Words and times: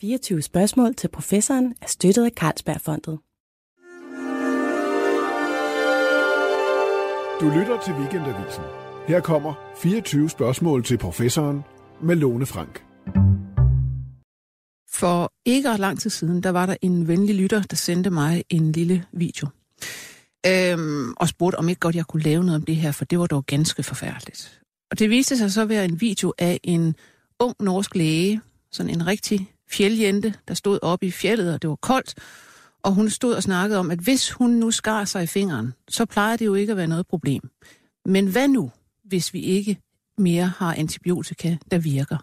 24 0.00 0.42
spørgsmål 0.42 0.94
til 0.94 1.08
professoren 1.08 1.74
er 1.82 1.86
støttet 1.86 2.24
af 2.24 2.30
Carlsbergfondet. 2.30 3.18
Du 7.40 7.58
lytter 7.58 7.80
til 7.84 7.92
Weekendavisen. 7.94 8.64
Her 9.08 9.20
kommer 9.20 9.54
24 9.82 10.30
spørgsmål 10.30 10.84
til 10.84 10.98
professoren 10.98 11.60
med 12.02 12.16
Lone 12.16 12.46
Frank. 12.46 12.84
For 14.90 15.32
ikke 15.44 15.70
ret 15.70 15.80
lang 15.80 16.00
tid 16.00 16.10
siden, 16.10 16.42
der 16.42 16.50
var 16.50 16.66
der 16.66 16.76
en 16.82 17.08
venlig 17.08 17.34
lytter, 17.34 17.62
der 17.62 17.76
sendte 17.76 18.10
mig 18.10 18.44
en 18.50 18.72
lille 18.72 19.04
video. 19.12 19.48
Øhm, 20.46 21.12
og 21.16 21.28
spurgte, 21.28 21.56
om 21.56 21.68
ikke 21.68 21.80
godt 21.80 21.96
jeg 21.96 22.06
kunne 22.06 22.22
lave 22.22 22.44
noget 22.44 22.56
om 22.56 22.64
det 22.64 22.76
her, 22.76 22.92
for 22.92 23.04
det 23.04 23.18
var 23.18 23.26
dog 23.26 23.46
ganske 23.46 23.82
forfærdeligt. 23.82 24.60
Og 24.90 24.98
det 24.98 25.10
viste 25.10 25.36
sig 25.36 25.52
så 25.52 25.62
at 25.62 25.68
være 25.68 25.84
en 25.84 26.00
video 26.00 26.32
af 26.38 26.60
en 26.62 26.96
ung 27.38 27.54
norsk 27.60 27.94
læge, 27.94 28.40
sådan 28.72 28.90
en 28.90 29.06
rigtig 29.06 29.50
fjeljente, 29.70 30.34
der 30.48 30.54
stod 30.54 30.78
oppe 30.82 31.06
i 31.06 31.10
fjellet, 31.10 31.54
og 31.54 31.62
det 31.62 31.70
var 31.70 31.76
koldt. 31.76 32.14
Og 32.82 32.94
hun 32.94 33.10
stod 33.10 33.34
og 33.34 33.42
snakkede 33.42 33.78
om, 33.78 33.90
at 33.90 33.98
hvis 33.98 34.30
hun 34.30 34.50
nu 34.50 34.70
skar 34.70 35.04
sig 35.04 35.22
i 35.22 35.26
fingeren, 35.26 35.74
så 35.88 36.04
plejer 36.06 36.36
det 36.36 36.46
jo 36.46 36.54
ikke 36.54 36.70
at 36.70 36.76
være 36.76 36.86
noget 36.86 37.06
problem. 37.06 37.50
Men 38.06 38.26
hvad 38.26 38.48
nu, 38.48 38.70
hvis 39.04 39.34
vi 39.34 39.40
ikke 39.40 39.78
mere 40.18 40.46
har 40.46 40.74
antibiotika, 40.74 41.56
der 41.70 41.78
virker? 41.78 42.16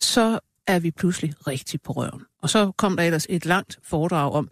Så 0.00 0.38
er 0.66 0.78
vi 0.78 0.90
pludselig 0.90 1.34
rigtig 1.46 1.82
på 1.82 1.92
røven. 1.92 2.22
Og 2.42 2.50
så 2.50 2.72
kom 2.76 2.96
der 2.96 3.02
ellers 3.02 3.26
et 3.28 3.46
langt 3.46 3.78
foredrag 3.82 4.32
om, 4.32 4.48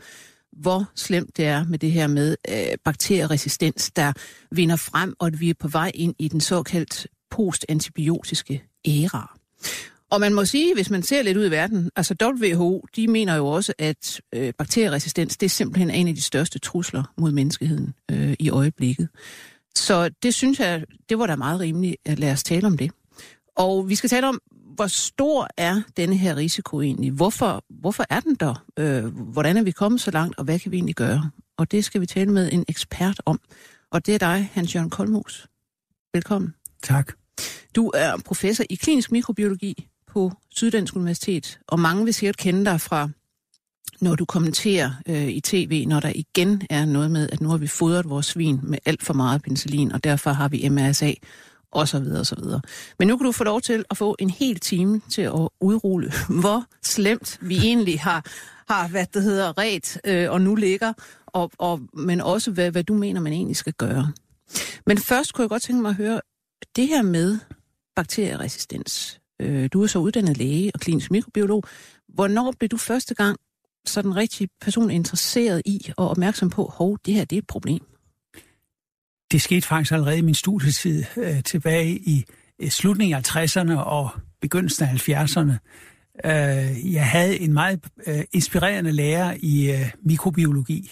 hvor 0.52 0.90
slemt 0.94 1.36
det 1.36 1.46
er 1.46 1.64
med 1.64 1.78
det 1.78 1.92
her 1.92 2.06
med 2.06 2.36
øh, 2.48 2.76
bakterieresistens, 2.84 3.90
der 3.96 4.12
vinder 4.50 4.76
frem, 4.76 5.14
og 5.18 5.26
at 5.26 5.40
vi 5.40 5.50
er 5.50 5.54
på 5.54 5.68
vej 5.68 5.92
ind 5.94 6.14
i 6.18 6.28
den 6.28 6.40
såkaldt 6.40 7.06
postantibiotiske 7.30 8.64
æra. 8.88 9.38
Og 10.12 10.20
man 10.20 10.34
må 10.34 10.44
sige, 10.44 10.74
hvis 10.74 10.90
man 10.90 11.02
ser 11.02 11.22
lidt 11.22 11.36
ud 11.36 11.46
i 11.46 11.50
verden, 11.50 11.90
altså 11.96 12.14
WHO, 12.22 12.84
de 12.96 13.08
mener 13.08 13.36
jo 13.36 13.46
også, 13.46 13.72
at 13.78 14.20
øh, 14.34 14.52
bakterieresistens, 14.58 15.36
det 15.36 15.46
er 15.46 15.50
simpelthen 15.50 15.90
en 15.90 16.08
af 16.08 16.14
de 16.14 16.22
største 16.22 16.58
trusler 16.58 17.02
mod 17.16 17.32
menneskeheden 17.32 17.94
øh, 18.10 18.34
i 18.38 18.50
øjeblikket. 18.50 19.08
Så 19.74 20.10
det 20.22 20.34
synes 20.34 20.60
jeg, 20.60 20.84
det 21.08 21.18
var 21.18 21.26
da 21.26 21.36
meget 21.36 21.60
rimeligt 21.60 21.96
at 22.04 22.18
lade 22.18 22.32
os 22.32 22.42
tale 22.42 22.66
om 22.66 22.76
det. 22.76 22.90
Og 23.56 23.88
vi 23.88 23.94
skal 23.94 24.10
tale 24.10 24.28
om, 24.28 24.40
hvor 24.74 24.86
stor 24.86 25.48
er 25.56 25.82
denne 25.96 26.16
her 26.16 26.36
risiko 26.36 26.80
egentlig? 26.80 27.12
Hvorfor, 27.12 27.64
hvorfor 27.68 28.04
er 28.10 28.20
den 28.20 28.34
der? 28.34 28.64
Øh, 28.78 29.04
hvordan 29.04 29.56
er 29.56 29.62
vi 29.62 29.70
kommet 29.70 30.00
så 30.00 30.10
langt, 30.10 30.38
og 30.38 30.44
hvad 30.44 30.58
kan 30.58 30.72
vi 30.72 30.76
egentlig 30.76 30.96
gøre? 30.96 31.30
Og 31.56 31.70
det 31.70 31.84
skal 31.84 32.00
vi 32.00 32.06
tale 32.06 32.32
med 32.32 32.52
en 32.52 32.64
ekspert 32.68 33.22
om. 33.26 33.40
Og 33.90 34.06
det 34.06 34.14
er 34.14 34.18
dig, 34.18 34.50
Hans-Jørgen 34.52 34.90
Kolmos. 34.90 35.46
Velkommen. 36.14 36.54
Tak. 36.82 37.12
Du 37.74 37.90
er 37.94 38.12
professor 38.24 38.64
i 38.70 38.74
klinisk 38.74 39.12
mikrobiologi 39.12 39.88
på 40.12 40.32
Syddansk 40.50 40.96
Universitet, 40.96 41.58
og 41.68 41.80
mange 41.80 42.04
vil 42.04 42.14
sikkert 42.14 42.36
kende 42.36 42.64
dig 42.64 42.80
fra, 42.80 43.08
når 44.00 44.14
du 44.14 44.24
kommenterer 44.24 44.90
øh, 45.08 45.28
i 45.28 45.40
tv, 45.40 45.84
når 45.88 46.00
der 46.00 46.12
igen 46.14 46.62
er 46.70 46.84
noget 46.84 47.10
med, 47.10 47.28
at 47.32 47.40
nu 47.40 47.48
har 47.48 47.56
vi 47.56 47.66
fodret 47.66 48.08
vores 48.10 48.26
svin 48.26 48.60
med 48.62 48.78
alt 48.84 49.02
for 49.02 49.14
meget 49.14 49.42
penicillin, 49.42 49.92
og 49.92 50.04
derfor 50.04 50.30
har 50.30 50.48
vi 50.48 50.68
MRSA, 50.68 51.12
og 51.72 51.88
så 51.88 51.98
videre, 51.98 52.20
og 52.20 52.26
så 52.26 52.36
videre. 52.42 52.60
Men 52.98 53.08
nu 53.08 53.16
kan 53.16 53.24
du 53.24 53.32
få 53.32 53.44
lov 53.44 53.60
til 53.60 53.84
at 53.90 53.96
få 53.96 54.16
en 54.18 54.30
hel 54.30 54.60
time 54.60 55.00
til 55.10 55.22
at 55.22 55.48
udrulle, 55.60 56.12
hvor 56.40 56.64
slemt 56.82 57.38
vi 57.40 57.56
egentlig 57.56 58.00
har, 58.00 58.24
har 58.68 58.88
hvad 58.88 59.06
det 59.14 59.22
hedder, 59.22 59.58
ret, 59.58 60.00
øh, 60.04 60.30
og 60.30 60.40
nu 60.40 60.54
ligger, 60.54 60.92
og, 61.26 61.50
og, 61.58 61.80
men 61.92 62.20
også 62.20 62.50
hvad, 62.50 62.70
hvad 62.70 62.84
du 62.84 62.94
mener, 62.94 63.20
man 63.20 63.32
egentlig 63.32 63.56
skal 63.56 63.72
gøre. 63.72 64.12
Men 64.86 64.98
først 64.98 65.34
kunne 65.34 65.42
jeg 65.42 65.48
godt 65.48 65.62
tænke 65.62 65.82
mig 65.82 65.88
at 65.88 65.96
høre, 65.96 66.20
det 66.76 66.88
her 66.88 67.02
med 67.02 67.38
bakterieresistens, 67.96 69.20
Øh, 69.42 69.68
du 69.72 69.82
er 69.82 69.86
så 69.86 69.98
uddannet 69.98 70.36
læge 70.36 70.70
og 70.74 70.80
klinisk 70.80 71.10
mikrobiolog. 71.10 71.64
Hvornår 72.08 72.54
blev 72.58 72.68
du 72.68 72.76
første 72.76 73.14
gang 73.14 73.38
sådan 73.86 74.16
rigtig 74.16 74.48
person 74.60 74.90
interesseret 74.90 75.62
i 75.64 75.92
og 75.96 76.08
opmærksom 76.08 76.50
på, 76.50 76.72
hov, 76.76 76.98
det 77.06 77.14
her 77.14 77.24
det 77.24 77.36
er 77.36 77.40
et 77.40 77.46
problem? 77.46 77.80
Det 79.32 79.42
skete 79.42 79.66
faktisk 79.66 79.92
allerede 79.92 80.18
i 80.18 80.22
min 80.22 80.34
studietid 80.34 81.04
øh, 81.16 81.42
tilbage 81.42 81.90
i 81.90 82.24
øh, 82.62 82.68
slutningen 82.68 83.16
af 83.16 83.36
60'erne 83.36 83.74
og 83.74 84.10
begyndelsen 84.40 84.84
af 84.84 85.08
70'erne. 85.08 85.52
Øh, 86.24 86.92
jeg 86.92 87.06
havde 87.06 87.40
en 87.40 87.52
meget 87.52 87.80
øh, 88.06 88.24
inspirerende 88.32 88.92
lærer 88.92 89.36
i 89.40 89.70
øh, 89.70 89.90
mikrobiologi, 90.02 90.90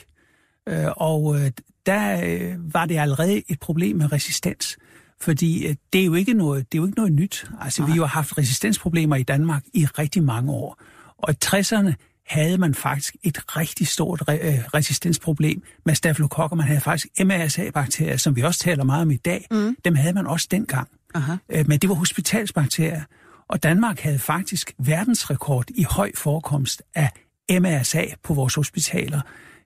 øh, 0.69 0.87
og 0.97 1.41
øh, 1.41 1.50
der 1.87 2.25
øh, 2.25 2.75
var 2.75 2.87
det 2.87 2.99
allerede 2.99 3.43
et 3.49 3.60
problem 3.60 3.97
med 3.97 4.12
resistens. 4.12 4.78
Fordi 5.23 5.67
øh, 5.67 5.75
det 5.93 6.01
er 6.01 6.05
jo 6.05 6.15
ikke 6.15 6.35
noget, 6.35 6.73
det 6.73 6.79
er 6.79 6.83
jo 6.83 6.87
ikke 6.87 6.99
noget 6.99 7.13
nyt. 7.13 7.51
Altså, 7.61 7.85
vi 7.85 7.93
har 7.93 8.05
haft 8.05 8.39
resistensproblemer 8.39 9.17
i 9.17 9.23
Danmark 9.23 9.63
i 9.75 9.87
rigtig 9.87 10.23
mange 10.23 10.53
år. 10.53 10.83
Og 11.19 11.33
i 11.33 11.37
60'erne 11.45 11.93
havde 12.27 12.59
man 12.59 12.75
faktisk 12.75 13.17
et 13.23 13.57
rigtig 13.57 13.89
stort 13.89 14.23
re- 14.31 14.47
øh, 14.47 14.59
resistensproblem 14.75 15.63
med 15.87 15.95
stafylokokker. 15.95 16.57
Man 16.57 16.67
havde 16.67 16.81
faktisk 16.81 17.07
MRSA-bakterier, 17.25 18.17
som 18.17 18.37
vi 18.37 18.43
også 18.43 18.61
taler 18.61 18.85
meget 18.85 19.03
om 19.03 19.11
i 19.11 19.17
dag. 19.17 19.47
Mm. 19.51 19.77
Dem 19.85 19.95
havde 19.95 20.13
man 20.13 20.27
også 20.27 20.49
dengang. 20.51 20.89
Aha. 21.15 21.37
Øh, 21.49 21.69
men 21.69 21.79
det 21.79 21.89
var 21.89 21.95
hospitalsbakterier. 21.95 23.03
Og 23.49 23.63
Danmark 23.63 24.01
havde 24.01 24.19
faktisk 24.19 24.73
verdensrekord 24.79 25.65
i 25.71 25.87
høj 25.91 26.11
forekomst 26.17 26.83
af 26.95 27.11
MRSA 27.51 28.05
på 28.23 28.35
vores 28.35 28.55
hospitaler. 28.55 29.21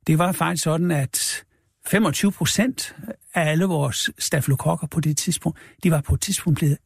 Det 0.06 0.18
var 0.18 0.32
faktisk 0.32 0.64
sådan, 0.64 0.90
at 0.90 1.44
25 1.86 2.32
procent 2.32 2.96
af 3.34 3.50
alle 3.50 3.64
vores 3.64 4.10
stafylokokker 4.18 4.86
på 4.86 5.00
det 5.00 5.16
tidspunkt, 5.16 5.58
de 5.82 5.90
var 5.90 6.00
på 6.00 6.14
et 6.14 6.20
tidspunkt 6.20 6.58
blevet 6.58 6.78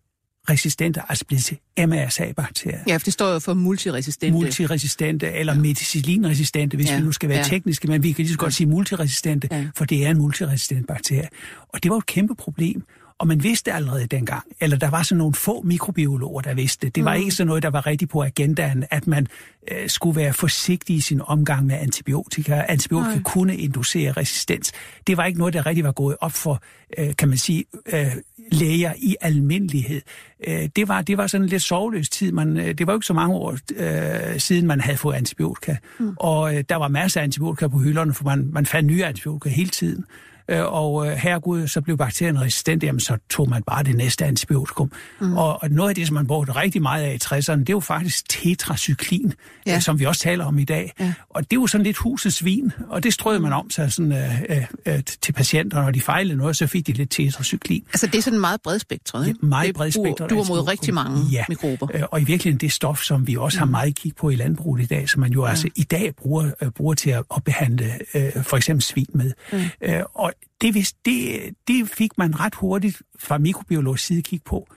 resistente, 0.50 1.03
altså 1.09 1.25
blevet 1.25 1.44
til 1.44 1.59
MRSA-bakterier. 1.78 2.81
Ja, 2.86 2.97
for 2.97 3.04
det 3.04 3.12
står 3.12 3.32
jo 3.32 3.38
for 3.38 3.54
multiresistente. 3.54 4.38
Multiresistente, 4.38 5.32
eller 5.32 5.54
ja. 5.54 5.60
medicillinresistente, 5.60 6.76
hvis 6.76 6.91
ja. 6.91 6.97
vi 6.97 7.03
nu 7.04 7.12
skal 7.12 7.28
være 7.28 7.38
ja. 7.38 7.44
tekniske, 7.44 7.88
men 7.88 8.03
vi 8.03 8.12
kan 8.12 8.22
lige 8.22 8.32
så 8.32 8.38
godt 8.38 8.53
ja. 8.53 8.54
sige 8.54 8.66
multiresistente, 8.66 9.48
ja. 9.50 9.66
for 9.76 9.84
det 9.84 10.06
er 10.06 10.10
en 10.10 10.19
multiresistent 10.19 10.87
bakterie. 10.87 11.28
Og 11.69 11.82
det 11.82 11.91
var 11.91 11.97
et 11.97 12.06
kæmpe 12.06 12.34
problem, 12.34 12.82
og 13.19 13.27
man 13.27 13.43
vidste 13.43 13.73
allerede 13.73 14.06
dengang, 14.06 14.45
eller 14.61 14.77
der 14.77 14.91
var 14.91 15.03
sådan 15.03 15.19
nogle 15.19 15.34
få 15.34 15.62
mikrobiologer, 15.62 16.41
der 16.41 16.55
vidste 16.55 16.87
det. 16.87 16.95
Det 16.95 17.05
var 17.05 17.15
mm. 17.15 17.21
ikke 17.21 17.31
sådan 17.31 17.47
noget, 17.47 17.62
der 17.62 17.71
var 17.71 17.87
rigtig 17.87 18.09
på 18.09 18.23
agendaen, 18.23 18.84
at 18.91 19.06
man 19.06 19.27
øh, 19.71 19.89
skulle 19.89 20.17
være 20.17 20.33
forsigtig 20.33 20.97
i 20.97 21.01
sin 21.01 21.21
omgang 21.25 21.67
med 21.67 21.77
antibiotika. 21.77 22.65
Antibiotika 22.69 23.15
Nej. 23.15 23.23
kunne 23.23 23.56
inducere 23.56 24.12
resistens. 24.12 24.73
Det 25.06 25.17
var 25.17 25.25
ikke 25.25 25.39
noget, 25.39 25.55
der 25.55 25.67
rigtig 25.67 25.84
var 25.84 25.93
gået 25.93 26.17
op 26.21 26.33
for, 26.33 26.62
øh, 26.99 27.17
kan 27.17 27.29
man 27.29 27.39
sige, 27.39 27.65
øh, 27.93 28.12
læger 28.53 28.93
i 28.99 29.17
almindelighed. 29.21 30.00
Øh, 30.47 30.69
det, 30.77 30.89
var, 30.89 31.03
det 31.03 31.19
var 31.19 31.27
sådan 31.27 31.45
en 31.45 31.49
lidt 31.49 31.62
sovløs 31.62 32.09
tid. 32.09 32.33
Man, 32.33 32.56
øh, 32.56 32.75
det 32.75 32.87
var 32.87 32.93
jo 32.93 32.97
ikke 32.97 33.06
så 33.06 33.15
mange 33.15 33.35
år 33.35 33.56
øh, 33.77 34.41
siden, 34.41 34.67
man 34.67 34.81
havde 34.81 34.99
fået 34.99 35.15
antibiotika. 35.15 35.77
Mm. 35.99 36.15
Og 36.17 36.56
øh, 36.56 36.65
der 36.69 36.77
var 36.77 36.89
masser 36.89 37.21
af 37.21 37.25
antibiotika 37.25 37.69
på 37.69 37.79
hylderne, 37.79 38.15
for 38.15 38.25
man, 38.25 38.50
man 38.53 38.67
fandt 38.67 38.87
nye 38.87 39.05
antibiotika 39.05 39.49
hele 39.49 39.71
tiden 39.71 40.05
og 40.48 41.06
øh, 41.06 41.12
herregud, 41.12 41.69
så 41.69 41.81
blev 41.81 41.97
bakterien 41.97 42.41
resistent, 42.41 42.82
jamen 42.82 43.00
så 43.00 43.16
tog 43.31 43.48
man 43.48 43.62
bare 43.62 43.82
det 43.82 43.97
næste 43.97 44.25
antibiotikum. 44.25 44.92
Mm. 45.20 45.36
Og, 45.36 45.62
og 45.62 45.70
noget 45.70 45.88
af 45.88 45.94
det, 45.94 46.06
som 46.06 46.14
man 46.14 46.26
brugte 46.26 46.53
rigtig 46.53 46.82
meget 46.82 47.03
af 47.03 47.14
i 47.14 47.19
60'erne, 47.25 47.59
det 47.59 47.69
er 47.69 47.72
jo 47.72 47.81
faktisk 47.81 48.28
tetracyklin, 48.28 49.32
ja. 49.66 49.75
øh, 49.75 49.82
som 49.82 49.98
vi 49.98 50.04
også 50.04 50.20
taler 50.20 50.44
om 50.44 50.58
i 50.58 50.64
dag. 50.64 50.92
Ja. 51.00 51.12
Og 51.31 51.42
det 51.42 51.56
er 51.56 51.60
jo 51.60 51.66
sådan 51.66 51.84
lidt 51.84 51.97
husets 51.97 52.44
vin, 52.44 52.72
og 52.88 53.03
det 53.03 53.12
strøede 53.12 53.41
man 53.41 53.53
om 53.53 53.70
sig 53.70 53.92
sådan, 53.92 54.12
øh, 54.12 54.42
øh, 54.48 54.66
øh, 54.87 55.03
til 55.22 55.32
patienter, 55.32 55.82
når 55.82 55.91
de 55.91 56.00
fejlede 56.00 56.37
noget, 56.37 56.56
så 56.56 56.66
fik 56.66 56.87
de 56.87 56.92
lidt 56.92 57.10
tetracyklin. 57.10 57.84
Altså 57.88 58.06
det 58.06 58.14
er 58.14 58.22
sådan 58.22 58.41
meget 58.41 58.62
bredspektret, 58.62 59.28
ikke? 59.28 59.38
Ja, 59.42 59.47
meget 59.48 59.75
bredspektret. 59.75 60.31
Du 60.31 60.41
er 60.41 60.48
mod 60.48 60.69
rigtig 60.69 60.94
mange 60.94 61.22
ja. 61.32 61.44
mikrober. 61.48 61.88
Øh, 61.94 62.03
og 62.10 62.20
i 62.20 62.25
virkeligheden 62.25 62.60
det 62.60 62.72
stof, 62.72 63.03
som 63.03 63.26
vi 63.26 63.37
også 63.37 63.56
mm. 63.56 63.58
har 63.58 63.66
meget 63.66 63.94
kig 63.94 64.16
på 64.16 64.31
i 64.31 64.37
landbruget 64.37 64.82
i 64.82 64.87
dag, 64.87 65.08
som 65.08 65.20
man 65.20 65.32
jo 65.32 65.44
ja. 65.44 65.50
altså 65.50 65.69
i 65.76 65.82
dag 65.82 66.14
bruger, 66.16 66.50
øh, 66.62 66.70
bruger 66.70 66.94
til 66.94 67.10
at, 67.10 67.22
at 67.37 67.44
behandle 67.44 67.92
øh, 68.14 68.42
for 68.42 68.56
eksempel 68.56 68.82
svin 68.82 69.06
med. 69.14 69.32
Mm. 69.53 69.58
Øh, 69.82 70.03
og 70.14 70.32
det, 70.60 70.93
det, 71.04 71.41
det 71.69 71.91
fik 71.91 72.19
man 72.19 72.41
ret 72.41 72.54
hurtigt 72.54 73.03
fra 73.19 73.38
mikrobiologisk 73.38 74.04
side 74.04 74.22
kigge 74.22 74.44
på. 74.44 74.69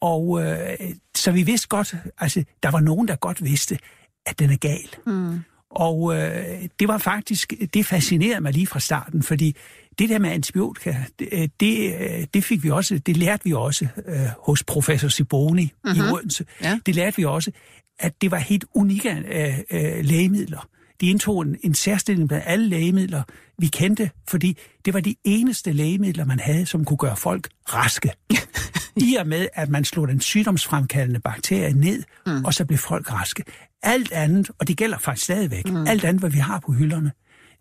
Og 0.00 0.44
øh, 0.44 0.76
så 1.16 1.32
vi 1.32 1.42
vidste 1.42 1.68
godt, 1.68 1.94
altså 2.18 2.44
der 2.62 2.70
var 2.70 2.80
nogen, 2.80 3.08
der 3.08 3.16
godt 3.16 3.44
vidste, 3.44 3.78
at 4.26 4.38
den 4.38 4.50
er 4.50 4.56
gal. 4.56 4.88
Mm. 5.06 5.40
Og 5.70 6.16
øh, 6.16 6.68
det 6.80 6.88
var 6.88 6.98
faktisk, 6.98 7.52
det 7.74 7.86
fascinerede 7.86 8.40
mig 8.40 8.52
lige 8.52 8.66
fra 8.66 8.80
starten, 8.80 9.22
fordi 9.22 9.56
det 9.98 10.08
der 10.08 10.18
med 10.18 10.30
antibiotika, 10.30 10.94
det, 11.18 11.28
øh, 11.32 11.48
det, 11.60 11.94
øh, 12.00 12.26
det 12.34 12.44
fik 12.44 12.62
vi 12.62 12.70
også, 12.70 12.98
det 12.98 13.16
lærte 13.16 13.44
vi 13.44 13.52
også 13.52 13.88
øh, 14.06 14.18
hos 14.40 14.64
professor 14.64 15.08
Siboni 15.08 15.72
uh-huh. 15.86 15.96
i 15.96 16.00
mhm. 16.00 16.12
Odense. 16.12 16.44
Ja. 16.62 16.78
Det 16.86 16.94
lærte 16.94 17.16
vi 17.16 17.24
også, 17.24 17.52
at 17.98 18.22
det 18.22 18.30
var 18.30 18.38
helt 18.38 18.64
unikke 18.74 19.10
øh, 19.10 19.58
øh, 19.70 20.04
lægemidler 20.04 20.68
de 21.00 21.10
indtog 21.10 21.42
en, 21.42 21.56
en 21.62 21.74
særstilling 21.74 22.28
blandt 22.28 22.44
alle 22.46 22.68
lægemidler, 22.68 23.22
vi 23.58 23.66
kendte, 23.66 24.10
fordi 24.28 24.58
det 24.84 24.94
var 24.94 25.00
de 25.00 25.16
eneste 25.24 25.72
lægemidler, 25.72 26.24
man 26.24 26.40
havde, 26.40 26.66
som 26.66 26.84
kunne 26.84 26.96
gøre 26.96 27.16
folk 27.16 27.48
raske. 27.74 28.12
I 29.10 29.16
og 29.16 29.26
med, 29.26 29.48
at 29.54 29.68
man 29.68 29.84
slog 29.84 30.08
den 30.08 30.20
sygdomsfremkaldende 30.20 31.20
bakterie 31.20 31.72
ned, 31.72 32.02
mm. 32.26 32.44
og 32.44 32.54
så 32.54 32.64
blev 32.64 32.78
folk 32.78 33.12
raske. 33.12 33.44
Alt 33.82 34.12
andet, 34.12 34.50
og 34.58 34.68
det 34.68 34.76
gælder 34.76 34.98
faktisk 34.98 35.24
stadigvæk, 35.24 35.68
mm. 35.68 35.86
alt 35.86 36.04
andet, 36.04 36.20
hvad 36.20 36.30
vi 36.30 36.38
har 36.38 36.60
på 36.66 36.72
hylderne, 36.72 37.12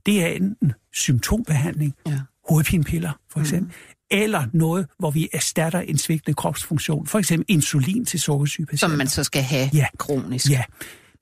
det 0.05 0.23
er 0.23 0.27
enten 0.27 0.73
symptombehandling, 0.93 1.93
ja. 2.07 2.19
hovedpinepiller 2.49 3.11
for 3.31 3.39
eksempel, 3.39 3.67
mm 3.67 3.95
eller 4.11 4.45
noget, 4.53 4.87
hvor 4.99 5.11
vi 5.11 5.29
erstatter 5.33 5.79
en 5.79 5.97
svigtende 5.97 6.35
kropsfunktion. 6.35 7.07
For 7.07 7.19
eksempel 7.19 7.45
insulin 7.47 8.05
til 8.05 8.19
sukkersyge 8.19 8.77
Som 8.77 8.91
man 8.91 9.07
så 9.07 9.23
skal 9.23 9.41
have 9.41 9.69
ja. 9.73 9.85
kronisk. 9.97 10.49
Ja. 10.49 10.63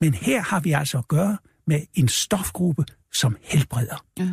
Men 0.00 0.14
her 0.14 0.42
har 0.42 0.60
vi 0.60 0.72
altså 0.72 0.98
at 0.98 1.08
gøre 1.08 1.36
med 1.66 1.80
en 1.94 2.08
stofgruppe, 2.08 2.84
som 3.12 3.36
helbreder. 3.42 4.04
Ja. 4.18 4.28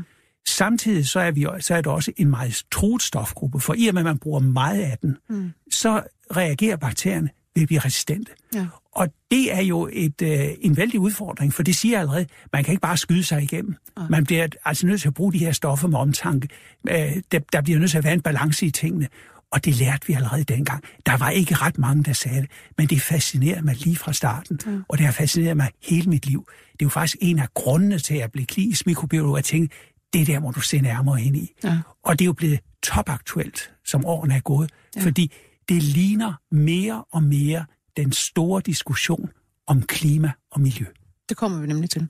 Samtidig 0.48 1.08
så 1.08 1.20
er, 1.20 1.32
vi, 1.32 1.48
så 1.60 1.76
er 1.76 1.82
det 1.82 1.92
også 1.92 2.12
en 2.18 2.30
meget 2.30 2.64
truet 2.72 3.02
stofgruppe, 3.02 3.60
for 3.60 3.74
i 3.78 3.88
og 3.88 3.94
med, 3.94 4.02
at 4.02 4.06
man 4.06 4.18
bruger 4.18 4.40
meget 4.40 4.82
af 4.82 4.98
den, 5.02 5.18
mm. 5.30 5.52
så 5.72 6.04
reagerer 6.36 6.78
bakterierne 6.78 7.30
ved 7.56 7.64
at 7.64 7.68
blive 7.68 7.80
resistente. 7.80 8.32
Ja. 8.56 8.68
Og 8.96 9.08
det 9.32 9.54
er 9.54 9.62
jo 9.62 9.90
et, 9.94 10.22
øh, 10.22 10.48
en 10.62 10.78
vældig 10.78 11.00
udfordring, 11.00 11.54
for 11.54 11.64
det 11.64 11.76
siger 11.76 12.00
allerede, 12.00 12.26
man 12.54 12.64
kan 12.64 12.72
ikke 12.72 12.82
bare 12.82 12.98
skyde 12.98 13.24
sig 13.24 13.44
igennem. 13.44 13.76
Ja. 13.98 14.04
Man 14.10 14.24
bliver 14.24 14.48
altså 14.66 14.88
nødt 14.88 15.02
til 15.02 15.08
at 15.08 15.14
bruge 15.14 15.34
de 15.34 15.38
her 15.38 15.52
stoffer 15.52 15.88
med 15.88 16.00
omtanke. 16.00 16.48
Øh, 16.90 17.16
der, 17.32 17.40
der 17.54 17.62
bliver 17.62 17.80
nødt 17.80 17.92
til 17.92 17.98
at 17.98 18.04
være 18.04 18.14
en 18.14 18.22
balance 18.22 18.66
i 18.66 18.72
tingene. 18.72 19.08
Og 19.52 19.66
det 19.66 19.76
lærte 19.76 20.08
vi 20.08 20.14
allerede 20.14 20.44
dengang. 20.44 20.84
Der 21.06 21.18
var 21.18 21.30
ikke 21.30 21.56
ret 21.56 21.78
mange, 21.78 22.04
der 22.04 22.14
sagde 22.14 22.42
det, 22.42 22.52
men 22.78 22.88
det 22.88 23.02
fascinerede 23.02 23.62
mig 23.62 23.76
lige 23.76 23.96
fra 23.96 24.14
starten, 24.14 24.60
mm. 24.66 24.84
og 24.88 24.98
det 24.98 25.06
har 25.06 25.14
fascineret 25.14 25.58
mig 25.58 25.70
hele 25.84 26.10
mit 26.10 26.26
liv. 26.26 26.48
Det 26.72 26.82
er 26.82 26.86
jo 26.86 26.90
faktisk 26.90 27.18
en 27.22 27.40
af 27.40 27.48
grundene 27.54 28.00
til, 28.00 28.14
at 28.14 28.20
jeg 28.20 28.32
blev 28.32 28.46
klinisk 28.46 28.86
mikrobiolog, 28.86 29.38
at 29.38 29.44
tænke, 29.44 29.76
det 30.14 30.28
der 30.28 30.40
må 30.40 30.52
du 30.52 30.62
se 30.62 30.82
nærmere 30.82 31.22
ind 31.22 31.36
i. 31.36 31.54
Ja. 31.64 31.80
Og 32.04 32.20
det 32.20 32.26
er 32.26 32.28
jo 32.28 32.34
blevet 32.34 32.60
topaktuelt, 32.84 33.74
som 33.86 34.06
årene 34.06 34.36
er 34.36 34.40
gået, 34.40 34.72
ja. 34.96 35.02
fordi 35.02 35.32
det 35.70 35.84
ligner 35.84 36.34
mere 36.52 37.04
og 37.12 37.24
mere 37.24 37.66
den 37.98 38.12
store 38.12 38.62
diskussion 38.66 39.30
om 39.68 39.82
klima 39.82 40.32
og 40.52 40.62
miljø. 40.62 40.86
Det 41.30 41.38
kommer 41.38 41.60
vi 41.60 41.68
nemlig 41.68 41.90
til. 41.90 42.08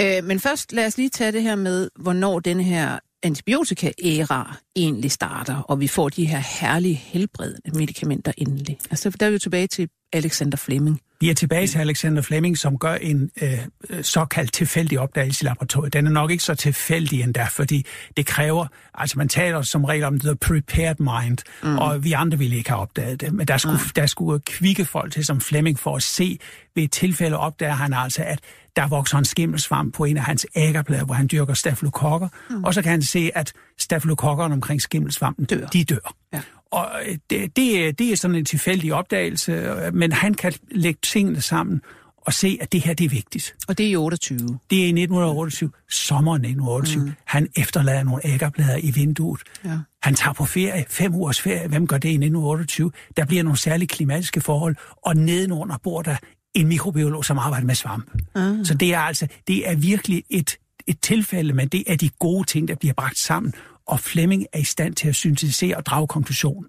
Øh, 0.00 0.24
men 0.24 0.40
først 0.40 0.72
lad 0.72 0.86
os 0.86 0.96
lige 0.96 1.08
tage 1.08 1.32
det 1.32 1.42
her 1.42 1.54
med, 1.54 1.90
hvornår 1.96 2.40
denne 2.40 2.62
her 2.62 2.98
antibiotika-æra 3.24 4.56
egentlig 4.76 5.10
starter, 5.10 5.56
og 5.56 5.80
vi 5.80 5.88
får 5.88 6.08
de 6.08 6.26
her 6.26 6.42
herlige 6.60 6.94
helbredende 6.94 7.78
medicamenter 7.78 8.32
endelig. 8.38 8.78
Altså, 8.90 9.10
der 9.10 9.26
er 9.26 9.30
vi 9.30 9.34
jo 9.34 9.38
tilbage 9.38 9.66
til 9.66 9.88
Alexander 10.12 10.56
Fleming. 10.56 11.00
Vi 11.20 11.30
er 11.30 11.34
tilbage 11.34 11.66
til 11.66 11.78
Alexander 11.78 12.22
Fleming, 12.22 12.58
som 12.58 12.78
gør 12.78 12.94
en 12.94 13.30
øh, 13.42 13.58
såkaldt 14.02 14.52
tilfældig 14.52 15.00
opdagelse 15.00 15.44
i 15.44 15.46
laboratoriet. 15.46 15.92
Den 15.92 16.06
er 16.06 16.10
nok 16.10 16.30
ikke 16.30 16.42
så 16.42 16.54
tilfældig 16.54 17.22
endda, 17.22 17.44
fordi 17.44 17.86
det 18.16 18.26
kræver, 18.26 18.66
altså 18.94 19.18
man 19.18 19.28
taler 19.28 19.62
som 19.62 19.84
regel 19.84 20.04
om 20.04 20.20
the 20.20 20.36
prepared 20.36 20.96
mind, 20.98 21.38
mm. 21.62 21.78
og 21.78 22.04
vi 22.04 22.12
andre 22.12 22.38
ville 22.38 22.56
ikke 22.56 22.70
have 22.70 22.80
opdaget 22.80 23.20
det, 23.20 23.32
men 23.32 23.48
der 23.48 23.56
skulle, 23.56 23.78
mm. 23.84 23.90
der 23.96 24.06
skulle 24.06 24.40
kvikke 24.40 24.84
folk 24.84 25.12
til 25.12 25.24
som 25.24 25.40
Fleming 25.40 25.78
for 25.78 25.96
at 25.96 26.02
se, 26.02 26.38
ved 26.74 26.82
et 26.82 26.92
tilfælde 26.92 27.36
opdager 27.36 27.72
han 27.72 27.92
altså, 27.92 28.22
at 28.22 28.38
der 28.76 28.88
vokser 28.88 29.18
en 29.18 29.24
skimmelsvamp 29.24 29.94
på 29.94 30.04
en 30.04 30.16
af 30.16 30.22
hans 30.22 30.46
æggerblade, 30.54 31.04
hvor 31.04 31.14
han 31.14 31.28
dyrker 31.32 31.54
stafylokokker, 31.54 32.28
mm. 32.50 32.64
og 32.64 32.74
så 32.74 32.82
kan 32.82 32.90
han 32.90 33.02
se, 33.02 33.30
at 33.34 33.52
stafylokokkerne 33.78 34.54
omkring 34.54 34.82
skimmelsvampen, 34.82 35.44
dør. 35.44 35.66
de 35.66 35.84
dør. 35.84 36.14
Ja. 36.32 36.40
Og 36.70 36.90
øh, 37.06 37.18
det, 37.30 37.56
det, 37.56 37.98
det 37.98 38.12
er 38.12 38.16
sådan 38.16 38.34
en 38.34 38.44
tilfældig 38.44 38.94
opdagelse, 38.94 39.52
øh, 39.52 39.94
men 39.94 40.12
han 40.12 40.34
kan 40.34 40.52
lægge 40.70 40.98
tingene 41.02 41.40
sammen 41.40 41.80
og 42.26 42.32
se, 42.32 42.58
at 42.60 42.72
det 42.72 42.80
her 42.80 42.94
det 42.94 43.04
er 43.04 43.08
vigtigt. 43.08 43.56
Og 43.68 43.78
det 43.78 43.86
er 43.86 43.90
i 43.90 43.96
28? 43.96 44.38
Det 44.70 44.78
er 44.78 44.84
i 44.84 44.88
1928, 44.88 45.70
sommeren 45.90 46.44
1928. 46.44 47.04
Mm. 47.04 47.12
Han 47.24 47.48
efterlader 47.56 48.02
nogle 48.02 48.26
æggerblader 48.26 48.76
i 48.82 48.90
vinduet. 48.90 49.40
Ja. 49.64 49.78
Han 50.02 50.14
tager 50.14 50.32
på 50.32 50.44
ferie, 50.44 50.84
fem 50.88 51.14
ugers 51.14 51.40
ferie. 51.40 51.68
Hvem 51.68 51.86
gør 51.86 51.98
det 51.98 52.08
i 52.08 52.12
1928? 52.12 52.92
Der 53.16 53.24
bliver 53.24 53.42
nogle 53.42 53.58
særlige 53.58 53.88
klimatiske 53.88 54.40
forhold, 54.40 54.76
og 55.02 55.16
nedenunder 55.16 55.76
bor 55.82 56.02
der 56.02 56.16
en 56.54 56.68
mikrobiolog, 56.68 57.24
som 57.24 57.38
arbejder 57.38 57.66
med 57.66 57.74
svamp. 57.74 58.10
Mm. 58.36 58.64
Så 58.64 58.74
det 58.74 58.94
er 58.94 58.98
altså, 58.98 59.26
det 59.48 59.68
er 59.68 59.74
virkelig 59.74 60.24
et, 60.30 60.56
et 60.86 61.00
tilfælde, 61.00 61.52
men 61.52 61.68
det 61.68 61.84
er 61.86 61.96
de 61.96 62.08
gode 62.18 62.44
ting, 62.44 62.68
der 62.68 62.74
bliver 62.74 62.94
bragt 62.94 63.18
sammen 63.18 63.54
og 63.86 64.00
Fleming 64.00 64.46
er 64.52 64.58
i 64.58 64.64
stand 64.64 64.94
til 64.94 65.08
at 65.08 65.14
syntetisere 65.14 65.76
og 65.76 65.86
drage 65.86 66.06
konklusionen. 66.06 66.66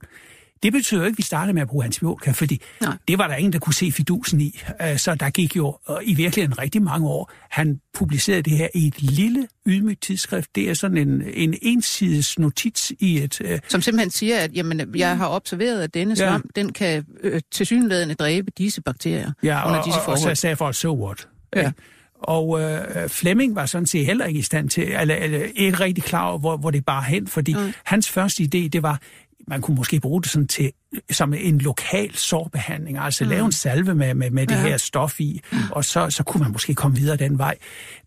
Det 0.63 0.73
betyder 0.73 1.05
ikke, 1.05 1.13
at 1.13 1.17
vi 1.17 1.23
startede 1.23 1.53
med 1.53 1.61
at 1.61 1.67
bruge 1.67 1.85
antibiotika, 1.85 2.31
fordi 2.31 2.61
Nej. 2.81 2.97
det 3.07 3.17
var 3.17 3.27
der 3.27 3.35
ingen, 3.35 3.53
der 3.53 3.59
kunne 3.59 3.73
se 3.73 3.91
fidusen 3.91 4.41
i. 4.41 4.61
Øh, 4.81 4.97
så 4.97 5.15
der 5.15 5.29
gik 5.29 5.55
jo 5.55 5.77
øh, 5.89 5.95
i 6.03 6.13
virkeligheden 6.13 6.59
rigtig 6.59 6.81
mange 6.81 7.07
år. 7.07 7.31
Han 7.49 7.79
publicerede 7.93 8.41
det 8.41 8.57
her 8.57 8.67
i 8.73 8.87
et 8.87 9.01
lille, 9.01 9.47
ydmygt 9.65 10.01
tidsskrift. 10.01 10.55
Det 10.55 10.69
er 10.69 10.73
sådan 10.73 10.97
en, 10.97 11.21
en 11.33 11.55
ensides 11.61 12.39
notits 12.39 12.93
i 12.99 13.23
et... 13.23 13.41
Uh... 13.41 13.49
Som 13.69 13.81
simpelthen 13.81 14.11
siger, 14.11 14.37
at 14.39 14.55
jamen, 14.55 14.95
jeg 14.95 15.17
har 15.17 15.29
observeret, 15.29 15.81
at 15.81 15.93
denne 15.93 16.15
svamp, 16.15 16.45
ja. 16.55 16.61
den 16.61 16.73
kan 16.73 17.05
øh, 17.23 17.41
tilsyneladende 17.51 18.15
dræbe 18.15 18.51
disse 18.57 18.81
bakterier 18.81 19.31
ja, 19.43 19.67
under 19.67 19.79
og, 19.79 19.85
disse 19.85 19.99
forhold. 19.99 20.23
og, 20.23 20.29
og 20.29 20.37
så 20.37 20.41
sagde 20.41 20.55
folk, 20.55 20.75
so 20.75 21.05
what? 21.05 21.27
Ja. 21.55 21.71
Og 22.19 22.61
øh, 22.61 23.09
Flemming 23.09 23.55
var 23.55 23.65
sådan 23.65 23.85
set 23.85 24.05
heller 24.05 24.25
ikke 24.25 24.39
i 24.39 24.41
stand 24.41 24.69
til, 24.69 24.83
eller, 24.83 25.15
eller 25.15 25.39
ikke 25.55 25.79
rigtig 25.79 26.03
klar 26.03 26.27
over, 26.27 26.39
hvor, 26.39 26.57
hvor 26.57 26.71
det 26.71 26.85
bare 26.85 27.03
hen, 27.03 27.27
fordi 27.27 27.53
mm. 27.53 27.73
hans 27.83 28.09
første 28.09 28.43
idé, 28.43 28.67
det 28.67 28.83
var, 28.83 29.01
man 29.47 29.61
kunne 29.61 29.75
måske 29.75 29.99
bruge 29.99 30.21
det 30.21 30.31
sådan 30.31 30.47
til, 30.47 30.71
som 31.11 31.33
en 31.33 31.57
lokal 31.57 32.15
sårbehandling, 32.15 32.97
altså 32.97 33.23
mm. 33.23 33.29
lave 33.29 33.45
en 33.45 33.51
salve 33.51 33.95
med, 33.95 34.13
med, 34.13 34.31
med 34.31 34.47
det 34.47 34.55
ja. 34.55 34.61
her 34.61 34.77
stof 34.77 35.19
i, 35.19 35.41
og 35.71 35.85
så, 35.85 36.09
så 36.09 36.23
kunne 36.23 36.43
man 36.43 36.51
måske 36.51 36.75
komme 36.75 36.97
videre 36.97 37.17
den 37.17 37.37
vej. 37.37 37.57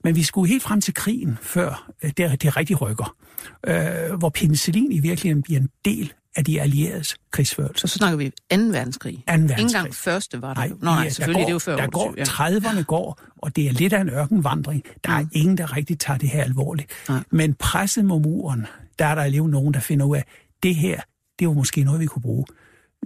Men 0.05 0.17
vi 0.17 0.23
skulle 0.23 0.49
helt 0.49 0.63
frem 0.63 0.81
til 0.81 0.95
krigen, 0.95 1.39
før 1.43 1.91
øh, 2.03 2.11
det, 2.17 2.43
det 2.43 2.57
rigtig 2.57 2.81
rykker, 2.81 3.17
øh, 3.67 4.19
hvor 4.19 4.29
penicillin 4.29 4.93
i 4.93 4.99
virkeligheden 4.99 5.43
bliver 5.43 5.61
en 5.61 5.69
del 5.85 6.13
af 6.37 6.45
de 6.45 6.61
allieredes 6.61 7.17
krigsførelse. 7.31 7.89
Så, 7.89 7.99
snakker 7.99 8.17
vi 8.17 8.31
2. 8.31 8.35
verdenskrig. 8.51 9.15
2. 9.15 9.23
verdenskrig. 9.27 9.59
Ingen 9.59 9.73
gang 9.73 9.95
første 9.95 10.43
var 10.43 10.49
det 10.49 10.57
nej. 10.57 10.69
Nå, 10.69 10.77
nej, 10.85 11.09
selvfølgelig, 11.09 11.35
går, 11.35 11.45
det 11.45 11.49
er 11.49 11.53
jo 11.53 11.59
før. 11.59 11.77
Der 11.77 11.87
går, 11.87 12.15
ja. 12.17 12.23
30'erne 12.23 12.83
går, 12.83 13.21
og 13.39 13.57
det 13.57 13.67
er 13.67 13.73
lidt 13.73 13.93
af 13.93 14.01
en 14.01 14.09
ørkenvandring. 14.09 14.83
Der 15.05 15.13
er 15.13 15.23
mm. 15.23 15.31
ingen, 15.33 15.59
der 15.59 15.77
rigtig 15.77 15.99
tager 15.99 16.19
det 16.19 16.29
her 16.29 16.45
alvorligt. 16.45 16.91
Nej. 17.09 17.23
Men 17.31 17.55
presset 17.55 18.05
mod 18.05 18.21
muren, 18.21 18.67
der 18.99 19.07
er 19.07 19.15
der 19.15 19.23
alligevel 19.23 19.51
nogen, 19.51 19.75
der 19.75 19.81
finder 19.81 20.07
ud 20.07 20.17
af, 20.17 20.25
det 20.63 20.75
her, 20.75 21.01
det 21.39 21.49
var 21.49 21.55
måske 21.55 21.85
noget, 21.85 22.01
vi 22.01 22.07
kunne 22.07 22.23
bruge. 22.23 22.45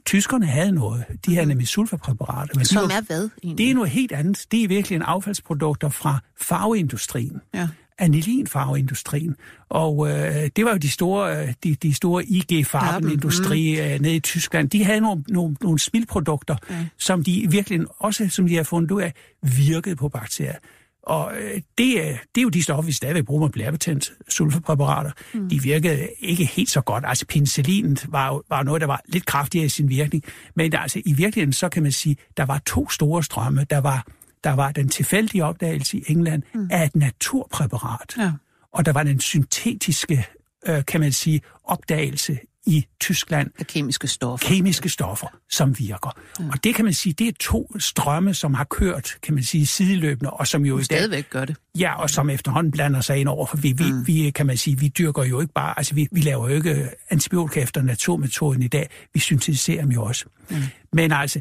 Tyskerne 0.04 0.46
havde 0.46 0.72
noget. 0.72 1.04
De 1.26 1.34
havde 1.34 1.46
mm. 1.46 1.48
nemlig 1.48 1.68
sulfapræparater. 1.68 2.54
Men 2.56 2.64
Som 2.64 2.84
er 2.84 3.00
hvad? 3.06 3.28
Egentlig? 3.42 3.58
Det 3.58 3.70
er 3.70 3.74
noget 3.74 3.90
helt 3.90 4.12
andet. 4.12 4.46
Det 4.50 4.64
er 4.64 4.68
virkelig 4.68 4.96
en 4.96 5.02
affaldsprodukter 5.02 5.88
fra 5.88 6.18
farveindustrien. 6.40 7.40
Ja 7.54 7.68
anilinfarveindustrien. 8.02 9.36
Og 9.68 10.08
øh, 10.10 10.50
det 10.56 10.64
var 10.64 10.70
jo 10.70 10.76
de 10.76 10.90
store, 10.90 11.42
øh, 11.42 11.54
de, 11.64 11.74
de 11.74 11.94
store 11.94 12.24
IG-farbenindustri 12.24 13.74
mm. 13.74 13.86
øh, 13.86 14.00
nede 14.00 14.16
i 14.16 14.20
Tyskland. 14.20 14.70
De 14.70 14.84
havde 14.84 15.00
nogle, 15.00 15.24
nogle, 15.28 15.56
nogle 15.60 15.78
spildprodukter, 15.78 16.56
mm. 16.70 16.74
som 16.98 17.24
de 17.24 17.46
virkelig 17.50 17.80
også, 17.98 18.28
som 18.28 18.48
de 18.48 18.56
har 18.56 18.62
fundet 18.62 18.90
ud 18.90 19.02
af, 19.02 19.12
virkede 19.42 19.96
på 19.96 20.08
bakterier. 20.08 20.56
Og 21.02 21.32
øh, 21.36 21.60
det, 21.78 22.08
er, 22.08 22.16
det 22.34 22.40
er 22.40 22.42
jo 22.42 22.48
de 22.48 22.62
stoffer, 22.62 22.82
vi 22.82 22.92
stadigvæk 22.92 23.24
bruger 23.24 23.42
med 23.42 23.50
blærebetændt 23.50 24.12
sulfapræparater. 24.28 25.10
Mm. 25.34 25.48
De 25.48 25.62
virkede 25.62 26.08
ikke 26.18 26.44
helt 26.44 26.70
så 26.70 26.80
godt. 26.80 27.04
Altså 27.06 27.26
penicillin 27.26 27.98
var, 28.08 28.40
var 28.48 28.62
noget, 28.62 28.80
der 28.80 28.86
var 28.86 29.00
lidt 29.08 29.26
kraftigere 29.26 29.66
i 29.66 29.68
sin 29.68 29.88
virkning. 29.88 30.24
Men 30.54 30.74
altså, 30.74 31.02
i 31.06 31.12
virkeligheden, 31.12 31.52
så 31.52 31.68
kan 31.68 31.82
man 31.82 31.92
sige, 31.92 32.16
der 32.36 32.44
var 32.44 32.62
to 32.66 32.88
store 32.88 33.22
strømme. 33.22 33.66
Der 33.70 33.78
var 33.78 34.06
der 34.44 34.50
var 34.52 34.72
den 34.72 34.88
tilfældige 34.88 35.44
opdagelse 35.44 35.98
i 35.98 36.04
England 36.06 36.42
mm. 36.54 36.68
af 36.70 36.84
et 36.84 36.96
naturpræparat. 36.96 38.14
Ja. 38.18 38.32
Og 38.72 38.86
der 38.86 38.92
var 38.92 39.02
den 39.02 39.20
syntetiske, 39.20 40.26
øh, 40.66 40.84
kan 40.84 41.00
man 41.00 41.12
sige, 41.12 41.40
opdagelse 41.64 42.38
i 42.66 42.86
Tyskland. 43.00 43.50
Af 43.58 43.66
kemiske 43.66 44.08
stoffer. 44.08 44.48
Kemiske 44.48 44.88
stoffer, 44.88 45.26
som 45.50 45.78
virker. 45.78 46.16
Mm. 46.38 46.48
Og 46.48 46.64
det 46.64 46.74
kan 46.74 46.84
man 46.84 46.94
sige, 46.94 47.12
det 47.12 47.28
er 47.28 47.32
to 47.40 47.78
strømme, 47.78 48.34
som 48.34 48.54
har 48.54 48.64
kørt, 48.64 49.16
kan 49.22 49.34
man 49.34 49.44
sige, 49.44 49.66
sideløbende, 49.66 50.30
og 50.30 50.46
som 50.46 50.66
jo 50.66 50.82
stadigvæk 50.82 51.30
gør 51.30 51.44
det. 51.44 51.56
Ja, 51.78 52.02
og 52.02 52.10
som 52.10 52.30
efterhånden 52.30 52.70
blander 52.70 53.00
sig 53.00 53.18
ind 53.18 53.28
over, 53.28 53.46
for 53.46 53.56
vi, 53.56 53.72
vi, 53.72 53.92
mm. 53.92 54.06
vi, 54.06 54.30
kan 54.30 54.46
man 54.46 54.56
sige, 54.56 54.78
vi 54.78 54.88
dyrker 54.88 55.24
jo 55.24 55.40
ikke 55.40 55.52
bare, 55.52 55.78
altså 55.78 55.94
vi, 55.94 56.08
vi 56.12 56.20
laver 56.20 56.48
jo 56.48 56.56
ikke 56.56 56.90
antibiotika 57.10 57.62
efter 57.62 57.82
naturmetoden 57.82 58.62
i 58.62 58.68
dag, 58.68 58.90
vi 59.14 59.20
syntetiserer 59.20 59.82
dem 59.82 59.90
jo 59.90 60.02
også. 60.02 60.24
Mm. 60.50 60.56
Men 60.92 61.12
altså, 61.12 61.40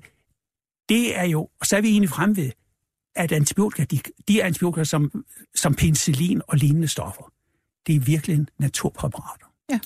det 0.89 1.19
er 1.19 1.25
jo, 1.25 1.49
og 1.59 1.65
så 1.65 1.77
er 1.77 1.81
vi 1.81 1.89
egentlig 1.89 2.09
frem 2.09 2.35
ved, 2.35 2.51
at 3.15 3.31
antibiotika, 3.31 3.83
de, 3.83 3.99
de 4.27 4.43
antibiotika 4.43 4.83
som, 4.83 5.25
som 5.55 5.73
penicillin 5.73 6.41
og 6.47 6.57
lignende 6.57 6.87
stoffer, 6.87 7.31
det 7.87 7.95
er 7.95 7.99
virkelig 7.99 8.35
en 8.35 8.49
naturpræparater. 8.59 9.45
Ja. 9.71 9.79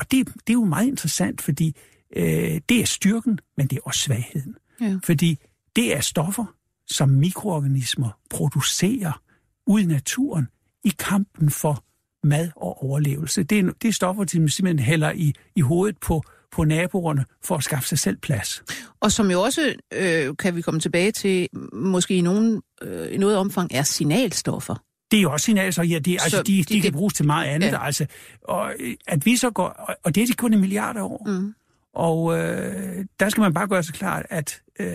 Og 0.00 0.10
det, 0.10 0.26
det 0.26 0.50
er 0.50 0.54
jo 0.54 0.64
meget 0.64 0.86
interessant, 0.86 1.40
fordi 1.40 1.76
øh, 2.16 2.60
det 2.68 2.80
er 2.80 2.86
styrken, 2.86 3.38
men 3.56 3.66
det 3.66 3.76
er 3.76 3.80
også 3.84 4.00
svagheden. 4.00 4.54
Ja. 4.80 4.98
Fordi 5.04 5.38
det 5.76 5.96
er 5.96 6.00
stoffer, 6.00 6.44
som 6.86 7.08
mikroorganismer 7.08 8.18
producerer 8.30 9.22
ud 9.66 9.80
i 9.80 9.86
naturen 9.86 10.48
i 10.84 10.92
kampen 10.98 11.50
for 11.50 11.84
mad 12.26 12.50
og 12.56 12.84
overlevelse. 12.84 13.42
Det 13.42 13.58
er, 13.58 13.72
det 13.82 13.88
er 13.88 13.92
stoffer, 13.92 14.24
de 14.24 14.30
simpelthen 14.30 14.78
hælder 14.78 15.12
i, 15.12 15.34
i 15.56 15.60
hovedet 15.60 15.98
på, 15.98 16.22
på 16.52 16.64
naboerne 16.64 17.24
for 17.44 17.56
at 17.56 17.64
skaffe 17.64 17.88
sig 17.88 17.98
selv 17.98 18.16
plads. 18.16 18.62
Og 19.00 19.12
som 19.12 19.30
jo 19.30 19.42
også, 19.42 19.74
øh, 19.94 20.36
kan 20.36 20.56
vi 20.56 20.62
komme 20.62 20.80
tilbage 20.80 21.12
til, 21.12 21.48
måske 21.72 22.14
i, 22.14 22.20
nogen, 22.20 22.62
øh, 22.82 23.14
i 23.14 23.16
noget 23.16 23.36
omfang 23.36 23.70
er 23.74 23.82
signalstoffer. 23.82 24.82
Det 25.10 25.16
er 25.16 25.22
jo 25.22 25.32
også 25.32 25.44
signalstoffer, 25.44 25.90
ja, 25.90 25.98
de, 25.98 26.12
altså, 26.22 26.42
de, 26.42 26.56
de, 26.56 26.74
de 26.74 26.80
kan 26.80 26.92
bruges 26.92 27.14
til 27.14 27.26
meget 27.26 27.48
andet. 27.48 27.66
Ja. 27.66 27.84
Altså, 27.84 28.06
og, 28.44 28.72
at 29.06 29.26
vi 29.26 29.36
så 29.36 29.50
går, 29.50 29.96
og 30.04 30.14
det 30.14 30.22
er 30.22 30.26
de 30.26 30.32
kun 30.32 30.54
en 30.54 30.60
milliard 30.60 30.96
år. 30.96 31.22
Mm. 31.26 31.54
Og 31.94 32.38
øh, 32.38 33.04
der 33.20 33.28
skal 33.28 33.40
man 33.40 33.54
bare 33.54 33.68
gøre 33.68 33.82
sig 33.82 33.94
klart, 33.94 34.26
at 34.30 34.60
øh, 34.80 34.86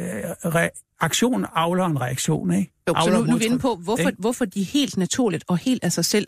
reaktion 0.45 1.45
avler 1.55 1.85
en 1.85 2.01
reaktion. 2.01 2.53
Ikke? 2.53 2.71
Jo, 2.87 2.95
så 3.03 3.11
nu, 3.11 3.23
nu 3.23 3.33
er 3.33 3.37
vi 3.37 3.45
inde 3.45 3.59
på, 3.59 3.75
hvorfor, 3.75 4.11
hvorfor 4.17 4.45
de 4.45 4.63
helt 4.63 4.97
naturligt 4.97 5.43
og 5.47 5.57
helt 5.57 5.83
af 5.83 5.91
sig 5.91 6.05
selv 6.05 6.27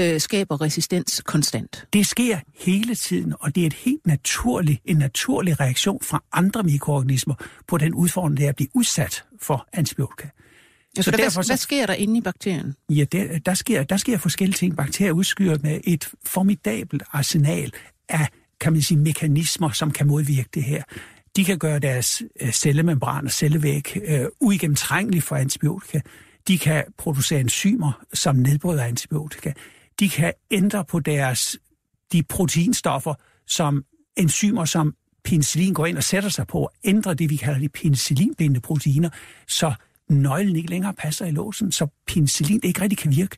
øh, 0.00 0.20
skaber 0.20 0.60
resistens 0.60 1.22
konstant. 1.26 1.86
Det 1.92 2.06
sker 2.06 2.38
hele 2.54 2.94
tiden, 2.94 3.34
og 3.40 3.54
det 3.54 3.62
er 3.62 3.66
et 3.66 3.74
helt 3.74 4.06
naturlig, 4.06 4.80
en 4.84 4.96
naturlig 4.96 5.60
reaktion 5.60 5.98
fra 6.02 6.22
andre 6.32 6.62
mikroorganismer 6.62 7.34
på 7.66 7.78
den 7.78 7.94
udfordring, 7.94 8.36
det 8.36 8.44
er 8.44 8.48
at 8.48 8.56
blive 8.56 8.68
udsat 8.74 9.24
for 9.42 9.68
antibiotika. 9.72 10.28
Ja, 10.96 11.02
så 11.02 11.10
derfor, 11.10 11.20
hvad, 11.20 11.44
så, 11.44 11.48
hvad 11.48 11.56
sker 11.56 11.86
der 11.86 11.94
inde 11.94 12.18
i 12.18 12.20
bakterien? 12.20 12.74
Ja, 12.88 13.04
der, 13.04 13.38
der, 13.38 13.54
sker, 13.54 13.82
der 13.82 13.96
sker 13.96 14.18
forskellige 14.18 14.56
ting. 14.56 14.76
Bakterier 14.76 15.12
udskyer 15.12 15.58
med 15.62 15.80
et 15.84 16.08
formidabelt 16.24 17.02
arsenal 17.12 17.72
af, 18.08 18.28
kan 18.60 18.72
man 18.72 18.82
sige, 18.82 18.98
mekanismer, 18.98 19.70
som 19.70 19.90
kan 19.90 20.06
modvirke 20.06 20.48
det 20.54 20.64
her. 20.64 20.82
De 21.36 21.44
kan 21.44 21.58
gøre 21.58 21.78
deres 21.78 22.22
øh, 22.40 22.52
cellemembran 22.52 23.24
og 23.24 23.30
cellevæg 23.30 23.96
øh, 24.04 24.26
uigennemtrængelige 24.40 25.22
for 25.22 25.36
antibiotika. 25.36 26.00
De 26.48 26.58
kan 26.58 26.84
producere 26.98 27.40
enzymer, 27.40 28.04
som 28.14 28.36
nedbryder 28.36 28.84
antibiotika. 28.84 29.52
De 30.00 30.08
kan 30.08 30.32
ændre 30.50 30.84
på 30.84 31.00
deres 31.00 31.56
de 32.12 32.22
proteinstoffer, 32.22 33.14
som 33.46 33.84
enzymer, 34.16 34.64
som 34.64 34.94
penicillin 35.24 35.74
går 35.74 35.86
ind 35.86 35.96
og 35.96 36.04
sætter 36.04 36.28
sig 36.28 36.46
på, 36.46 36.70
ændrer 36.84 37.14
det, 37.14 37.30
vi 37.30 37.36
kalder 37.36 37.60
de 37.60 37.68
penicillinbindende 37.68 38.60
proteiner, 38.60 39.10
så 39.46 39.74
nøglen 40.08 40.56
ikke 40.56 40.70
længere 40.70 40.94
passer 40.94 41.26
i 41.26 41.30
låsen, 41.30 41.72
så 41.72 41.86
penicillin 42.06 42.60
ikke 42.62 42.80
rigtig 42.80 42.98
kan 42.98 43.10
virke. 43.16 43.36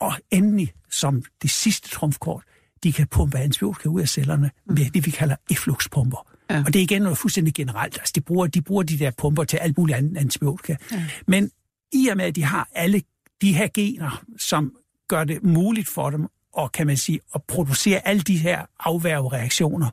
Og 0.00 0.14
endelig, 0.30 0.72
som 0.90 1.22
det 1.42 1.50
sidste 1.50 1.88
trumfkort, 1.88 2.42
de 2.82 2.92
kan 2.92 3.06
pumpe 3.06 3.38
antibiotika 3.38 3.88
ud 3.88 4.00
af 4.00 4.08
cellerne 4.08 4.50
med 4.66 4.90
det, 4.90 5.06
vi 5.06 5.10
kalder 5.10 5.36
effluxpumper. 5.50 6.26
Ja. 6.50 6.62
Og 6.66 6.72
det 6.72 6.76
er 6.76 6.82
igen 6.82 7.02
noget 7.02 7.18
fuldstændig 7.18 7.54
generelt. 7.54 7.98
Altså, 7.98 8.12
de 8.14 8.20
bruger, 8.20 8.46
de 8.46 8.62
bruger 8.62 8.82
de 8.82 8.98
der 8.98 9.10
pumper 9.10 9.44
til 9.44 9.56
alt 9.56 9.78
muligt 9.78 9.98
andet 9.98 10.16
antibiotika. 10.16 10.76
Ja. 10.92 11.06
Men 11.26 11.50
i 11.92 12.08
og 12.08 12.16
med, 12.16 12.24
at 12.24 12.36
de 12.36 12.42
har 12.42 12.68
alle 12.74 13.02
de 13.42 13.52
her 13.52 13.68
gener, 13.74 14.24
som 14.38 14.72
gør 15.08 15.24
det 15.24 15.42
muligt 15.42 15.88
for 15.88 16.10
dem 16.10 16.28
at, 16.58 16.72
kan 16.72 16.86
man 16.86 16.96
sige, 16.96 17.20
at 17.34 17.42
producere 17.42 18.06
alle 18.08 18.22
de 18.22 18.38
her 18.38 18.66
afværgereaktioner, 18.80 19.90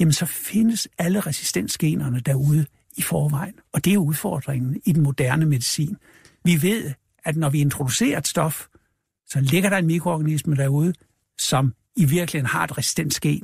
jamen 0.00 0.12
så 0.12 0.26
findes 0.26 0.88
alle 0.98 1.20
resistensgenerne 1.20 2.20
derude 2.20 2.66
i 2.96 3.02
forvejen. 3.02 3.54
Og 3.72 3.84
det 3.84 3.92
er 3.92 3.98
udfordringen 3.98 4.80
i 4.84 4.92
den 4.92 5.02
moderne 5.02 5.46
medicin. 5.46 5.96
Vi 6.44 6.62
ved, 6.62 6.92
at 7.24 7.36
når 7.36 7.50
vi 7.50 7.60
introducerer 7.60 8.18
et 8.18 8.28
stof, 8.28 8.66
så 9.26 9.40
ligger 9.40 9.70
der 9.70 9.76
en 9.76 9.86
mikroorganisme 9.86 10.56
derude, 10.56 10.92
som 11.38 11.72
i 11.96 12.04
virkeligheden 12.04 12.46
har 12.46 12.64
et 12.64 12.78
resistensgen, 12.78 13.42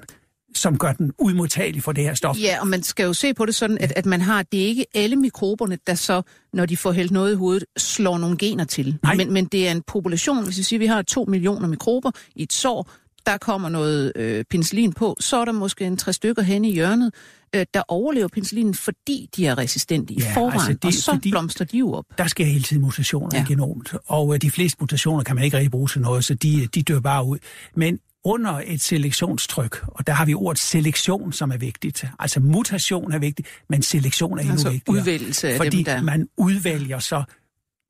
som 0.55 0.79
gør 0.79 0.93
den 0.93 1.13
udmodtagelig 1.19 1.83
for 1.83 1.93
det 1.93 2.05
her 2.05 2.15
stof. 2.15 2.37
Ja, 2.41 2.61
og 2.61 2.67
man 2.67 2.83
skal 2.83 3.05
jo 3.05 3.13
se 3.13 3.35
på 3.35 3.47
det 3.47 3.55
sådan, 3.55 3.79
at, 3.79 3.93
at 3.97 4.07
man 4.07 4.21
har, 4.21 4.43
det 4.43 4.63
er 4.63 4.67
ikke 4.67 4.87
alle 4.95 5.17
mikroberne, 5.17 5.79
der 5.87 5.95
så, 5.95 6.23
når 6.53 6.67
de 6.67 6.77
får 6.77 6.93
hældt 6.93 7.13
noget 7.13 7.33
i 7.33 7.37
hovedet, 7.37 7.65
slår 7.77 8.19
nogle 8.19 8.37
gener 8.37 8.65
til. 8.65 8.99
Nej. 9.03 9.15
Men, 9.15 9.33
men 9.33 9.45
det 9.45 9.69
er 9.69 9.73
en 9.73 9.83
population, 9.87 10.45
hvis 10.45 10.59
vi 10.59 10.63
siger, 10.63 10.79
at 10.79 10.81
vi 10.81 10.87
har 10.87 11.03
to 11.03 11.25
millioner 11.25 11.69
mikrober 11.69 12.11
i 12.35 12.43
et 12.43 12.53
sår, 12.53 12.91
der 13.27 13.39
kommer 13.39 13.69
noget 13.69 14.13
øh, 14.17 14.45
penicillin 14.51 14.93
på, 14.93 15.17
så 15.21 15.37
er 15.37 15.45
der 15.45 15.53
måske 15.53 15.85
en 15.85 15.97
tre 15.97 16.13
stykker 16.13 16.43
hen 16.43 16.65
i 16.65 16.73
hjørnet, 16.73 17.15
øh, 17.55 17.67
der 17.75 17.83
overlever 17.89 18.29
penicillinen, 18.29 18.75
fordi 18.75 19.29
de 19.37 19.47
er 19.47 19.59
resistente 19.59 20.15
i 20.15 20.21
ja, 20.21 20.35
forvejen, 20.35 20.53
altså 20.53 20.73
det, 20.73 20.85
og 20.85 20.93
så 20.93 21.13
fordi, 21.13 21.31
blomstrer 21.31 21.67
de 21.67 21.79
jo 21.79 21.93
op. 21.93 22.05
Der 22.19 22.27
sker 22.27 22.45
hele 22.45 22.63
tiden 22.63 22.83
mutationer 22.83 23.29
ja. 23.33 23.43
i 23.43 23.47
genomet, 23.49 23.95
og 24.07 24.35
øh, 24.35 24.41
de 24.41 24.51
fleste 24.51 24.77
mutationer 24.81 25.25
kan 25.25 25.35
man 25.35 25.45
ikke 25.45 25.57
rigtig 25.57 25.71
bruge 25.71 25.89
til 25.89 26.01
noget, 26.01 26.25
så 26.25 26.35
de, 26.35 26.67
de 26.67 26.83
dør 26.83 27.01
bare 27.01 27.25
ud. 27.27 27.39
Men 27.75 27.99
under 28.25 28.61
et 28.67 28.81
selektionstryk, 28.81 29.85
og 29.89 30.07
der 30.07 30.13
har 30.13 30.25
vi 30.25 30.35
ordet 30.35 30.59
selektion, 30.59 31.33
som 31.33 31.51
er 31.51 31.57
vigtigt. 31.57 32.05
Altså 32.19 32.41
mutation 32.41 33.13
er 33.13 33.19
vigtigt, 33.19 33.49
men 33.69 33.83
selektion 33.83 34.39
er 34.39 34.43
endnu 34.43 34.53
altså 34.53 34.71
vigtigere. 34.71 34.99
udvælgelse 34.99 35.49
af 35.49 35.57
fordi 35.57 35.77
dem, 35.77 35.85
der... 35.85 36.03
man 36.03 36.29
udvælger 36.37 36.99
så 36.99 37.25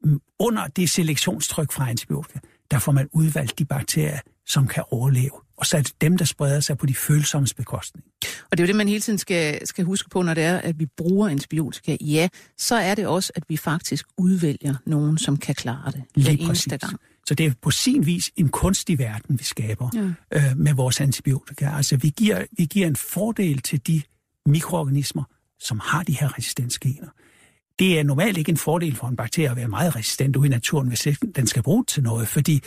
mm, 0.05 0.21
under 0.39 0.67
det 0.67 0.91
selektionstryk 0.91 1.73
fra 1.73 1.91
antibiotika, 1.91 2.39
der 2.71 2.79
får 2.79 2.93
man 2.93 3.09
udvalgt 3.13 3.59
de 3.59 3.65
bakterier, 3.65 4.19
som 4.47 4.67
kan 4.67 4.85
overleve. 4.91 5.42
Og 5.57 5.67
så 5.67 5.77
er 5.77 5.83
det 5.83 6.01
dem, 6.01 6.19
der 6.19 6.25
spreder 6.25 6.61
sig 6.61 6.79
på 6.79 6.87
de 6.87 6.95
følsomme 6.95 7.49
bekostning. 7.57 8.05
Og 8.51 8.59
det 8.59 8.61
er 8.61 8.67
jo 8.67 8.67
det, 8.67 8.77
man 8.77 8.89
hele 8.89 9.01
tiden 9.01 9.19
skal, 9.19 9.67
skal 9.67 9.85
huske 9.85 10.11
på, 10.11 10.23
når 10.23 10.35
det 10.35 10.45
er, 10.45 10.59
at 10.59 10.79
vi 10.79 10.87
bruger 10.87 11.29
antibiotika. 11.29 11.97
Ja, 12.01 12.29
så 12.59 12.75
er 12.75 12.95
det 12.95 13.07
også, 13.07 13.33
at 13.35 13.43
vi 13.49 13.57
faktisk 13.57 14.07
udvælger 14.19 14.75
nogen, 14.87 15.19
som 15.19 15.37
kan 15.37 15.55
klare 15.55 15.93
det 15.93 16.03
Lige 16.15 16.37
hver 16.37 16.47
eneste 16.47 16.79
gang. 16.79 17.01
Så 17.27 17.35
det 17.35 17.47
er 17.47 17.53
på 17.63 17.71
sin 17.71 18.07
vis 18.07 18.31
en 18.37 18.49
kunstig 18.49 18.99
verden, 18.99 19.39
vi 19.39 19.45
skaber 19.45 19.91
ja. 19.95 20.39
øh, 20.39 20.57
med 20.57 20.75
vores 20.75 21.01
antibiotika. 21.01 21.71
Altså 21.77 21.97
vi 21.97 22.13
giver, 22.17 22.45
vi 22.53 22.65
giver 22.65 22.87
en 22.87 22.97
fordel 22.97 23.63
til 23.63 23.87
de 23.87 24.03
mikroorganismer, 24.47 25.25
som 25.61 25.81
har 25.85 26.03
de 26.03 26.13
her 26.13 26.39
resistensgener. 26.39 27.09
Det 27.79 27.99
er 27.99 28.03
normalt 28.03 28.39
ikke 28.39 28.51
en 28.51 28.57
fordel 28.57 28.97
for 28.97 29.07
en 29.07 29.17
bakterie 29.17 29.51
at 29.51 29.57
være 29.57 29.69
meget 29.69 29.97
resistent 29.97 30.37
ude 30.37 30.47
i 30.47 30.51
naturen, 30.51 30.89
hvis 30.89 31.09
den 31.37 31.47
skal 31.47 31.63
bruge 31.63 31.85
til 31.85 32.03
noget, 32.03 32.29
fordi 32.29 32.63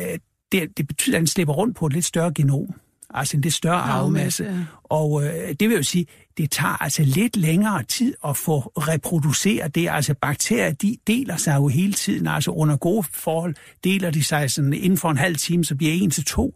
øh, 0.00 0.18
det, 0.52 0.78
det 0.78 0.86
betyder, 0.86 1.16
at 1.16 1.20
den 1.20 1.26
slipper 1.26 1.54
rundt 1.54 1.76
på 1.76 1.86
et 1.86 1.92
lidt 1.92 2.04
større 2.04 2.32
genom 2.34 2.74
altså 3.14 3.36
en 3.36 3.40
lidt 3.40 3.54
større 3.54 3.80
arvemasse. 3.80 4.44
Ja. 4.44 4.64
Og 4.84 5.24
øh, 5.24 5.54
det 5.60 5.68
vil 5.68 5.76
jo 5.76 5.82
sige, 5.82 6.06
det 6.36 6.50
tager 6.50 6.82
altså 6.82 7.02
lidt 7.02 7.36
længere 7.36 7.82
tid 7.82 8.14
at 8.24 8.36
få 8.36 8.60
reproduceret 8.60 9.74
det. 9.74 9.88
Altså 9.90 10.14
bakterier, 10.14 10.72
de 10.72 10.96
deler 11.06 11.36
sig 11.36 11.56
jo 11.56 11.68
hele 11.68 11.92
tiden, 11.92 12.26
altså 12.26 12.50
under 12.50 12.76
gode 12.76 13.06
forhold 13.12 13.54
deler 13.84 14.10
de 14.10 14.24
sig 14.24 14.50
sådan 14.50 14.72
inden 14.72 14.98
for 14.98 15.10
en 15.10 15.16
halv 15.16 15.36
time, 15.36 15.64
så 15.64 15.74
bliver 15.76 15.92
en 15.92 16.10
til 16.10 16.24
to. 16.24 16.54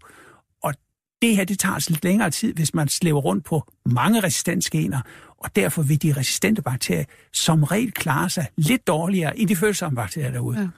Og 0.62 0.74
det 1.22 1.36
her, 1.36 1.44
det 1.44 1.58
tager 1.58 1.74
altså 1.74 1.90
lidt 1.90 2.04
længere 2.04 2.30
tid, 2.30 2.54
hvis 2.54 2.74
man 2.74 2.88
slæver 2.88 3.20
rundt 3.20 3.44
på 3.44 3.62
mange 3.86 4.20
resistensgener, 4.20 5.00
og 5.38 5.56
derfor 5.56 5.82
vil 5.82 6.02
de 6.02 6.12
resistente 6.12 6.62
bakterier 6.62 7.04
som 7.32 7.64
regel 7.64 7.92
klare 7.92 8.30
sig 8.30 8.46
lidt 8.56 8.86
dårligere 8.86 9.38
end 9.38 9.48
de 9.48 9.56
følsomme 9.56 9.96
bakterier 9.96 10.30
derude. 10.30 10.60
Ja. 10.60 10.68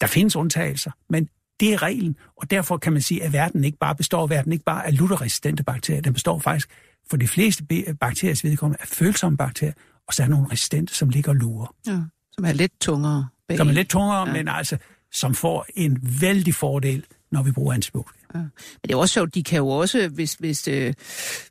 Der 0.00 0.06
findes 0.06 0.36
undtagelser, 0.36 0.90
men 1.10 1.28
det 1.60 1.72
er 1.72 1.82
reglen, 1.82 2.16
og 2.36 2.50
derfor 2.50 2.76
kan 2.76 2.92
man 2.92 3.02
sige, 3.02 3.22
at 3.22 3.32
verden 3.32 3.64
ikke 3.64 3.78
bare 3.78 3.94
består, 3.94 4.26
verden 4.26 4.52
ikke 4.52 4.64
bare 4.64 4.86
af 4.86 4.98
lutterresistente 4.98 5.64
bakterier, 5.64 6.00
den 6.00 6.12
består 6.12 6.38
faktisk 6.38 6.68
for 7.10 7.16
de 7.16 7.28
fleste 7.28 7.64
bakteriers 8.00 8.44
vedkommende 8.44 8.82
af 8.82 8.88
følsomme 8.88 9.36
bakterier, 9.36 9.72
og 10.08 10.14
så 10.14 10.22
er 10.22 10.26
der 10.26 10.34
nogle 10.34 10.52
resistente, 10.52 10.94
som 10.94 11.08
ligger 11.08 11.30
og 11.30 11.36
lurer. 11.36 11.74
Ja, 11.86 12.00
som 12.32 12.44
er 12.44 12.52
lidt 12.52 12.72
tungere. 12.80 13.28
Bag. 13.48 13.56
Som 13.56 13.68
er 13.68 13.72
lidt 13.72 13.88
tungere, 13.88 14.28
ja. 14.28 14.32
men 14.32 14.48
altså, 14.48 14.76
som 15.12 15.34
får 15.34 15.66
en 15.74 15.98
vældig 16.20 16.54
fordel, 16.54 17.04
når 17.32 17.42
vi 17.42 17.52
bruger 17.52 17.74
antibiotika. 17.74 18.18
Ja. 18.34 18.38
Men 18.38 18.50
det 18.82 18.92
er 18.92 18.96
også 18.96 19.12
sjovt, 19.12 19.34
de 19.34 19.42
kan 19.42 19.56
jo 19.56 19.68
også, 19.68 20.08
hvis, 20.08 20.34
hvis, 20.34 20.68
øh, 20.68 20.94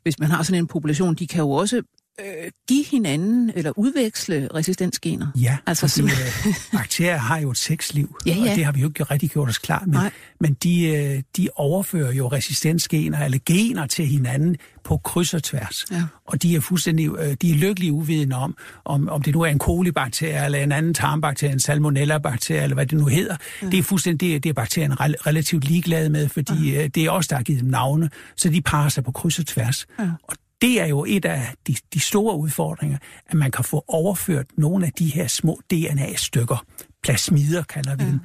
hvis 0.02 0.18
man 0.18 0.30
har 0.30 0.42
sådan 0.42 0.58
en 0.58 0.66
population, 0.66 1.14
de 1.14 1.26
kan 1.26 1.40
jo 1.40 1.50
også 1.50 1.82
øh, 2.20 2.50
give 2.68 2.84
hinanden 2.84 3.52
eller 3.54 3.72
udveksle 3.76 4.48
resistensgener? 4.54 5.26
Ja, 5.36 5.56
altså, 5.66 5.88
fordi 5.88 6.02
øh, 6.02 6.54
bakterier 6.72 7.16
har 7.16 7.38
jo 7.38 7.50
et 7.50 7.58
sexliv, 7.58 8.16
ja, 8.26 8.34
ja. 8.34 8.50
og 8.50 8.56
det 8.56 8.64
har 8.64 8.72
vi 8.72 8.80
jo 8.80 8.88
ikke 8.88 9.04
rigtig 9.04 9.30
gjort 9.30 9.48
os 9.48 9.58
klar 9.58 9.82
med. 9.86 9.94
Nej. 9.94 10.10
Men 10.40 10.54
de, 10.54 10.86
øh, 10.86 11.22
de 11.36 11.48
overfører 11.56 12.12
jo 12.12 12.28
resistensgener 12.28 13.24
eller 13.24 13.38
gener 13.46 13.86
til 13.86 14.06
hinanden 14.06 14.56
på 14.84 14.96
kryds 14.96 15.34
og 15.34 15.42
tværs. 15.42 15.84
Ja. 15.90 16.02
Og 16.26 16.42
de 16.42 16.56
er 16.56 16.60
fuldstændig 16.60 17.08
øh, 17.18 17.36
de 17.42 17.50
er 17.50 17.54
lykkelige 17.54 17.92
uvidende 17.92 18.36
om, 18.36 18.56
om, 18.84 19.08
om 19.08 19.22
det 19.22 19.34
nu 19.34 19.40
er 19.40 19.46
en 19.46 19.58
kolibakterie, 19.58 20.44
eller 20.44 20.58
en 20.58 20.72
anden 20.72 20.94
tarmbakterie, 20.94 21.52
en 21.52 21.60
salmonella-bakterie, 21.60 22.62
eller 22.62 22.74
hvad 22.74 22.86
det 22.86 22.98
nu 22.98 23.06
hedder. 23.06 23.36
Ja. 23.62 23.66
Det 23.66 23.78
er 23.78 23.82
fuldstændig 23.82 24.32
det, 24.32 24.42
det 24.42 24.48
er 24.50 24.54
bakterien 24.54 25.00
relativt 25.00 25.64
ligeglade 25.64 26.10
med, 26.10 26.28
fordi 26.28 26.72
ja. 26.72 26.84
øh, 26.84 26.90
det 26.94 27.04
er 27.04 27.10
også 27.10 27.28
der 27.28 27.36
har 27.36 27.42
givet 27.42 27.60
dem 27.60 27.68
navne, 27.68 28.10
så 28.36 28.48
de 28.48 28.60
parer 28.60 28.88
sig 28.88 29.04
på 29.04 29.12
kryds 29.12 29.38
og 29.38 29.46
tværs. 29.46 29.86
Ja. 29.98 30.04
Og 30.22 30.36
det 30.64 30.80
er 30.80 30.86
jo 30.86 31.04
et 31.08 31.24
af 31.24 31.54
de, 31.66 31.76
de 31.94 32.00
store 32.00 32.36
udfordringer, 32.36 32.98
at 33.26 33.34
man 33.34 33.50
kan 33.50 33.64
få 33.64 33.84
overført 33.88 34.46
nogle 34.56 34.86
af 34.86 34.92
de 34.92 35.06
her 35.06 35.26
små 35.26 35.60
DNA-stykker, 35.70 36.66
plasmider 37.02 37.62
kalder 37.62 37.96
vi 37.96 38.04
dem, 38.04 38.20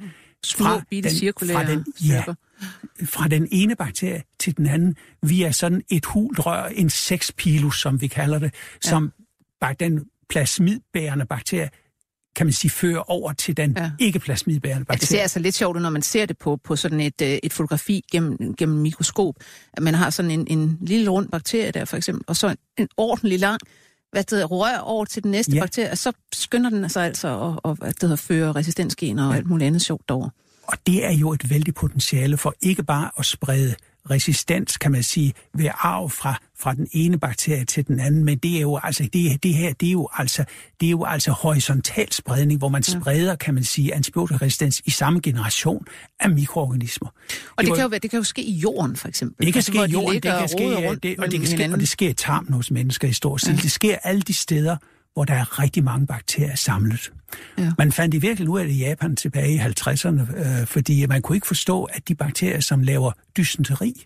ja. 0.58 0.64
fra, 0.64 0.82
den, 0.90 1.14
fra, 1.54 1.64
den, 1.64 1.84
ja, 2.06 2.24
fra 3.04 3.28
den 3.28 3.48
ene 3.50 3.76
bakterie 3.76 4.22
til 4.38 4.56
den 4.56 4.66
anden, 4.66 4.96
via 5.22 5.52
sådan 5.52 5.82
et 5.90 6.06
hult 6.06 6.46
rør, 6.46 6.64
en 6.64 6.90
sexpilus, 6.90 7.80
som 7.80 8.00
vi 8.00 8.06
kalder 8.06 8.38
det, 8.38 8.54
som 8.80 9.12
ja. 9.62 9.72
den 9.80 10.04
plasmidbærende 10.28 11.26
bakterie 11.26 11.70
kan 12.36 12.46
man 12.46 12.52
sige, 12.52 12.70
fører 12.70 13.10
over 13.10 13.32
til 13.32 13.56
den 13.56 13.74
ja. 13.76 13.90
ikke-plasmidbærende 13.98 14.84
bakterie. 14.84 14.96
Ja, 14.96 15.00
det 15.00 15.08
ser 15.08 15.22
altså 15.22 15.38
lidt 15.38 15.54
sjovt 15.54 15.76
ud, 15.76 15.82
når 15.82 15.90
man 15.90 16.02
ser 16.02 16.26
det 16.26 16.38
på, 16.38 16.56
på 16.64 16.76
sådan 16.76 17.00
et, 17.00 17.22
øh, 17.22 17.38
et 17.42 17.52
fotografi 17.52 18.04
gennem, 18.12 18.54
gennem 18.54 18.78
mikroskop. 18.78 19.34
At 19.72 19.82
man 19.82 19.94
har 19.94 20.10
sådan 20.10 20.30
en, 20.30 20.46
en 20.50 20.78
lille 20.80 21.10
rund 21.10 21.28
bakterie 21.28 21.70
der, 21.70 21.84
for 21.84 21.96
eksempel, 21.96 22.24
og 22.26 22.36
så 22.36 22.48
en, 22.48 22.56
en 22.78 22.88
ordentlig 22.96 23.40
lang 23.40 23.60
hvad 24.12 24.22
det 24.24 24.30
hedder, 24.30 24.46
rør 24.46 24.78
over 24.78 25.04
til 25.04 25.22
den 25.22 25.30
næste 25.30 25.52
ja. 25.52 25.60
bakterie, 25.60 25.90
og 25.90 25.98
så 25.98 26.12
skynder 26.32 26.70
den 26.70 26.88
sig 26.88 27.04
altså 27.04 27.58
at, 27.64 27.70
at, 27.70 27.88
at 27.88 27.94
det 27.94 28.02
hedder, 28.02 28.16
føre 28.16 28.52
resistensgener 28.52 29.26
og 29.26 29.32
ja. 29.32 29.36
alt 29.36 29.46
muligt 29.46 29.66
andet 29.66 29.82
sjovt 29.82 30.08
derover. 30.08 30.28
Og 30.66 30.78
det 30.86 31.04
er 31.04 31.10
jo 31.10 31.32
et 31.32 31.50
vældig 31.50 31.74
potentiale 31.74 32.36
for 32.36 32.54
ikke 32.60 32.82
bare 32.82 33.10
at 33.18 33.26
sprede 33.26 33.74
resistens, 34.10 34.78
kan 34.78 34.92
man 34.92 35.02
sige, 35.02 35.32
ved 35.54 35.68
arv 35.74 36.10
fra, 36.10 36.34
fra 36.58 36.74
den 36.74 36.88
ene 36.92 37.18
bakterie 37.18 37.64
til 37.64 37.88
den 37.88 38.00
anden, 38.00 38.24
men 38.24 38.38
det 38.38 38.56
er 38.56 38.60
jo 38.60 38.80
altså 38.82 39.08
det, 39.12 39.42
det 39.42 39.54
her, 39.54 39.72
det 39.72 39.88
er 39.88 39.92
jo 39.92 40.08
altså 40.12 40.44
det 40.80 40.86
er 40.86 40.90
jo 40.90 41.04
altså 41.04 41.30
horisontal 41.30 42.12
spredning, 42.12 42.58
hvor 42.58 42.68
man 42.68 42.82
ja. 42.88 43.00
spreder, 43.00 43.36
kan 43.36 43.54
man 43.54 43.64
sige, 43.64 43.94
antibiotikaresistens 43.94 44.82
i 44.84 44.90
samme 44.90 45.20
generation 45.20 45.86
af 46.20 46.30
mikroorganismer. 46.30 47.08
Og 47.08 47.14
det, 47.58 47.66
det, 47.66 47.74
kan 47.74 47.82
jo 47.82 47.88
være, 47.88 48.00
det 48.00 48.10
kan 48.10 48.16
jo 48.18 48.24
ske 48.24 48.42
i 48.42 48.52
jorden, 48.52 48.96
for 48.96 49.08
eksempel. 49.08 49.46
Det 49.46 49.52
kan 49.52 49.58
altså, 49.58 49.72
ske 49.72 49.88
i 49.88 49.92
jorden, 49.92 50.22
de 50.22 50.28
det 50.28 50.38
kan 50.38 50.48
ske, 50.48 50.64
det, 51.02 51.18
og 51.18 51.30
det 51.30 51.40
kan 51.40 51.48
ske, 51.48 51.70
og 51.72 51.80
det 51.80 51.88
sker 51.88 52.08
i 52.08 52.12
tarmen 52.12 52.52
hos 52.52 52.70
mennesker 52.70 53.08
i 53.08 53.12
stor 53.12 53.36
stil. 53.36 53.54
Ja. 53.54 53.60
Det 53.62 53.70
sker 53.70 53.96
alle 54.02 54.22
de 54.22 54.34
steder, 54.34 54.76
hvor 55.14 55.24
der 55.24 55.34
er 55.34 55.58
rigtig 55.58 55.84
mange 55.84 56.06
bakterier 56.06 56.54
samlet. 56.54 57.12
Ja. 57.58 57.72
Man 57.78 57.92
fandt 57.92 58.14
i 58.14 58.18
virkelig 58.18 58.48
ud 58.48 58.60
af 58.60 58.66
det 58.66 58.74
i 58.74 58.78
Japan 58.78 59.16
tilbage 59.16 59.54
i 59.54 59.58
50'erne, 59.58 60.38
øh, 60.38 60.66
fordi 60.66 61.06
man 61.06 61.22
kunne 61.22 61.36
ikke 61.36 61.46
forstå, 61.46 61.84
at 61.84 62.08
de 62.08 62.14
bakterier, 62.14 62.60
som 62.60 62.82
laver 62.82 63.12
dysenteri, 63.36 64.04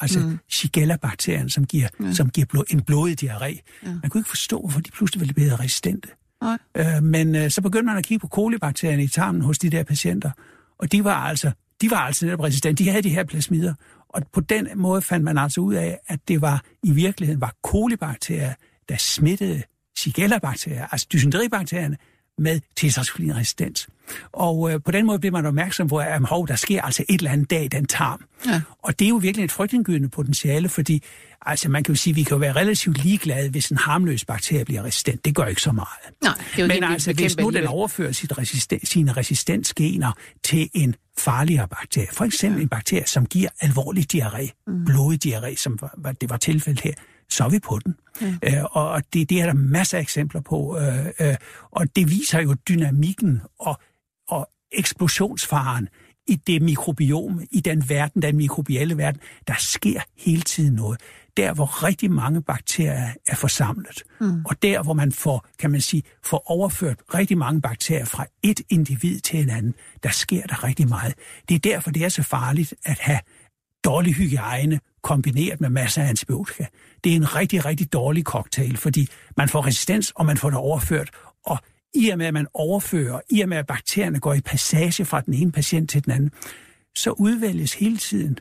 altså 0.00 0.20
mm. 0.20 0.38
Shigella-bakterien, 0.48 1.48
som 1.48 1.64
giver, 1.64 1.88
ja. 2.00 2.12
som 2.12 2.30
giver 2.30 2.46
blod, 2.46 2.64
en 2.70 2.82
blodig 2.82 3.22
diarré, 3.22 3.80
ja. 3.82 3.88
man 4.02 4.10
kunne 4.10 4.20
ikke 4.20 4.28
forstå, 4.28 4.60
hvorfor 4.60 4.80
de 4.80 4.90
pludselig 4.90 5.20
ville 5.20 5.34
blive 5.34 5.56
resistente. 5.56 6.08
Nej. 6.42 6.58
Øh, 6.76 7.02
men 7.02 7.34
øh, 7.34 7.50
så 7.50 7.62
begyndte 7.62 7.86
man 7.86 7.96
at 7.96 8.04
kigge 8.04 8.20
på 8.20 8.28
kolibakterierne 8.28 9.04
i 9.04 9.08
tarmen 9.08 9.42
hos 9.42 9.58
de 9.58 9.70
der 9.70 9.82
patienter, 9.82 10.30
og 10.78 10.92
de 10.92 11.04
var 11.04 11.14
altså, 11.14 11.50
de 11.80 11.90
var 11.90 11.96
altså 11.96 12.26
netop 12.26 12.40
resistente. 12.40 12.84
De 12.84 12.90
havde 12.90 13.02
de 13.02 13.10
her 13.10 13.24
plasmider, 13.24 13.74
og 14.08 14.22
på 14.32 14.40
den 14.40 14.68
måde 14.76 15.02
fandt 15.02 15.24
man 15.24 15.38
altså 15.38 15.60
ud 15.60 15.74
af, 15.74 15.98
at 16.08 16.20
det 16.28 16.40
var 16.40 16.62
i 16.82 16.92
virkeligheden 16.92 17.40
var 17.40 17.54
kolibakterier, 17.62 18.54
der 18.88 18.96
smittede 18.96 19.62
Shigella-bakterier, 20.00 20.86
altså 20.92 21.06
dysenteribakterierne, 21.12 21.96
med 22.38 22.60
tetracyclinresistens. 22.76 23.88
Og 24.32 24.72
øh, 24.72 24.80
på 24.84 24.90
den 24.90 25.06
måde 25.06 25.18
bliver 25.18 25.32
man 25.32 25.46
opmærksom 25.46 25.88
på, 25.88 25.98
at 25.98 26.20
hov, 26.28 26.48
der 26.48 26.56
sker 26.56 26.82
altså 26.82 27.04
et 27.08 27.18
eller 27.18 27.30
andet 27.30 27.50
dag 27.50 27.64
i 27.64 27.68
den 27.68 27.86
tarm. 27.86 28.24
Ja. 28.46 28.60
Og 28.82 28.98
det 28.98 29.04
er 29.04 29.08
jo 29.08 29.16
virkelig 29.16 29.44
et 29.44 29.52
frygtindgydende 29.52 30.08
potentiale, 30.08 30.68
fordi 30.68 31.02
altså, 31.46 31.68
man 31.68 31.84
kan 31.84 31.94
jo 31.94 31.96
sige, 32.00 32.12
at 32.12 32.16
vi 32.16 32.22
kan 32.22 32.40
være 32.40 32.52
relativt 32.52 33.04
ligeglade, 33.04 33.50
hvis 33.50 33.68
en 33.68 33.76
harmløs 33.76 34.24
bakterie 34.24 34.64
bliver 34.64 34.84
resistent. 34.84 35.24
Det 35.24 35.34
gør 35.34 35.44
ikke 35.44 35.62
så 35.62 35.72
meget. 35.72 35.88
Nej, 36.22 36.34
det 36.56 36.62
er 36.62 36.66
Men 36.66 36.84
altså, 36.84 37.12
hvis 37.12 37.36
nu 37.36 37.50
den 37.50 37.66
overfører 37.66 38.12
sit 38.12 38.38
resisten, 38.38 38.86
sine 38.86 39.12
resistensgener 39.12 40.12
til 40.44 40.70
en 40.74 40.94
farligere 41.18 41.68
bakterie, 41.68 42.08
for 42.12 42.24
eksempel 42.24 42.58
ja. 42.58 42.62
en 42.62 42.68
bakterie, 42.68 43.06
som 43.06 43.26
giver 43.26 43.48
alvorlig 43.60 44.14
diarré, 44.14 44.62
mm. 44.66 44.84
blodig 44.84 45.26
diarré, 45.26 45.56
som 45.56 45.78
var, 45.96 46.12
det 46.12 46.30
var 46.30 46.36
tilfældet 46.36 46.80
her, 46.80 46.94
så 47.30 47.44
er 47.44 47.48
vi 47.48 47.58
på 47.58 47.78
den. 47.84 47.94
Ja. 48.20 48.58
Øh, 48.58 48.64
og 48.64 49.02
det, 49.12 49.30
det 49.30 49.40
er 49.40 49.46
der 49.46 49.54
masser 49.54 49.98
af 49.98 50.02
eksempler 50.02 50.40
på. 50.40 50.78
Øh, 50.78 51.06
øh, 51.20 51.36
og 51.70 51.96
det 51.96 52.10
viser 52.10 52.40
jo 52.40 52.54
dynamikken 52.54 53.40
og, 53.58 53.78
og 54.28 54.48
eksplosionsfaren 54.72 55.88
i 56.26 56.36
det 56.36 56.62
mikrobiom, 56.62 57.42
i 57.50 57.60
den 57.60 57.88
verden, 57.88 58.22
den 58.22 58.36
mikrobielle 58.36 58.96
verden. 58.96 59.20
Der 59.48 59.54
sker 59.58 60.00
hele 60.18 60.42
tiden 60.42 60.74
noget. 60.74 61.00
Der, 61.36 61.54
hvor 61.54 61.84
rigtig 61.84 62.10
mange 62.10 62.42
bakterier 62.42 63.12
er 63.26 63.34
forsamlet. 63.34 64.02
Mm. 64.20 64.44
Og 64.44 64.62
der, 64.62 64.82
hvor 64.82 64.92
man 64.92 65.12
får, 65.12 65.46
kan 65.58 65.70
man 65.70 65.80
sige, 65.80 66.02
får 66.24 66.50
overført 66.50 66.96
rigtig 67.14 67.38
mange 67.38 67.60
bakterier 67.60 68.04
fra 68.04 68.26
et 68.42 68.60
individ 68.68 69.20
til 69.20 69.40
en 69.40 69.50
anden, 69.50 69.74
der 70.02 70.10
sker 70.10 70.46
der 70.46 70.64
rigtig 70.64 70.88
meget. 70.88 71.14
Det 71.48 71.54
er 71.54 71.58
derfor, 71.58 71.90
det 71.90 72.04
er 72.04 72.08
så 72.08 72.22
farligt 72.22 72.74
at 72.84 72.98
have 72.98 73.18
dårlig 73.84 74.14
hygiejne 74.14 74.80
kombineret 75.02 75.60
med 75.60 75.68
masser 75.68 76.02
af 76.02 76.08
antibiotika. 76.08 76.64
Det 77.04 77.12
er 77.12 77.16
en 77.16 77.36
rigtig, 77.36 77.64
rigtig 77.64 77.92
dårlig 77.92 78.24
cocktail, 78.24 78.76
fordi 78.76 79.08
man 79.36 79.48
får 79.48 79.66
resistens, 79.66 80.12
og 80.14 80.26
man 80.26 80.36
får 80.36 80.50
det 80.50 80.58
overført. 80.58 81.10
Og 81.46 81.58
i 81.94 82.08
og 82.08 82.18
med, 82.18 82.26
at 82.26 82.34
man 82.34 82.46
overfører, 82.54 83.20
i 83.30 83.40
og 83.40 83.48
med, 83.48 83.56
at 83.56 83.66
bakterierne 83.66 84.20
går 84.20 84.34
i 84.34 84.40
passage 84.40 85.04
fra 85.04 85.20
den 85.20 85.34
ene 85.34 85.52
patient 85.52 85.90
til 85.90 86.04
den 86.04 86.12
anden, 86.12 86.30
så 86.94 87.10
udvælges 87.10 87.74
hele 87.74 87.96
tiden 87.96 88.38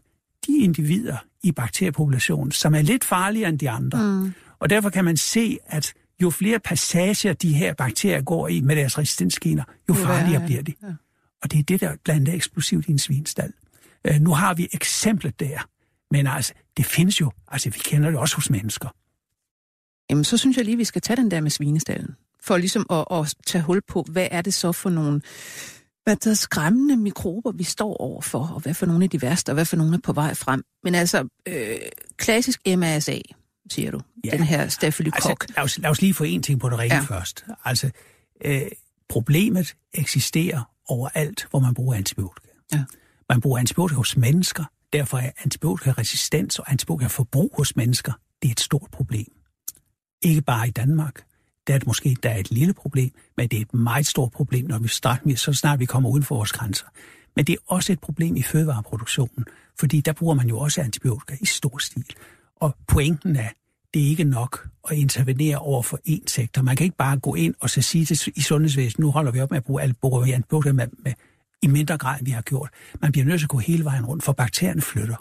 de 0.48 0.58
individer 0.58 1.18
i 1.44 1.52
bakteriepopulationen, 1.52 2.52
som 2.52 2.76
er 2.76 2.82
lidt 2.82 3.04
farligere 3.04 3.50
end 3.50 3.60
de 3.60 3.70
andre. 3.70 4.04
Mm. 4.04 4.34
Og 4.60 4.70
derfor 4.70 4.90
kan 4.90 5.06
man 5.06 5.18
se, 5.18 5.58
at 5.66 5.94
jo 6.22 6.30
flere 6.30 6.60
passager 6.60 7.34
de 7.34 7.54
her 7.54 7.74
bakterier 7.74 8.22
går 8.22 8.48
i 8.48 8.62
med 8.62 8.76
deres 8.76 8.98
resistensgener, 8.98 9.64
jo 9.90 9.94
farligere 9.94 10.46
bliver 10.46 10.62
de. 10.62 10.74
Og 11.44 11.52
det 11.52 11.60
er 11.60 11.64
det, 11.64 11.82
der 11.82 11.96
blandt 12.04 12.22
andet 12.22 12.36
eksplosivt 12.36 12.88
i 12.88 12.92
en 12.92 13.00
svinstald. 13.00 13.54
Uh, 14.10 14.16
nu 14.22 14.34
har 14.34 14.54
vi 14.54 14.68
eksemplet 14.74 15.40
der. 15.40 15.68
Men 16.12 16.28
altså, 16.28 16.54
det 16.78 16.86
findes 16.86 17.22
jo. 17.22 17.32
Altså, 17.48 17.70
vi 17.70 17.80
kender 17.80 18.10
det 18.10 18.20
også 18.20 18.36
hos 18.36 18.50
mennesker. 18.50 18.90
Jamen, 20.10 20.24
så 20.24 20.38
synes 20.38 20.58
jeg 20.58 20.66
lige, 20.66 20.78
vi 20.78 20.84
skal 20.84 21.02
tage 21.02 21.18
den 21.18 21.32
der 21.32 21.42
med 21.42 21.52
svinestallen. 21.52 22.16
For 22.42 22.58
ligesom 22.58 22.86
at, 22.90 23.06
at 23.12 23.36
tage 23.46 23.62
hul 23.62 23.82
på, 23.88 24.06
hvad 24.12 24.28
er 24.32 24.42
det 24.42 24.54
så 24.54 24.72
for 24.72 24.90
nogle 24.90 25.22
hvad 26.04 26.16
der 26.16 26.34
skræmmende 26.34 26.98
mikrober, 26.98 27.52
vi 27.52 27.64
står 27.64 27.98
overfor, 27.98 28.48
og 28.48 28.60
hvad 28.60 28.74
for 28.74 28.86
nogle 28.86 29.04
af 29.04 29.10
de 29.10 29.22
værste, 29.22 29.50
og 29.50 29.54
hvad 29.54 29.66
for 29.66 29.78
nogle 29.78 29.94
er 29.94 30.00
på 30.04 30.14
vej 30.14 30.34
frem. 30.34 30.64
Men 30.84 30.96
altså, 30.96 31.28
øh, 31.48 31.76
klassisk 32.18 32.62
MRSA, 32.68 33.20
siger 33.72 33.92
du, 33.92 34.02
ja. 34.26 34.32
den 34.32 34.44
her 34.44 34.68
stafylokok. 34.68 35.44
Altså, 35.44 35.54
lad, 35.56 35.64
os, 35.64 35.78
lad 35.78 35.90
os 35.90 36.02
lige 36.02 36.14
få 36.14 36.24
en 36.24 36.44
ting 36.44 36.60
på 36.60 36.70
det 36.70 36.80
rene 36.80 36.96
ja. 36.96 37.02
først. 37.02 37.46
Altså, 37.66 37.90
øh, 38.46 38.62
problemet 39.10 39.76
eksisterer 39.94 40.74
overalt, 40.88 41.48
hvor 41.50 41.60
man 41.60 41.74
bruger 41.74 41.96
antibiotika. 41.96 42.48
Ja. 42.74 42.84
Man 43.30 43.42
bruger 43.42 43.60
antibiotika 43.60 43.98
hos 43.98 44.18
mennesker, 44.18 44.64
Derfor 44.94 45.18
er 45.18 45.32
antibiotikaresistens 45.44 46.60
og 46.60 46.72
antibiotikaforbrug 46.72 47.54
hos 47.58 47.76
mennesker, 47.76 48.14
det 48.42 48.48
er 48.48 48.52
et 48.52 48.60
stort 48.60 48.88
problem. 48.92 49.32
Ikke 50.22 50.42
bare 50.42 50.68
i 50.68 50.72
Danmark. 50.72 51.24
Der 51.68 51.74
er 51.74 51.78
det 51.78 51.88
måske 51.88 52.18
der 52.24 52.30
er 52.30 52.38
et 52.38 52.52
lille 52.52 52.74
problem, 52.74 53.12
men 53.38 53.48
det 53.48 53.58
er 53.58 53.62
et 53.62 53.74
meget 53.74 54.08
stort 54.08 54.32
problem, 54.32 54.66
når 54.66 54.80
vi 54.80 54.88
starter, 54.88 55.36
så 55.36 55.54
snart 55.54 55.80
vi 55.80 55.86
kommer 55.86 56.10
uden 56.10 56.24
for 56.24 56.36
vores 56.36 56.52
grænser. 56.52 56.86
Men 57.36 57.46
det 57.46 57.54
er 57.54 57.58
også 57.68 57.94
et 57.94 58.00
problem 58.00 58.36
i 58.36 58.42
fødevareproduktionen, 58.42 59.46
fordi 59.80 60.02
der 60.02 60.14
bruger 60.14 60.36
man 60.36 60.48
jo 60.48 60.60
også 60.60 60.82
antibiotika 60.82 61.38
i 61.42 61.46
stor 61.46 61.78
stil. 61.78 62.06
Og 62.56 62.76
pointen 62.88 63.36
er, 63.36 63.50
det 63.94 64.04
er 64.04 64.08
ikke 64.08 64.24
nok 64.24 64.70
at 64.90 64.98
intervenere 64.98 65.58
over 65.58 65.82
for 65.82 66.00
én 66.08 66.24
sektor. 66.28 66.62
Man 66.62 66.76
kan 66.76 66.84
ikke 66.84 66.98
bare 66.98 67.20
gå 67.20 67.36
ind 67.36 67.56
og 67.60 67.70
så 67.70 67.82
sige 67.82 68.06
til 68.06 68.34
i 68.36 68.42
sundhedsvæsenet, 68.42 69.00
nu 69.00 69.12
holder 69.12 69.32
vi 69.32 69.40
op 69.40 69.52
med 69.52 69.58
at 69.58 69.66
bruge 69.66 70.34
antibiotika 70.34 70.72
med, 70.72 70.88
med, 71.00 71.14
i 71.62 71.68
mindre 71.68 71.98
grad, 71.98 72.18
end 72.20 72.26
vi 72.26 72.32
har 72.32 72.42
gjort. 72.42 72.70
Man 73.02 73.12
bliver 73.12 73.26
nødt 73.26 73.40
til 73.40 73.46
at 73.46 73.50
gå 73.50 73.58
hele 73.58 73.86
vejen 73.86 74.06
rundt, 74.06 74.24
for 74.24 74.34
bakterierne 74.34 74.82
flytter. 74.82 75.16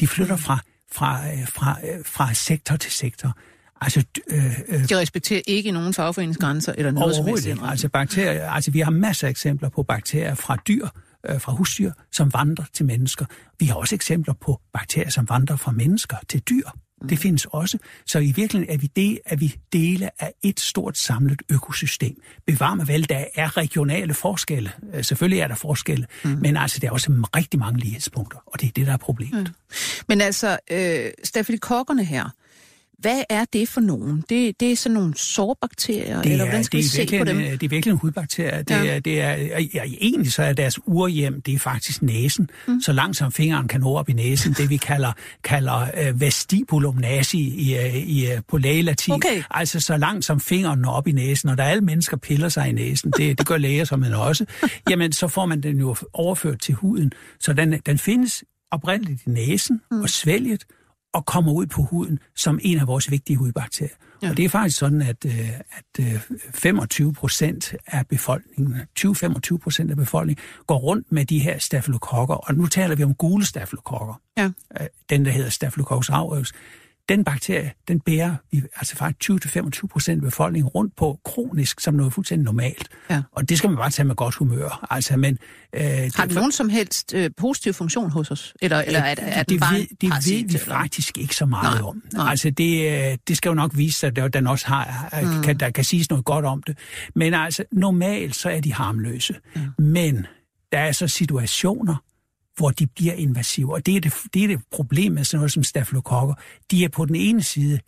De 0.00 0.06
flytter 0.06 0.36
fra, 0.36 0.58
fra, 0.92 1.32
øh, 1.32 1.48
fra, 1.48 1.78
øh, 1.84 2.04
fra 2.04 2.34
sektor 2.34 2.76
til 2.76 2.92
sektor. 2.92 3.38
Altså, 3.80 4.04
øh, 4.30 4.60
øh, 4.68 4.88
de 4.88 4.98
respekterer 4.98 5.42
ikke 5.46 5.70
nogen 5.70 5.94
fagforeningsgrænser 5.94 6.74
eller 6.78 6.90
noget 6.90 7.16
som 7.16 7.26
helst. 7.26 7.48
Altså, 7.62 7.88
bakterier, 7.88 8.50
altså, 8.50 8.70
vi 8.70 8.80
har 8.80 8.90
masser 8.90 9.26
af 9.26 9.30
eksempler 9.30 9.68
på 9.68 9.82
bakterier 9.82 10.34
fra 10.34 10.56
dyr, 10.68 10.88
øh, 11.28 11.40
fra 11.40 11.52
husdyr, 11.52 11.92
som 12.12 12.32
vandrer 12.32 12.64
til 12.72 12.86
mennesker. 12.86 13.26
Vi 13.60 13.66
har 13.66 13.74
også 13.74 13.94
eksempler 13.94 14.34
på 14.34 14.60
bakterier, 14.72 15.10
som 15.10 15.28
vandrer 15.28 15.56
fra 15.56 15.72
mennesker 15.72 16.16
til 16.28 16.40
dyr. 16.40 16.68
Det 17.08 17.18
findes 17.18 17.46
også. 17.50 17.78
Så 18.06 18.18
i 18.18 18.32
virkeligheden 18.32 18.74
er 18.74 18.78
vi, 18.78 18.86
del, 18.86 19.18
er 19.26 19.36
vi 19.36 19.54
dele 19.72 20.22
af 20.22 20.32
et 20.42 20.60
stort 20.60 20.98
samlet 20.98 21.42
økosystem. 21.48 22.16
Bevar 22.46 22.74
mig 22.74 22.88
vel, 22.88 23.08
der 23.08 23.24
er 23.34 23.56
regionale 23.56 24.14
forskelle. 24.14 24.72
Øh, 24.94 25.04
selvfølgelig 25.04 25.40
er 25.40 25.48
der 25.48 25.54
forskelle, 25.54 26.06
mm. 26.24 26.30
men 26.30 26.56
altså 26.56 26.78
der 26.80 26.88
er 26.88 26.92
også 26.92 27.28
rigtig 27.36 27.60
mange 27.60 27.80
lighedspunkter, 27.80 28.38
og 28.46 28.60
det 28.60 28.66
er 28.66 28.72
det, 28.76 28.86
der 28.86 28.92
er 28.92 28.96
problemet. 28.96 29.48
Mm. 29.48 29.74
Men 30.08 30.20
altså, 30.20 30.58
øh, 30.70 31.10
stafylokokkerne 31.24 32.04
her, 32.04 32.30
hvad 32.98 33.22
er 33.28 33.44
det 33.52 33.68
for 33.68 33.80
nogen? 33.80 34.24
Det, 34.28 34.60
det 34.60 34.72
er 34.72 34.76
sådan 34.76 34.94
nogle 34.94 35.16
sårbakterier, 35.16 36.22
det 36.22 36.26
er, 36.26 36.32
eller 36.32 36.44
hvordan 36.44 36.64
skal 36.64 36.76
det 36.76 36.84
vi 36.84 36.88
se 36.88 37.18
på 37.18 37.24
dem? 37.24 37.36
Det 37.36 37.62
er 37.62 37.68
virkelig 37.68 37.92
en 37.92 37.98
hudbakterier. 37.98 38.62
Det, 38.62 38.74
ja. 38.74 38.94
er, 38.94 39.00
det 39.00 39.20
er, 39.20 39.32
ja, 39.74 39.84
egentlig 40.00 40.32
så 40.32 40.42
er 40.42 40.52
deres 40.52 40.78
urhjem, 40.86 41.42
det 41.42 41.54
er 41.54 41.58
faktisk 41.58 42.02
næsen. 42.02 42.50
Mm. 42.68 42.80
Så 42.80 42.92
langt 42.92 43.16
som 43.16 43.32
fingeren 43.32 43.68
kan 43.68 43.80
nå 43.80 43.96
op 43.96 44.08
i 44.08 44.12
næsen, 44.12 44.52
det 44.52 44.70
vi 44.70 44.76
kalder, 44.76 45.12
kalder 45.44 46.10
uh, 46.10 46.20
vestibulum 46.20 46.96
nasi 46.96 47.38
i, 47.38 47.78
uh, 47.78 47.96
i, 47.96 48.26
uh, 48.32 48.42
på 48.48 48.58
lægelatin. 48.58 49.14
Okay. 49.14 49.42
Altså 49.50 49.80
så 49.80 49.96
langt 49.96 50.24
som 50.24 50.40
fingeren 50.40 50.78
når 50.78 50.90
op 50.90 51.06
i 51.06 51.12
næsen, 51.12 51.48
og 51.48 51.58
der 51.58 51.64
alle 51.64 51.84
mennesker 51.84 52.16
piller 52.16 52.48
sig 52.48 52.68
i 52.68 52.72
næsen, 52.72 53.12
det, 53.16 53.38
det 53.38 53.46
gør 53.46 53.56
læger 53.56 53.84
som 53.84 54.04
en 54.04 54.14
også, 54.14 54.46
jamen 54.90 55.12
så 55.12 55.28
får 55.28 55.46
man 55.46 55.60
den 55.60 55.78
jo 55.78 55.96
overført 56.12 56.60
til 56.60 56.74
huden. 56.74 57.12
Så 57.40 57.52
den, 57.52 57.80
den 57.86 57.98
findes 57.98 58.44
oprindeligt 58.70 59.22
i 59.26 59.30
næsen 59.30 59.80
mm. 59.90 60.00
og 60.00 60.08
svælget, 60.08 60.64
og 61.14 61.26
kommer 61.26 61.52
ud 61.52 61.66
på 61.66 61.82
huden 61.82 62.18
som 62.36 62.58
en 62.62 62.78
af 62.78 62.86
vores 62.86 63.10
vigtige 63.10 63.36
hudbakterier. 63.36 63.94
Ja. 64.22 64.30
Og 64.30 64.36
det 64.36 64.44
er 64.44 64.48
faktisk 64.48 64.78
sådan, 64.78 65.02
at, 65.02 65.24
øh, 65.26 65.50
at 65.58 66.20
25 66.54 67.08
øh, 67.08 67.14
procent 67.14 67.74
af 67.86 68.06
befolkningen, 68.06 68.76
20-25 69.00 69.56
procent 69.58 69.90
af 69.90 69.96
befolkningen, 69.96 70.44
går 70.66 70.78
rundt 70.78 71.12
med 71.12 71.24
de 71.24 71.38
her 71.38 71.58
stafylokokker. 71.58 72.34
Og 72.34 72.54
nu 72.54 72.66
taler 72.66 72.96
vi 72.96 73.04
om 73.04 73.14
gule 73.14 73.46
stafylokokker. 73.46 74.20
Ja. 74.36 74.50
Øh, 74.80 74.86
den, 75.10 75.24
der 75.24 75.30
hedder 75.30 75.50
Staphylococcus 75.50 76.08
aureus 76.08 76.52
den 77.08 77.24
bakterie, 77.24 77.72
den 77.88 78.00
bærer 78.00 78.34
vi 78.50 78.62
altså 78.76 78.96
faktisk 78.96 79.30
20-25 79.46 79.86
procent 79.86 80.24
af 80.24 80.30
befolkningen 80.30 80.68
rundt 80.68 80.96
på 80.96 81.20
kronisk 81.24 81.80
som 81.80 81.94
noget 81.94 82.12
fuldstændig 82.12 82.44
normalt. 82.44 82.88
Ja. 83.10 83.22
Og 83.32 83.48
det 83.48 83.58
skal 83.58 83.70
man 83.70 83.76
bare 83.76 83.90
tage 83.90 84.06
med 84.06 84.14
godt 84.14 84.34
humør. 84.34 84.86
Altså, 84.90 85.16
men, 85.16 85.38
øh, 85.72 85.82
Har 86.14 86.24
den 86.24 86.34
nogen 86.34 86.52
som 86.52 86.68
helst 86.68 87.14
øh, 87.14 87.30
positiv 87.36 87.72
funktion 87.72 88.10
hos 88.10 88.30
os? 88.30 88.54
Eller, 88.62 88.78
eller 88.78 89.00
er, 89.00 89.14
er 89.18 89.42
det, 89.42 89.48
den 89.48 89.60
bare 89.60 89.74
ved, 89.74 89.86
det 90.00 90.10
ved 90.10 90.48
vi 90.48 90.58
faktisk 90.58 91.18
ikke 91.18 91.36
så 91.36 91.46
meget 91.46 91.80
nej, 91.80 91.88
om. 91.88 92.02
Nej. 92.12 92.30
Altså, 92.30 92.50
det, 92.50 93.10
øh, 93.10 93.18
det 93.28 93.36
skal 93.36 93.48
jo 93.48 93.54
nok 93.54 93.70
vise 93.74 93.98
sig, 93.98 94.18
at 94.18 94.32
den 94.34 94.46
også 94.46 94.66
har, 94.66 95.08
mm. 95.22 95.42
kan, 95.42 95.56
der 95.56 95.70
kan 95.70 95.84
siges 95.84 96.10
noget 96.10 96.24
godt 96.24 96.44
om 96.44 96.62
det. 96.62 96.78
Men 97.14 97.34
altså, 97.34 97.64
normalt 97.72 98.36
så 98.36 98.50
er 98.50 98.60
de 98.60 98.72
harmløse. 98.72 99.34
Mm. 99.54 99.84
Men 99.84 100.26
der 100.72 100.78
er 100.78 100.92
så 100.92 101.08
situationer, 101.08 101.96
hvor 102.56 102.70
de 102.70 102.86
bliver 102.86 103.12
invasive. 103.12 103.74
Og 103.74 103.86
det 103.86 103.96
er 103.96 104.00
det, 104.00 104.12
det, 104.34 104.44
er 104.44 104.48
det 104.48 104.60
problem 104.72 105.12
med 105.12 105.24
sådan 105.24 105.38
noget 105.38 105.52
som 105.52 105.62
stafylokokker. 105.62 106.34
De 106.70 106.84
er 106.84 106.88
på 106.88 107.04
den 107.04 107.14
ene 107.14 107.42
side 107.42 107.80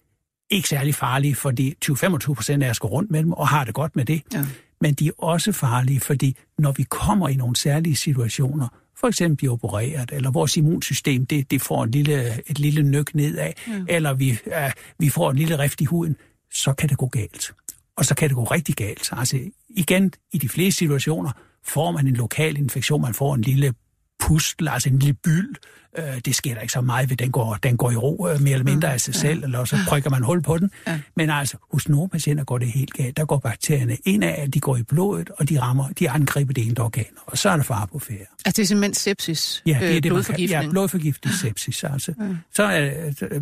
ikke 0.51 0.69
særlig 0.69 0.95
farlige, 0.95 1.35
fordi 1.35 1.75
20-25 1.85 2.35
procent 2.35 2.63
af 2.63 2.71
os 2.71 2.79
går 2.79 2.89
rundt 2.89 3.11
med 3.11 3.23
dem 3.23 3.33
og 3.33 3.49
har 3.49 3.65
det 3.65 3.75
godt 3.75 3.97
med 3.97 4.05
det. 4.05 4.23
Ja. 4.35 4.45
Men 4.81 4.95
de 4.95 5.09
er 5.09 5.13
også 5.19 5.53
farlige, 5.53 6.01
fordi 6.01 6.37
når 6.59 6.73
vi 6.73 6.83
kommer 6.83 7.29
i 7.29 7.35
nogle 7.35 7.57
særlige 7.57 7.97
situationer, 7.97 8.69
for 9.01 9.09
eksempel 9.09 9.37
bliver 9.37 9.53
opereret, 9.53 10.11
eller 10.13 10.31
vores 10.31 10.57
immunsystem 10.57 11.27
det, 11.27 11.51
det 11.51 11.63
får 11.63 11.85
en 11.85 11.91
lille, 11.91 12.43
et 12.51 12.59
lille 12.59 12.83
nyk 12.83 13.15
nedad, 13.15 13.53
ja. 13.69 13.85
eller 13.89 14.15
vi, 14.15 14.31
uh, 14.47 14.71
vi 14.99 15.09
får 15.09 15.31
en 15.31 15.37
lille 15.37 15.59
rift 15.59 15.81
i 15.81 15.85
huden, 15.85 16.17
så 16.53 16.73
kan 16.73 16.89
det 16.89 16.99
gå 16.99 17.07
galt. 17.07 17.55
Og 17.97 18.05
så 18.05 18.15
kan 18.15 18.29
det 18.29 18.37
gå 18.37 18.45
rigtig 18.45 18.75
galt. 18.75 19.09
Altså 19.13 19.39
igen, 19.69 20.13
i 20.33 20.39
de 20.39 20.49
fleste 20.49 20.79
situationer 20.79 21.31
får 21.65 21.91
man 21.91 22.07
en 22.07 22.15
lokal 22.15 22.57
infektion, 22.57 23.03
man 23.03 23.15
får 23.15 23.35
en 23.35 23.43
lille 23.43 23.75
pustel, 24.19 24.69
altså 24.69 24.89
en 24.89 24.99
lille 24.99 25.15
byld. 25.15 25.55
Øh, 25.99 26.05
det 26.25 26.35
sker 26.35 26.55
der 26.55 26.61
ikke 26.61 26.73
så 26.73 26.81
meget 26.81 27.11
ved, 27.11 27.17
den 27.17 27.33
går, 27.33 27.55
den 27.63 27.77
går 27.77 27.91
i 27.91 27.97
ro 27.97 28.29
øh, 28.29 28.41
mere 28.41 28.53
eller 28.53 28.65
mindre 28.65 28.93
af 28.93 29.01
sig 29.01 29.15
ja. 29.15 29.21
selv, 29.21 29.45
eller 29.45 29.65
så 29.65 29.77
prøver 29.89 30.11
man 30.11 30.23
hul 30.23 30.43
på 30.43 30.59
den. 30.59 30.71
Ja. 30.87 31.01
Men 31.17 31.31
altså, 31.31 31.57
hos 31.73 31.89
nogle 31.89 32.09
patienter 32.09 32.45
går 32.45 32.59
det 32.59 32.69
helt 32.69 32.93
galt. 32.93 33.17
Der 33.17 33.25
går 33.25 33.39
bakterierne 33.39 33.97
ind 34.05 34.25
af, 34.25 34.49
de 34.55 34.61
går 34.61 34.77
i 34.77 34.83
blodet, 34.83 35.31
og 35.39 35.49
de 35.49 35.61
rammer, 35.61 35.89
de 35.89 36.11
angriber 36.11 36.53
det 36.53 36.67
ene 36.67 36.81
organ, 36.81 37.05
og 37.27 37.39
så 37.39 37.51
er 37.51 37.57
der 37.57 37.63
far 37.63 37.87
på 37.93 37.99
ferie. 37.99 38.27
Altså 38.45 38.57
det 38.57 38.59
er 38.59 38.67
simpelthen 38.67 38.95
sepsis? 38.95 39.63
Ja, 39.67 39.79
det 39.81 39.83
er 39.83 39.89
øh, 39.89 39.95
det, 39.95 40.03
blodforgiftning? 40.03 40.59
Man, 40.59 40.65
ja, 40.65 40.71
blodforgiftet 40.71 41.33
sepsis. 41.35 41.85
Altså. 41.85 42.15
Ja. 42.21 42.25
Så 42.55 42.63
er, 42.63 42.91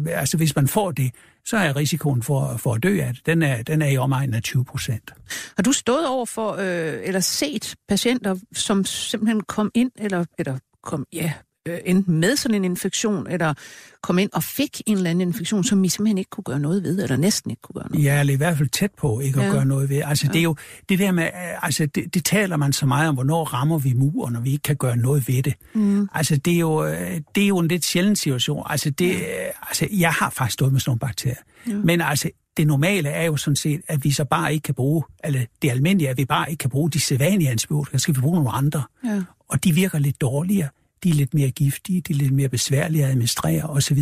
altså, 0.09 0.37
hvis 0.37 0.57
man 0.57 0.69
får 0.69 0.91
det, 0.91 1.11
så 1.45 1.57
er 1.57 1.77
risikoen 1.77 2.23
for, 2.23 2.57
for 2.57 2.75
at 2.75 2.83
dø 2.83 3.01
af 3.01 3.15
det, 3.15 3.27
den 3.27 3.43
er, 3.43 3.63
den 3.63 3.83
er 3.83 3.89
i 3.89 3.97
omegnen 3.97 4.35
af 4.35 4.43
20 4.43 4.65
procent. 4.65 5.11
Har 5.57 5.63
du 5.63 5.73
stået 5.73 6.09
over 6.09 6.27
for, 6.27 6.53
øh, 6.53 7.01
eller 7.03 7.21
set 7.21 7.75
patienter, 7.89 8.37
som 8.53 8.85
simpelthen 8.85 9.41
kom 9.41 9.71
ind, 9.75 9.91
eller, 9.97 10.25
eller 10.39 10.59
kom, 10.83 11.07
ja, 11.13 11.33
øh, 11.67 11.79
enten 11.85 12.21
med 12.21 12.37
sådan 12.37 12.55
en 12.55 12.65
infektion, 12.65 13.27
eller 13.31 13.55
kom 14.03 14.19
ind 14.19 14.31
og 14.33 14.43
fik 14.43 14.83
en 14.87 14.97
eller 14.97 15.11
anden 15.11 15.29
infektion, 15.29 15.65
som 15.65 15.85
I 15.85 15.89
simpelthen 15.89 16.19
ikke 16.19 16.31
kunne 16.31 16.45
gøre 16.45 16.59
noget 16.59 16.83
ved, 16.83 17.03
eller 17.03 17.17
næsten 17.17 17.51
ikke 17.51 17.63
kunne 17.63 17.81
gøre 17.81 17.91
noget 17.91 18.05
Ja, 18.05 18.21
eller 18.21 18.35
i 18.35 18.37
hvert 18.37 18.57
fald 18.57 18.69
tæt 18.69 18.91
på 18.99 19.21
ikke 19.21 19.41
ja. 19.41 19.47
at 19.47 19.53
gøre 19.53 19.65
noget 19.65 19.89
ved. 19.89 20.03
Altså 20.05 20.27
ja. 20.27 20.33
det 20.33 20.39
er 20.39 20.43
jo 20.43 20.57
det 20.89 20.99
der 20.99 21.13
med, 21.13 21.29
altså 21.63 21.87
det, 21.87 22.15
det 22.15 22.25
taler 22.25 22.57
man 22.57 22.73
så 22.73 22.87
meget 22.87 23.09
om, 23.09 23.15
hvornår 23.15 23.45
rammer 23.45 23.79
vi 23.79 23.93
muren, 23.93 24.33
når 24.33 24.41
vi 24.41 24.51
ikke 24.51 24.63
kan 24.63 24.77
gøre 24.77 24.97
noget 24.97 25.29
ved 25.29 25.43
det. 25.43 25.55
Mm. 25.75 26.09
Altså 26.13 26.37
det 26.37 26.55
er, 26.55 26.59
jo, 26.59 26.87
det 27.35 27.43
er 27.43 27.47
jo 27.47 27.59
en 27.59 27.69
lidt 27.69 27.85
sjælden 27.85 28.17
situation. 28.17 28.63
Altså, 28.67 28.91
det, 28.91 29.11
ja. 29.11 29.27
altså 29.63 29.87
jeg 29.93 30.13
har 30.13 30.31
faktisk 30.31 30.55
stået 30.55 30.73
med 30.73 30.81
sådan 30.81 30.91
nogle 30.91 30.99
bakterier. 30.99 31.37
Ja. 31.69 31.75
Men 31.85 32.01
altså 32.01 32.31
det 32.57 32.67
normale 32.67 33.09
er 33.09 33.25
jo 33.25 33.37
sådan 33.37 33.57
set, 33.57 33.81
at 33.89 34.05
vi 34.05 34.11
så 34.11 34.25
bare 34.25 34.53
ikke 34.53 34.63
kan 34.63 34.75
bruge, 34.75 35.03
eller 35.25 35.41
det 35.63 35.71
almindelige 35.71 36.09
er, 36.09 36.11
at 36.11 36.19
vi 36.19 36.25
bare 36.25 36.51
ikke 36.51 36.61
kan 36.61 36.71
bruge 36.71 36.91
de 36.91 37.01
sædvanlige 37.01 37.51
antibiotika, 37.51 37.99
så 37.99 38.03
skal 38.03 38.15
vi 38.15 38.21
bruge 38.21 38.35
nogle 38.35 38.51
andre. 38.51 38.83
Ja. 39.05 39.23
Og 39.49 39.65
de 39.65 39.73
virker 39.73 39.99
lidt 39.99 40.21
dårligere 40.21 40.69
de 41.05 41.11
er 41.11 41.15
lidt 41.15 41.35
mere 41.35 41.51
giftige, 41.51 42.01
de 42.01 42.13
er 42.13 42.17
lidt 42.17 42.33
mere 42.33 42.49
besværlige 42.49 43.05
at 43.05 43.11
administrere 43.11 43.63
osv. 43.63 43.99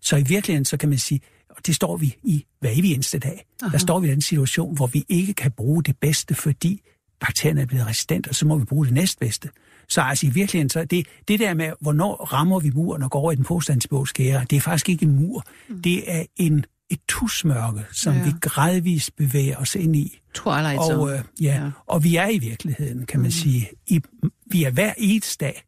Så 0.00 0.16
i 0.16 0.22
virkeligheden, 0.22 0.64
så 0.64 0.76
kan 0.76 0.88
man 0.88 0.98
sige, 0.98 1.20
og 1.50 1.66
det 1.66 1.74
står 1.74 1.96
vi 1.96 2.16
i 2.22 2.44
hver 2.60 2.70
evig 2.72 2.94
eneste 2.94 3.18
dag. 3.18 3.46
Aha. 3.62 3.72
Der 3.72 3.78
står 3.78 4.00
vi 4.00 4.08
i 4.08 4.10
den 4.10 4.20
situation, 4.20 4.76
hvor 4.76 4.86
vi 4.86 5.04
ikke 5.08 5.34
kan 5.34 5.52
bruge 5.52 5.82
det 5.82 5.96
bedste, 6.00 6.34
fordi 6.34 6.80
bakterierne 7.20 7.60
er 7.60 7.66
blevet 7.66 7.86
resistente, 7.86 8.28
og 8.28 8.34
så 8.34 8.46
må 8.46 8.58
vi 8.58 8.64
bruge 8.64 8.86
det 8.86 8.94
næstbedste. 8.94 9.48
Så 9.88 10.00
altså 10.00 10.26
i 10.26 10.30
virkeligheden, 10.30 10.70
så 10.70 10.84
det, 10.84 11.06
det 11.28 11.40
der 11.40 11.54
med, 11.54 11.72
hvornår 11.80 12.14
rammer 12.32 12.60
vi 12.60 12.70
muren 12.74 13.02
og 13.02 13.10
går 13.10 13.20
over 13.20 13.32
i 13.32 13.36
den 13.36 13.44
postantibiotiske 13.44 14.28
ære, 14.28 14.46
det 14.50 14.56
er 14.56 14.60
faktisk 14.60 14.88
ikke 14.88 15.04
en 15.04 15.16
mur. 15.16 15.44
Mm. 15.68 15.82
Det 15.82 16.12
er 16.12 16.24
en, 16.36 16.64
et 16.90 17.00
tusmørke, 17.08 17.84
som 17.92 18.14
ja. 18.14 18.24
vi 18.24 18.30
gradvist 18.40 19.16
bevæger 19.16 19.56
os 19.56 19.74
ind 19.74 19.96
i. 19.96 20.20
Twilight 20.34 20.78
og, 20.78 21.12
øh, 21.12 21.20
ja, 21.40 21.62
ja. 21.62 21.70
og 21.86 22.04
vi 22.04 22.16
er 22.16 22.28
i 22.28 22.38
virkeligheden, 22.38 23.06
kan 23.06 23.20
man 23.20 23.26
mm. 23.26 23.30
sige, 23.30 23.68
i, 23.86 24.00
vi 24.46 24.64
er 24.64 24.70
hver 24.70 24.92
eneste 24.98 25.44
dag 25.44 25.62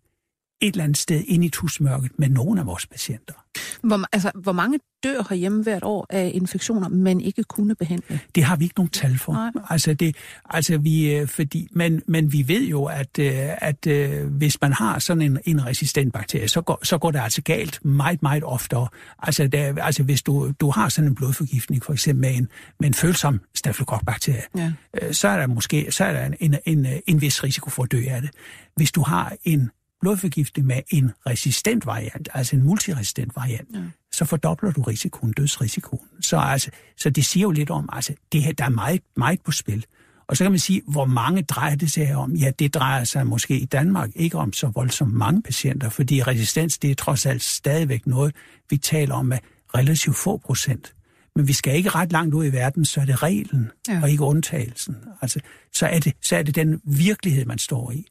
et 0.61 0.73
eller 0.73 0.85
andet 0.85 0.99
sted 0.99 1.23
ind 1.27 1.45
i 1.45 1.49
tusmørket 1.49 2.11
med 2.19 2.29
nogle 2.29 2.61
af 2.61 2.67
vores 2.67 2.87
patienter. 2.87 3.35
Hvor, 3.83 4.01
altså, 4.13 4.31
hvor 4.35 4.53
mange 4.53 4.79
dør 5.05 5.27
herhjemme 5.29 5.63
hvert 5.63 5.85
år 5.85 6.07
af 6.11 6.31
infektioner, 6.35 6.89
man 6.89 7.21
ikke 7.21 7.45
kunne 7.45 7.75
behandle? 7.75 8.21
Det 8.35 8.45
har 8.45 8.57
vi 8.57 8.65
ikke 8.65 8.79
nogen 8.79 8.91
tal 8.91 9.19
for. 9.19 9.33
Nej. 9.33 9.51
Altså, 9.71 9.95
det, 9.95 10.17
altså 10.51 10.79
vi, 10.79 11.15
øh, 11.15 11.29
fordi, 11.29 11.69
men, 11.73 12.03
men 12.09 12.33
vi 12.33 12.49
ved 12.49 12.67
jo, 12.67 12.85
at, 12.85 13.19
øh, 13.19 13.33
at, 13.33 13.59
at 13.61 13.87
øh, 13.87 14.27
hvis 14.27 14.61
man 14.61 14.73
har 14.73 14.99
sådan 14.99 15.23
en, 15.23 15.39
en 15.45 15.67
resistent 15.67 16.13
bakterie, 16.13 16.49
så 16.49 16.61
går, 16.61 16.79
så 16.83 16.99
går 16.99 17.11
det 17.11 17.19
altså 17.19 17.43
galt 17.43 17.85
meget, 17.85 18.23
meget 18.23 18.45
oftere. 18.45 18.89
Altså, 19.19 19.47
der, 19.47 19.83
altså 19.83 20.03
hvis 20.03 20.23
du, 20.23 20.53
du 20.61 20.71
har 20.71 20.89
sådan 20.89 21.11
en 21.11 21.15
blodforgiftning, 21.15 21.85
for 21.85 21.93
eksempel 21.93 22.21
med 22.21 22.37
en, 22.37 22.49
med 22.81 22.89
en 22.89 22.95
følsom 22.95 23.41
stafylokokbakterie, 23.55 24.43
ja. 24.57 24.73
så 25.13 25.29
er 25.29 25.37
der 25.37 25.47
måske 25.47 25.87
så 25.91 26.05
er 26.05 26.13
der 26.13 26.27
en, 26.27 26.35
en, 26.41 26.57
en, 26.67 26.87
en 27.07 27.21
vis 27.21 27.45
risiko 27.45 27.71
for 27.71 27.83
at 27.83 27.93
dø 27.93 28.03
af 28.09 28.23
det. 28.23 28.31
Hvis 28.77 28.93
du 28.93 29.03
har 29.03 29.37
en 29.45 29.71
blodforgiftning 30.01 30.67
med 30.67 30.81
en 30.91 31.13
resistent 31.27 31.87
variant, 31.87 32.29
altså 32.35 32.57
en 32.57 32.63
multiresistent 32.63 33.37
variant, 33.37 33.69
ja. 33.75 33.81
så 34.13 34.25
fordobler 34.25 34.73
du 34.73 34.83
risikoen, 34.83 35.33
dødsrisikoen. 35.33 36.09
Så, 36.21 36.37
altså, 36.37 36.71
så 36.97 37.11
det 37.11 37.25
siger 37.25 37.43
jo 37.43 37.51
lidt 37.51 37.71
om, 37.71 37.89
altså, 37.93 38.15
det 38.33 38.43
her, 38.43 38.53
der 38.53 38.65
er 38.65 38.69
meget, 38.69 39.01
meget 39.17 39.41
på 39.41 39.53
spil. 39.53 39.87
Og 40.29 40.37
så 40.37 40.45
kan 40.45 40.53
man 40.53 40.59
sige, 40.59 40.83
hvor 40.89 41.05
mange 41.05 41.43
drejer 41.43 41.75
det 41.75 41.93
sig 41.93 42.15
om? 42.15 42.35
Ja, 42.35 42.51
det 42.59 42.75
drejer 42.75 43.05
sig 43.05 43.27
måske 43.27 43.59
i 43.59 43.65
Danmark 43.65 44.11
ikke 44.15 44.39
om 44.39 44.53
så 44.53 44.67
voldsomt 44.67 45.15
mange 45.15 45.43
patienter, 45.43 45.89
fordi 45.89 46.23
resistens, 46.23 46.79
det 46.79 46.91
er 46.91 46.95
trods 46.95 47.27
alt 47.27 47.43
stadigvæk 47.43 48.07
noget, 48.07 48.35
vi 48.71 48.77
taler 48.77 49.15
om 49.15 49.27
med 49.27 49.39
relativt 49.75 50.17
få 50.17 50.37
procent. 50.37 50.95
Men 51.37 51.49
vi 51.49 51.53
skal 51.53 51.77
ikke 51.77 51.89
ret 51.89 52.13
langt 52.13 52.35
ud 52.35 52.45
i 52.45 52.53
verden, 52.53 52.85
så 52.85 53.01
er 53.01 53.05
det 53.05 53.23
reglen, 53.23 53.71
ja. 53.89 54.03
og 54.03 54.11
ikke 54.11 54.23
undtagelsen. 54.23 54.97
Altså, 55.23 55.41
så, 55.73 55.87
er 55.87 55.99
det, 55.99 56.13
så 56.23 56.37
er 56.37 56.43
det 56.43 56.55
den 56.55 56.81
virkelighed, 56.85 57.45
man 57.45 57.59
står 57.59 57.91
i 57.91 58.07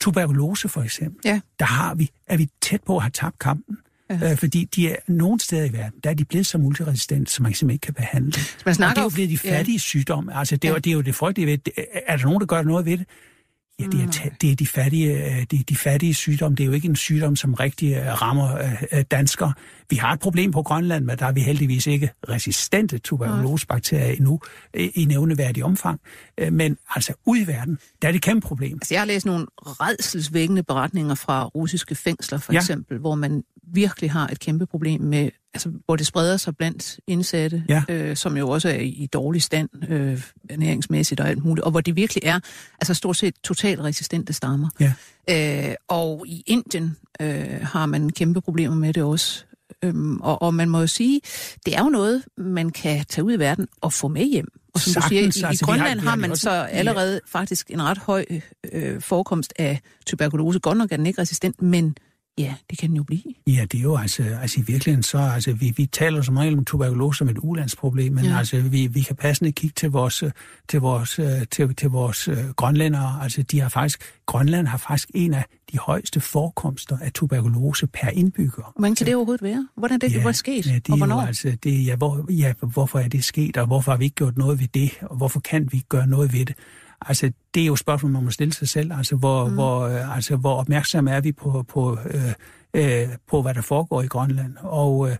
tuberkulose 0.00 0.68
for 0.68 0.82
eksempel, 0.82 1.20
ja. 1.24 1.40
der 1.58 1.64
har 1.64 1.94
vi, 1.94 2.10
er 2.26 2.36
vi 2.36 2.48
tæt 2.60 2.82
på 2.82 2.96
at 2.96 3.02
have 3.02 3.10
tabt 3.10 3.38
kampen. 3.38 3.78
Ja. 4.10 4.30
Øh, 4.30 4.38
fordi 4.38 4.64
de 4.64 4.88
er 4.88 4.96
nogle 5.06 5.40
steder 5.40 5.64
i 5.64 5.72
verden, 5.72 6.00
der 6.04 6.10
er 6.10 6.14
de 6.14 6.24
blevet 6.24 6.46
så 6.46 6.58
multiresistente, 6.58 7.32
som 7.32 7.42
man 7.42 7.54
simpelthen 7.54 7.74
ikke 7.74 7.82
kan 7.82 7.94
behandle. 7.94 8.40
Man 8.64 8.74
snakker 8.74 8.90
og 8.90 8.96
det 8.96 9.00
er 9.00 9.04
jo 9.04 9.10
blevet 9.14 9.30
de 9.30 9.38
fattige 9.38 9.74
ja. 9.74 9.78
sygdomme. 9.78 10.36
Altså, 10.36 10.56
det, 10.56 10.68
ja. 10.68 10.74
det 10.74 10.86
er 10.86 10.94
jo 10.94 11.00
det 11.00 11.14
frygtelige 11.14 11.46
ved. 11.46 11.58
Er 12.06 12.16
der 12.16 12.24
nogen, 12.24 12.40
der 12.40 12.46
gør 12.46 12.62
noget 12.62 12.86
ved 12.86 12.98
det? 12.98 13.06
Ja, 13.80 13.86
det 13.86 14.00
er, 14.00 14.30
det 14.40 14.52
er 14.52 14.56
de 14.56 14.66
fattige, 14.66 15.24
øh, 15.24 15.46
de, 15.50 15.64
de 15.68 15.76
fattige 15.76 16.14
sygdomme. 16.14 16.56
Det 16.56 16.64
er 16.64 16.66
jo 16.66 16.72
ikke 16.72 16.88
en 16.88 16.96
sygdom, 16.96 17.36
som 17.36 17.54
rigtig 17.54 17.94
øh, 17.94 18.22
rammer 18.22 18.54
uh, 18.92 19.00
danskere. 19.10 19.52
Vi 19.90 19.96
har 19.96 20.12
et 20.12 20.20
problem 20.20 20.50
på 20.50 20.62
Grønland, 20.62 21.04
men 21.04 21.18
der 21.18 21.26
er 21.26 21.32
vi 21.32 21.40
heldigvis 21.40 21.86
ikke 21.86 22.10
resistente 22.28 22.98
tuberkulosebakterier 22.98 24.06
endnu 24.06 24.40
i 24.74 25.04
nævneværdig 25.04 25.64
omfang. 25.64 26.00
Men 26.50 26.76
altså 26.94 27.12
ude 27.26 27.40
i 27.40 27.46
verden, 27.46 27.78
der 28.02 28.08
er 28.08 28.12
det 28.12 28.18
et 28.18 28.24
kæmpe 28.24 28.46
problem. 28.46 28.74
Altså, 28.74 28.94
jeg 28.94 29.00
har 29.00 29.06
læst 29.06 29.26
nogle 29.26 29.46
redselsvækkende 29.60 30.62
beretninger 30.62 31.14
fra 31.14 31.44
russiske 31.44 31.94
fængsler, 31.94 32.38
for 32.38 32.52
ja. 32.52 32.58
eksempel, 32.58 32.98
hvor 32.98 33.14
man 33.14 33.44
virkelig 33.72 34.10
har 34.10 34.28
et 34.28 34.40
kæmpe 34.40 34.66
problem 34.66 35.00
med, 35.00 35.30
altså, 35.54 35.70
hvor 35.84 35.96
det 35.96 36.06
spreder 36.06 36.36
sig 36.36 36.56
blandt 36.56 37.00
indsatte, 37.06 37.64
ja. 37.68 37.82
øh, 37.88 38.16
som 38.16 38.36
jo 38.36 38.48
også 38.48 38.68
er 38.68 38.74
i, 38.74 38.88
i 38.88 39.06
dårlig 39.06 39.42
stand, 39.42 39.68
øh, 39.88 40.22
ernæringsmæssigt 40.50 41.20
og 41.20 41.28
alt 41.28 41.44
muligt, 41.44 41.64
og 41.64 41.70
hvor 41.70 41.80
de 41.80 41.94
virkelig 41.94 42.22
er 42.24 42.40
altså 42.80 42.94
stort 42.94 43.16
set 43.16 43.34
totalt 43.44 43.80
resistente 43.80 44.32
stammer. 44.32 44.68
Ja. 44.80 44.92
Øh, 45.30 45.74
og 45.88 46.24
i 46.26 46.42
Indien 46.46 46.96
øh, 47.20 47.60
har 47.62 47.86
man 47.86 48.10
kæmpe 48.10 48.40
problemer 48.40 48.76
med 48.76 48.92
det 48.92 49.02
også. 49.02 49.44
Øhm, 49.82 50.20
og, 50.20 50.42
og 50.42 50.54
man 50.54 50.68
må 50.68 50.80
jo 50.80 50.86
sige, 50.86 51.20
det 51.66 51.76
er 51.76 51.82
jo 51.82 51.88
noget, 51.88 52.24
man 52.36 52.70
kan 52.70 53.04
tage 53.08 53.24
ud 53.24 53.32
i 53.32 53.38
verden 53.38 53.68
og 53.80 53.92
få 53.92 54.08
med 54.08 54.24
hjem. 54.24 54.48
Og 54.74 54.80
som 54.80 54.92
Sagtens, 54.92 55.34
du 55.34 55.38
siger, 55.38 55.46
i, 55.46 55.50
altså, 55.50 55.64
i 55.64 55.66
Grønland 55.66 56.00
har, 56.00 56.10
har 56.10 56.16
man 56.16 56.36
så 56.36 56.50
allerede 56.50 57.12
ja. 57.12 57.38
faktisk 57.38 57.70
en 57.70 57.82
ret 57.82 57.98
høj 57.98 58.24
øh, 58.72 59.00
forekomst 59.00 59.54
af 59.58 59.80
tuberkulose. 60.06 60.58
Godt 60.58 60.78
nok 60.78 60.92
er 60.92 60.96
den 60.96 61.06
ikke 61.06 61.20
resistent, 61.20 61.62
men 61.62 61.96
Ja, 62.38 62.54
det 62.70 62.78
kan 62.78 62.88
den 62.88 62.96
jo 62.96 63.02
blive. 63.02 63.22
Ja, 63.46 63.66
det 63.72 63.78
er 63.78 63.82
jo 63.82 63.96
altså, 63.96 64.22
altså 64.22 64.60
i 64.60 64.64
virkeligheden 64.66 65.02
så, 65.02 65.18
altså 65.18 65.52
vi, 65.52 65.74
vi 65.76 65.86
taler 65.86 66.22
som 66.22 66.36
regel 66.36 66.58
om 66.58 66.64
tuberkulose 66.64 67.18
som 67.18 67.28
et 67.28 67.38
ulandsproblem, 67.42 68.12
men 68.12 68.24
ja. 68.24 68.38
altså 68.38 68.60
vi, 68.60 68.86
vi 68.86 69.00
kan 69.00 69.16
passende 69.16 69.52
kigge 69.52 69.74
til 69.76 69.90
vores, 69.90 70.24
til 70.68 70.80
vores, 70.80 71.20
til, 71.50 71.74
til 71.74 71.90
vores 71.90 72.28
uh, 72.28 72.50
grønlændere, 72.56 73.18
altså 73.22 73.42
de 73.42 73.60
har 73.60 73.68
faktisk, 73.68 74.02
Grønland 74.26 74.66
har 74.66 74.78
faktisk 74.78 75.10
en 75.14 75.34
af 75.34 75.44
de 75.72 75.78
højeste 75.78 76.20
forekomster 76.20 76.98
af 76.98 77.12
tuberkulose 77.12 77.86
per 77.86 78.08
indbygger. 78.08 78.72
Hvordan 78.78 78.94
kan 78.94 79.06
det 79.06 79.14
overhovedet 79.14 79.42
være? 79.42 79.68
Hvordan 79.76 79.94
er 79.94 79.98
det, 79.98 80.14
ja, 80.14 80.20
hvor 80.20 80.32
sket? 80.32 80.66
Ja, 80.66 80.74
det 80.74 80.90
og 80.90 80.96
hvornår? 80.96 81.20
Jo, 81.20 81.26
altså, 81.26 81.56
det, 81.62 81.86
ja, 81.86 81.96
hvor, 81.96 82.32
ja, 82.32 82.52
hvorfor 82.62 82.98
er 82.98 83.08
det 83.08 83.24
sket, 83.24 83.56
og 83.56 83.66
hvorfor 83.66 83.92
har 83.92 83.98
vi 83.98 84.04
ikke 84.04 84.14
gjort 84.14 84.38
noget 84.38 84.60
ved 84.60 84.68
det, 84.74 84.90
og 85.02 85.16
hvorfor 85.16 85.40
kan 85.40 85.68
vi 85.72 85.76
ikke 85.76 85.88
gøre 85.88 86.06
noget 86.06 86.32
ved 86.32 86.46
det? 86.46 86.54
Altså, 87.00 87.32
det 87.54 87.62
er 87.62 87.66
jo 87.66 87.72
et 87.72 87.78
spørgsmål, 87.78 88.12
man 88.12 88.24
må 88.24 88.30
stille 88.30 88.52
sig 88.52 88.68
selv. 88.68 88.92
Altså, 88.92 89.16
hvor, 89.16 89.48
mm. 89.48 89.54
hvor, 89.54 89.80
øh, 89.80 90.16
altså, 90.16 90.36
hvor 90.36 90.54
opmærksom 90.54 91.08
er 91.08 91.20
vi 91.20 91.32
på, 91.32 91.64
på, 91.68 91.98
øh, 92.10 92.32
øh, 92.74 93.08
på, 93.28 93.42
hvad 93.42 93.54
der 93.54 93.60
foregår 93.60 94.02
i 94.02 94.06
Grønland? 94.06 94.56
Og 94.60 95.10
øh, 95.10 95.16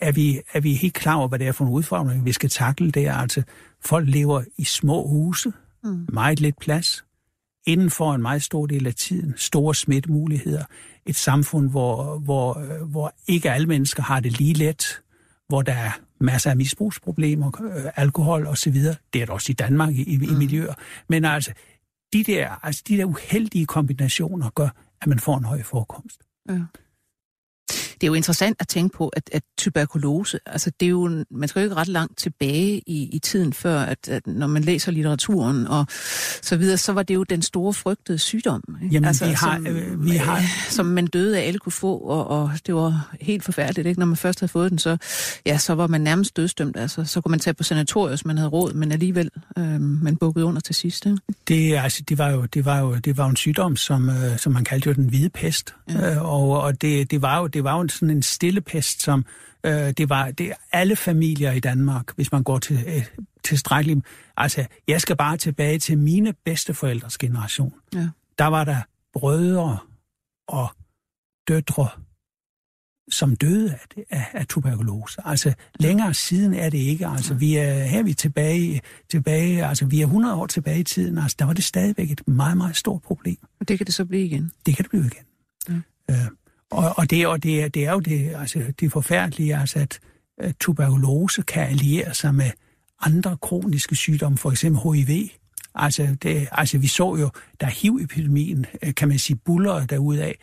er, 0.00 0.12
vi, 0.12 0.40
er 0.52 0.60
vi 0.60 0.74
helt 0.74 0.94
klar 0.94 1.14
over, 1.14 1.28
hvad 1.28 1.38
det 1.38 1.46
er 1.46 1.52
for 1.52 1.64
en 1.64 1.70
udfordring, 1.70 2.24
vi 2.24 2.32
skal 2.32 2.50
takle 2.50 2.90
der? 2.90 3.12
Altså, 3.14 3.42
folk 3.84 4.08
lever 4.08 4.42
i 4.58 4.64
små 4.64 5.06
huse, 5.08 5.52
mm. 5.84 6.06
meget 6.12 6.40
lidt 6.40 6.58
plads, 6.60 7.04
inden 7.66 7.90
for 7.90 8.14
en 8.14 8.22
meget 8.22 8.42
stor 8.42 8.66
del 8.66 8.86
af 8.86 8.94
tiden, 8.94 9.34
store 9.36 9.74
smittemuligheder, 9.74 10.64
et 11.06 11.16
samfund, 11.16 11.70
hvor, 11.70 12.18
hvor, 12.18 12.84
hvor 12.84 13.14
ikke 13.26 13.50
alle 13.50 13.66
mennesker 13.66 14.02
har 14.02 14.20
det 14.20 14.38
lige 14.38 14.54
let, 14.54 15.00
hvor 15.48 15.62
der 15.62 15.72
er 15.72 15.90
masser 16.20 16.50
af 16.50 16.56
misbrugsproblemer, 16.56 17.62
øh, 17.62 17.84
alkohol 17.96 18.46
osv. 18.46 18.74
Det 19.12 19.22
er 19.22 19.26
der 19.26 19.32
også 19.32 19.52
i 19.52 19.54
Danmark 19.54 19.94
i, 19.94 20.02
i, 20.02 20.16
mm. 20.16 20.22
i 20.22 20.34
miljøer. 20.38 20.74
Men 21.08 21.24
altså, 21.24 21.52
de 22.12 22.24
der, 22.24 22.64
altså, 22.64 22.82
de 22.88 22.96
der 22.96 23.04
uheldige 23.04 23.66
kombinationer 23.66 24.50
gør, 24.50 24.68
at 25.00 25.06
man 25.06 25.18
får 25.18 25.38
en 25.38 25.44
høj 25.44 25.62
forekomst. 25.62 26.22
Ja. 26.48 26.60
Det 28.00 28.06
er 28.06 28.08
jo 28.08 28.14
interessant 28.14 28.56
at 28.60 28.68
tænke 28.68 28.96
på, 28.96 29.08
at, 29.08 29.30
at 29.32 29.42
tuberkulose, 29.58 30.38
altså 30.46 30.70
det 30.80 30.86
er 30.86 30.90
jo, 30.90 31.24
man 31.30 31.48
skal 31.48 31.60
jo 31.60 31.64
ikke 31.64 31.76
ret 31.76 31.88
langt 31.88 32.18
tilbage 32.18 32.82
i, 32.86 33.08
i 33.12 33.18
tiden 33.18 33.52
før, 33.52 33.80
at, 33.80 34.08
at 34.08 34.26
når 34.26 34.46
man 34.46 34.62
læser 34.62 34.92
litteraturen 34.92 35.66
og 35.66 35.86
så 36.42 36.56
videre, 36.56 36.76
så 36.76 36.92
var 36.92 37.02
det 37.02 37.14
jo 37.14 37.22
den 37.22 37.42
store 37.42 37.74
frygtede 37.74 38.18
sygdom. 38.18 38.62
Ikke? 38.82 38.94
Jamen, 38.94 39.06
altså, 39.06 39.26
vi 39.26 39.32
har, 39.32 39.56
som, 39.56 39.66
øh, 39.66 40.04
vi 40.04 40.10
har... 40.10 40.42
som 40.70 40.86
man 40.86 41.06
døde 41.06 41.38
af 41.38 41.46
alle 41.46 41.58
kunne 41.58 41.72
få, 41.72 41.98
og, 41.98 42.26
og 42.26 42.50
det 42.66 42.74
var 42.74 43.14
helt 43.20 43.44
forfærdeligt, 43.44 43.88
ikke? 43.88 43.98
Når 43.98 44.06
man 44.06 44.16
først 44.16 44.40
havde 44.40 44.50
fået 44.50 44.70
den, 44.70 44.78
så, 44.78 44.96
ja, 45.46 45.58
så 45.58 45.74
var 45.74 45.86
man 45.86 46.00
nærmest 46.00 46.36
dødsdømt. 46.36 46.76
Altså, 46.76 47.04
så 47.04 47.20
kunne 47.20 47.30
man 47.30 47.40
tage 47.40 47.54
på 47.54 47.62
sanatorium, 47.62 48.08
hvis 48.08 48.24
man 48.24 48.36
havde 48.36 48.50
råd, 48.50 48.72
men 48.72 48.92
alligevel, 48.92 49.30
øh, 49.58 49.80
man 49.80 50.16
bukkede 50.16 50.44
under 50.44 50.60
til 50.60 50.74
sidst. 50.74 51.06
Ikke? 51.06 51.18
Det, 51.48 51.76
altså, 51.76 52.02
det, 52.08 52.18
var 52.18 52.28
jo, 52.28 52.44
det, 52.44 52.64
var 52.64 52.78
jo, 52.78 52.94
det 52.94 53.16
var 53.16 53.24
jo 53.24 53.30
en 53.30 53.36
sygdom, 53.36 53.76
som, 53.76 54.08
øh, 54.08 54.38
som 54.38 54.52
man 54.52 54.64
kaldte 54.64 54.88
jo 54.88 54.94
den 54.94 55.08
hvide 55.08 55.30
pest. 55.30 55.74
Ja. 55.88 56.14
Øh, 56.14 56.22
og 56.22 56.48
og 56.68 56.82
det, 56.82 57.10
det, 57.10 57.22
var 57.22 57.38
jo, 57.38 57.46
det 57.46 57.64
var 57.64 57.74
jo 57.74 57.80
sådan 57.88 58.10
en 58.10 58.22
stille 58.22 58.60
pest, 58.60 59.02
som 59.02 59.24
øh, 59.66 59.72
det 59.72 60.08
var 60.08 60.30
det 60.30 60.52
alle 60.72 60.96
familier 60.96 61.52
i 61.52 61.60
Danmark, 61.60 62.14
hvis 62.16 62.32
man 62.32 62.42
går 62.42 62.58
til 62.58 62.84
øh, 62.86 63.06
tilstrækkeligt. 63.44 64.00
Altså, 64.36 64.66
jeg 64.88 65.00
skal 65.00 65.16
bare 65.16 65.36
tilbage 65.36 65.78
til 65.78 65.98
mine 65.98 66.34
bedsteforældres 66.44 67.18
generation. 67.18 67.74
Ja. 67.94 68.08
Der 68.38 68.46
var 68.46 68.64
der 68.64 68.82
brødre 69.12 69.78
og 70.48 70.68
døtre, 71.48 71.88
som 73.10 73.36
døde 73.36 73.72
af, 73.72 73.80
det, 73.94 74.04
af, 74.10 74.24
af 74.32 74.46
tuberkulose. 74.46 75.20
Altså, 75.24 75.54
længere 75.80 76.14
siden 76.14 76.54
er 76.54 76.70
det 76.70 76.78
ikke. 76.78 77.06
Altså, 77.06 77.34
vi 77.34 77.56
er, 77.56 77.74
her 77.74 77.98
er 77.98 78.02
vi 78.02 78.14
tilbage, 78.14 78.80
tilbage, 79.10 79.66
altså, 79.66 79.86
vi 79.86 80.00
er 80.00 80.04
100 80.04 80.34
år 80.34 80.46
tilbage 80.46 80.80
i 80.80 80.84
tiden. 80.84 81.18
Altså, 81.18 81.36
der 81.38 81.44
var 81.44 81.52
det 81.52 81.64
stadigvæk 81.64 82.10
et 82.10 82.28
meget, 82.28 82.56
meget 82.56 82.76
stort 82.76 83.02
problem. 83.02 83.38
Og 83.60 83.68
det 83.68 83.78
kan 83.78 83.86
det 83.86 83.94
så 83.94 84.04
blive 84.04 84.24
igen. 84.24 84.52
Det 84.66 84.76
kan 84.76 84.82
det 84.82 84.90
blive 84.90 85.06
igen. 85.06 85.24
Ja. 85.68 86.14
Øh, 86.14 86.30
og, 86.70 86.98
og, 86.98 87.10
det, 87.10 87.26
og 87.26 87.42
det, 87.42 87.62
er, 87.62 87.68
det 87.68 87.86
er 87.86 87.92
jo 87.92 88.00
det, 88.00 88.34
altså, 88.36 88.72
det 88.80 88.92
forfærdelige, 88.92 89.56
altså, 89.56 89.78
at, 89.78 90.00
at 90.38 90.56
tuberkulose 90.60 91.42
kan 91.42 91.62
alliere 91.62 92.14
sig 92.14 92.34
med 92.34 92.50
andre 93.00 93.36
kroniske 93.36 93.96
sygdomme, 93.96 94.38
for 94.38 94.50
eksempel 94.50 94.80
HIV. 94.82 95.28
Altså, 95.74 96.16
det, 96.22 96.48
altså 96.52 96.78
vi 96.78 96.86
så 96.86 97.16
jo, 97.16 97.30
da 97.60 97.66
HIV-epidemien, 97.66 98.66
øh, 98.82 98.94
kan 98.94 99.08
man 99.08 99.18
sige, 99.18 99.36
buller 99.36 99.86
derudaf, 99.86 100.38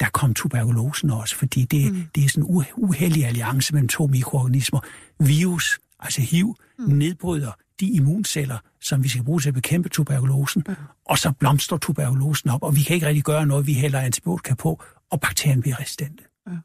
der 0.00 0.06
kom 0.12 0.34
tuberkulosen 0.34 1.10
også, 1.10 1.36
fordi 1.36 1.64
det, 1.64 1.92
mm. 1.92 2.02
det 2.14 2.24
er 2.24 2.28
sådan 2.28 2.50
en 2.50 2.64
uheldig 2.76 3.26
alliance 3.26 3.74
mellem 3.74 3.88
to 3.88 4.06
mikroorganismer. 4.06 4.80
Virus, 5.20 5.78
altså 6.00 6.20
HIV, 6.20 6.56
mm. 6.78 6.84
nedbryder 6.84 7.52
de 7.80 7.86
immunceller, 7.86 8.58
som 8.80 9.04
vi 9.04 9.08
skal 9.08 9.22
bruge 9.22 9.40
til 9.40 9.48
at 9.48 9.54
bekæmpe 9.54 9.88
tuberkulosen, 9.88 10.64
mm. 10.68 10.74
og 11.04 11.18
så 11.18 11.32
blomstrer 11.32 11.78
tuberkulosen 11.78 12.50
op, 12.50 12.62
og 12.62 12.76
vi 12.76 12.82
kan 12.82 12.94
ikke 12.94 13.06
rigtig 13.06 13.24
gøre 13.24 13.46
noget, 13.46 13.66
vi 13.66 13.74
hælder 13.74 14.00
antibiotika 14.00 14.54
på, 14.54 14.82
og 15.14 15.20
bakterien 15.20 15.60
bliver 15.60 15.80
resistente. 15.80 16.24
Ja. 16.46 16.56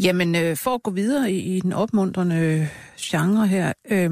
Jamen, 0.00 0.34
øh, 0.34 0.56
for 0.56 0.74
at 0.74 0.82
gå 0.82 0.90
videre 0.90 1.32
i, 1.32 1.56
i 1.56 1.60
den 1.60 1.72
opmuntrende 1.72 2.68
genre 3.00 3.46
her, 3.46 3.72
øh, 3.90 4.10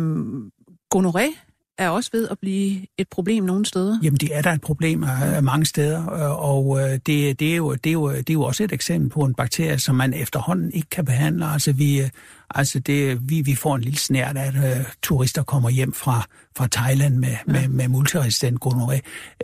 gonoré 0.94 1.53
er 1.78 1.88
også 1.88 2.10
ved 2.12 2.28
at 2.28 2.38
blive 2.38 2.86
et 2.98 3.08
problem 3.08 3.44
nogle 3.44 3.66
steder. 3.66 3.98
Jamen, 4.02 4.16
det 4.16 4.36
er 4.36 4.42
der 4.42 4.52
et 4.52 4.60
problem 4.60 5.04
af 5.04 5.42
mange 5.42 5.66
steder, 5.66 6.04
og 6.30 6.80
det, 7.06 7.40
det, 7.40 7.52
er 7.52 7.56
jo, 7.56 7.74
det, 7.74 7.90
er 7.90 7.92
jo, 7.92 8.10
det 8.10 8.30
er 8.30 8.34
jo 8.34 8.42
også 8.42 8.64
et 8.64 8.72
eksempel 8.72 9.10
på 9.10 9.20
en 9.20 9.34
bakterie, 9.34 9.78
som 9.78 9.94
man 9.94 10.14
efterhånden 10.14 10.72
ikke 10.72 10.90
kan 10.90 11.04
behandle. 11.04 11.46
Altså, 11.46 11.72
vi, 11.72 12.02
altså 12.54 12.78
det, 12.78 13.30
vi, 13.30 13.40
vi 13.40 13.54
får 13.54 13.76
en 13.76 13.80
lille 13.80 13.98
snært 13.98 14.36
af, 14.36 14.46
at 14.46 14.54
uh, 14.54 14.86
turister 15.02 15.42
kommer 15.42 15.70
hjem 15.70 15.92
fra, 15.92 16.26
fra 16.56 16.66
Thailand 16.72 17.16
med, 17.16 17.28
ja. 17.28 17.52
med, 17.52 17.68
med 17.68 17.88
multiresistent 17.88 18.58
gonoré. 18.66 19.00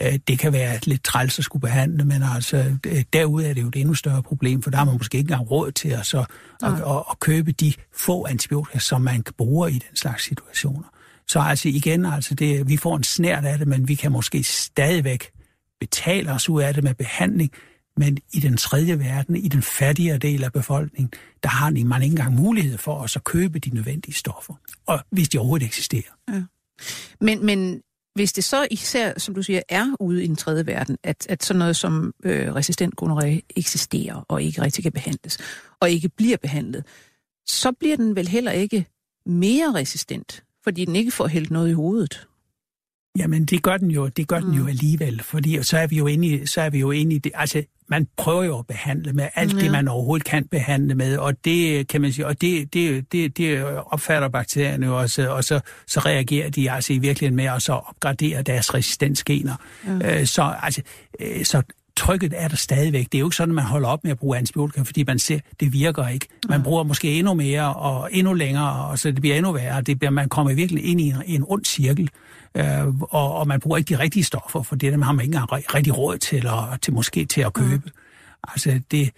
Uh, 0.06 0.14
det 0.28 0.38
kan 0.38 0.52
være 0.52 0.78
lidt 0.84 1.04
træls 1.04 1.38
at 1.38 1.44
skulle 1.44 1.60
behandle, 1.60 2.04
men 2.04 2.22
altså, 2.34 2.76
derude 3.12 3.46
er 3.46 3.54
det 3.54 3.62
jo 3.62 3.68
et 3.68 3.76
endnu 3.76 3.94
større 3.94 4.22
problem, 4.22 4.62
for 4.62 4.70
der 4.70 4.78
har 4.78 4.84
man 4.84 4.94
måske 4.98 5.18
ikke 5.18 5.32
engang 5.32 5.50
råd 5.50 5.72
til 5.72 5.88
at, 5.88 6.06
så, 6.06 6.24
at, 6.62 6.72
at, 6.72 7.02
at 7.10 7.18
købe 7.20 7.52
de 7.52 7.72
få 7.96 8.26
antibiotika, 8.26 8.78
som 8.78 9.02
man 9.02 9.24
bruger 9.38 9.68
i 9.68 9.72
den 9.72 9.96
slags 9.96 10.24
situationer. 10.24 10.84
Så 11.30 11.40
altså 11.40 11.68
igen, 11.68 12.04
altså 12.04 12.34
det, 12.34 12.68
vi 12.68 12.76
får 12.76 12.96
en 12.96 13.04
snært 13.04 13.44
af 13.44 13.58
det, 13.58 13.68
men 13.68 13.88
vi 13.88 13.94
kan 13.94 14.12
måske 14.12 14.44
stadigvæk 14.44 15.30
betale 15.80 16.32
os 16.32 16.48
ud 16.48 16.62
af 16.62 16.74
det 16.74 16.84
med 16.84 16.94
behandling, 16.94 17.50
men 17.96 18.18
i 18.32 18.40
den 18.40 18.56
tredje 18.56 18.98
verden, 18.98 19.36
i 19.36 19.48
den 19.48 19.62
fattigere 19.62 20.18
del 20.18 20.44
af 20.44 20.52
befolkningen, 20.52 21.12
der 21.42 21.48
har 21.48 21.70
man 21.70 22.02
ikke 22.02 22.12
engang 22.12 22.34
mulighed 22.34 22.78
for 22.78 22.94
os 22.94 23.16
at 23.16 23.24
købe 23.24 23.58
de 23.58 23.70
nødvendige 23.70 24.14
stoffer, 24.14 24.54
og 24.86 25.00
hvis 25.10 25.28
de 25.28 25.38
overhovedet 25.38 25.66
eksisterer. 25.66 26.12
Ja. 26.28 26.42
Men, 27.20 27.46
men 27.46 27.82
hvis 28.14 28.32
det 28.32 28.44
så 28.44 28.66
især, 28.70 29.18
som 29.18 29.34
du 29.34 29.42
siger, 29.42 29.62
er 29.68 29.96
ude 30.00 30.24
i 30.24 30.26
den 30.26 30.36
tredje 30.36 30.66
verden, 30.66 30.98
at, 31.02 31.26
at 31.28 31.44
sådan 31.44 31.58
noget 31.58 31.76
som 31.76 32.14
øh, 32.24 32.54
resistent 32.54 32.96
gonorrhea 32.96 33.40
eksisterer 33.56 34.24
og 34.28 34.42
ikke 34.42 34.62
rigtig 34.62 34.82
kan 34.82 34.92
behandles, 34.92 35.38
og 35.80 35.90
ikke 35.90 36.08
bliver 36.08 36.36
behandlet, 36.36 36.84
så 37.46 37.72
bliver 37.72 37.96
den 37.96 38.16
vel 38.16 38.28
heller 38.28 38.52
ikke 38.52 38.86
mere 39.26 39.74
resistent 39.74 40.44
fordi 40.64 40.84
den 40.84 40.96
ikke 40.96 41.10
får 41.10 41.26
hældt 41.26 41.50
noget 41.50 41.70
i 41.70 41.72
hovedet. 41.72 42.26
Jamen, 43.18 43.44
det 43.44 43.62
gør 43.62 43.76
den 43.76 43.90
jo, 43.90 44.08
det 44.08 44.28
gør 44.28 44.40
mm. 44.40 44.46
den 44.46 44.54
jo 44.54 44.62
mm. 44.62 44.68
alligevel, 44.68 45.22
fordi 45.22 45.62
så 45.62 45.78
er 45.78 45.86
vi 45.86 45.96
jo 45.96 46.06
inde 46.06 46.28
i, 46.28 46.46
så 46.46 46.60
er 46.60 46.70
vi 46.70 46.78
jo 46.78 46.90
inde 46.90 47.16
i 47.16 47.18
det, 47.18 47.32
altså, 47.34 47.62
man 47.88 48.08
prøver 48.16 48.44
jo 48.44 48.58
at 48.58 48.66
behandle 48.66 49.12
med 49.12 49.28
alt 49.34 49.54
ja. 49.54 49.58
det, 49.58 49.70
man 49.70 49.88
overhovedet 49.88 50.26
kan 50.26 50.44
behandle 50.44 50.94
med, 50.94 51.16
og 51.16 51.44
det 51.44 51.88
kan 51.88 52.00
man 52.00 52.12
sige, 52.12 52.26
og 52.26 52.40
det, 52.40 52.74
det, 52.74 53.12
det, 53.12 53.36
det 53.36 53.64
opfatter 53.64 54.28
bakterierne 54.28 54.86
jo 54.86 54.98
også, 54.98 55.28
og 55.28 55.44
så, 55.44 55.60
så 55.86 56.00
reagerer 56.00 56.50
de 56.50 56.70
altså 56.70 56.92
i 56.92 56.98
virkeligheden 56.98 57.36
med 57.36 57.44
at 57.44 57.62
så 57.62 57.72
opgradere 57.72 58.42
deres 58.42 58.74
resistensgener. 58.74 59.54
Ja. 59.86 60.20
Øh, 60.20 60.26
så, 60.26 60.54
altså, 60.62 60.82
øh, 61.20 61.44
så 61.44 61.62
trykket 61.96 62.34
er 62.36 62.48
der 62.48 62.56
stadigvæk. 62.56 63.06
Det 63.12 63.14
er 63.14 63.20
jo 63.20 63.26
ikke 63.26 63.36
sådan, 63.36 63.52
at 63.52 63.54
man 63.54 63.64
holder 63.64 63.88
op 63.88 64.04
med 64.04 64.10
at 64.10 64.18
bruge 64.18 64.38
antibiotika, 64.38 64.82
fordi 64.82 65.04
man 65.04 65.18
ser, 65.18 65.38
det 65.60 65.72
virker 65.72 66.08
ikke. 66.08 66.26
Man 66.48 66.62
bruger 66.62 66.82
måske 66.82 67.18
endnu 67.18 67.34
mere 67.34 67.74
og 67.74 68.08
endnu 68.12 68.32
længere, 68.32 68.86
og 68.86 68.98
så 68.98 69.10
det 69.10 69.20
bliver 69.20 69.36
endnu 69.36 69.52
værre. 69.52 69.82
Det 69.82 69.98
bliver, 69.98 70.10
man 70.10 70.28
kommer 70.28 70.54
virkelig 70.54 70.84
ind 70.84 71.00
i 71.00 71.08
en, 71.08 71.16
en 71.26 71.44
ond 71.46 71.64
cirkel, 71.64 72.10
øh, 72.54 72.86
og, 73.00 73.34
og 73.34 73.48
man 73.48 73.60
bruger 73.60 73.76
ikke 73.76 73.94
de 73.94 73.98
rigtige 73.98 74.24
stoffer, 74.24 74.62
for 74.62 74.76
det 74.76 75.04
har 75.04 75.12
man 75.12 75.24
ikke 75.24 75.36
engang 75.36 75.74
rigtig 75.74 75.98
råd 75.98 76.18
til, 76.18 76.46
at, 76.46 76.80
til 76.82 76.92
måske 76.92 77.24
til 77.24 77.40
at 77.40 77.52
købe. 77.52 77.82
Mm. 77.84 77.92
Altså 78.48 78.80
det, 78.90 79.10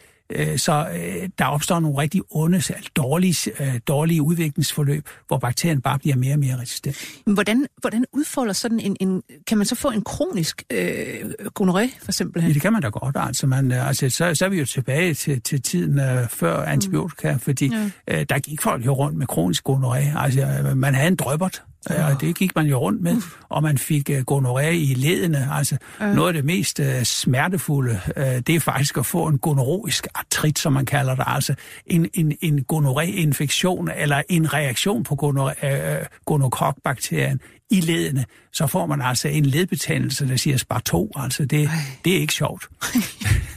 så 0.56 0.88
øh, 0.94 1.28
der 1.38 1.44
opstår 1.44 1.80
nogle 1.80 1.98
rigtig 1.98 2.22
onde, 2.30 2.62
dårlige, 2.96 3.50
øh, 3.60 3.80
dårlige 3.88 4.22
udviklingsforløb, 4.22 5.08
hvor 5.26 5.38
bakterien 5.38 5.80
bare 5.80 5.98
bliver 5.98 6.16
mere 6.16 6.34
og 6.34 6.38
mere 6.38 6.60
resistent. 6.60 6.96
Hvordan, 7.26 7.66
hvordan 7.80 8.04
udfolder 8.12 8.52
sådan 8.52 8.80
en, 8.80 8.96
en... 9.00 9.22
Kan 9.46 9.58
man 9.58 9.66
så 9.66 9.74
få 9.74 9.90
en 9.90 10.02
kronisk 10.02 10.62
øh, 10.70 11.32
gonoré, 11.60 11.98
for 12.02 12.08
eksempel? 12.08 12.42
Ja, 12.42 12.48
det 12.48 12.62
kan 12.62 12.72
man 12.72 12.82
da 12.82 12.88
godt. 12.88 13.16
Altså, 13.18 13.46
man, 13.46 13.72
altså, 13.72 14.10
så, 14.10 14.34
så 14.34 14.44
er 14.44 14.48
vi 14.48 14.58
jo 14.58 14.64
tilbage 14.64 15.14
til, 15.14 15.42
til 15.42 15.62
tiden 15.62 16.00
før 16.30 16.62
antibiotika, 16.62 17.32
mm. 17.32 17.38
fordi 17.38 17.70
ja. 18.08 18.20
uh, 18.20 18.24
der 18.28 18.38
gik 18.38 18.62
folk 18.62 18.86
jo 18.86 18.92
rundt 18.92 19.18
med 19.18 19.26
kronisk 19.26 19.68
gonoré. 19.68 20.22
Altså, 20.22 20.72
man 20.74 20.94
havde 20.94 21.08
en 21.08 21.16
drøbert, 21.16 21.62
Ja. 21.90 22.14
Og 22.14 22.20
det 22.20 22.36
gik 22.36 22.56
man 22.56 22.66
jo 22.66 22.78
rundt 22.78 23.02
med, 23.02 23.22
og 23.48 23.62
man 23.62 23.78
fik 23.78 24.10
uh, 24.12 24.18
gonorrhea 24.18 24.70
i 24.70 24.94
ledene. 24.94 25.48
Altså 25.52 25.76
ja. 26.00 26.14
noget 26.14 26.28
af 26.28 26.34
det 26.34 26.44
mest 26.44 26.78
uh, 26.78 27.02
smertefulde, 27.02 28.00
uh, 28.16 28.22
det 28.22 28.48
er 28.48 28.60
faktisk 28.60 28.96
at 28.96 29.06
få 29.06 29.26
en 29.26 29.38
gonorrhoisk 29.38 30.06
artrit, 30.14 30.58
som 30.58 30.72
man 30.72 30.86
kalder 30.86 31.14
det. 31.14 31.24
Altså 31.26 31.54
en, 31.86 32.08
en, 32.14 32.36
en 32.40 32.64
gonorrhea-infektion 32.64 33.90
eller 33.96 34.22
en 34.28 34.52
reaktion 34.52 35.04
på 35.04 35.14
gonorrhea, 35.14 36.00
uh, 36.00 36.06
gonokokbakterien 36.24 37.40
i 37.70 37.80
ledene. 37.80 38.24
Så 38.52 38.66
får 38.66 38.86
man 38.86 39.02
altså 39.02 39.28
en 39.28 39.46
ledbetændelse, 39.46 40.28
der 40.28 40.36
siger 40.36 40.56
spar 40.56 40.78
2. 40.78 41.12
Altså 41.16 41.44
det, 41.44 41.70
det 42.04 42.16
er 42.16 42.20
ikke 42.20 42.34
sjovt. 42.34 42.68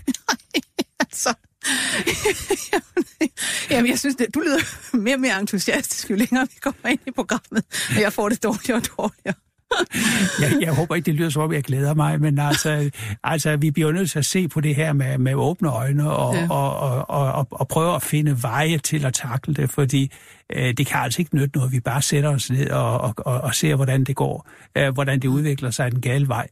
altså, 1.00 1.34
Jamen, 3.72 3.92
jeg 3.92 4.00
synes, 4.00 4.16
det, 4.16 4.36
du 4.36 4.40
lyder 4.40 4.98
mere 4.98 5.16
og 5.16 5.20
mere 5.20 5.40
entusiastisk, 5.40 6.10
jo 6.10 6.16
længere 6.16 6.48
vi 6.54 6.60
kommer 6.62 6.90
ind 6.90 7.00
i 7.08 7.12
programmet, 7.12 7.64
og 7.96 8.02
jeg 8.02 8.14
får 8.14 8.30
det 8.30 8.44
dårligere 8.44 8.78
og 8.78 8.84
dårligere. 8.98 9.36
jeg, 10.42 10.58
jeg 10.62 10.74
håber 10.74 10.96
ikke, 10.96 11.06
det 11.06 11.16
lyder 11.16 11.30
som 11.30 11.42
om, 11.42 11.54
jeg 11.54 11.64
glæder 11.64 11.94
mig, 11.94 12.22
men 12.22 12.40
altså, 12.40 12.90
altså 13.24 13.56
vi 13.56 13.72
bliver 13.72 13.92
nødt 13.92 14.12
til 14.12 14.20
at 14.20 14.26
se 14.26 14.48
på 14.48 14.62
det 14.62 14.76
her 14.76 14.94
med, 14.94 15.18
med 15.18 15.34
åbne 15.34 15.70
øjne 15.70 16.12
og, 16.12 16.36
ja. 16.36 16.48
og, 16.50 16.78
og, 16.78 17.10
og, 17.10 17.32
og, 17.32 17.48
og 17.52 17.68
prøve 17.68 17.96
at 17.96 18.04
finde 18.04 18.44
veje 18.44 18.78
til 18.78 19.06
at 19.06 19.14
takle 19.14 19.54
det, 19.54 19.70
fordi 19.70 20.12
øh, 20.56 20.74
det 20.74 20.88
kan 20.88 21.00
altså 21.00 21.22
ikke 21.22 21.36
nytte 21.36 21.58
noget, 21.58 21.72
vi 21.72 21.80
bare 21.80 22.02
sætter 22.02 22.30
os 22.30 22.52
ned 22.52 22.70
og, 22.70 23.02
og, 23.02 23.14
og, 23.18 23.42
og 23.42 23.56
ser, 23.56 23.76
hvordan 23.76 24.04
det 24.04 24.16
går, 24.16 24.50
øh, 24.78 24.94
hvordan 24.94 25.20
det 25.20 25.28
udvikler 25.28 25.72
sig 25.72 25.92
den 25.92 26.02
gale 26.02 26.28
vej. 26.28 26.48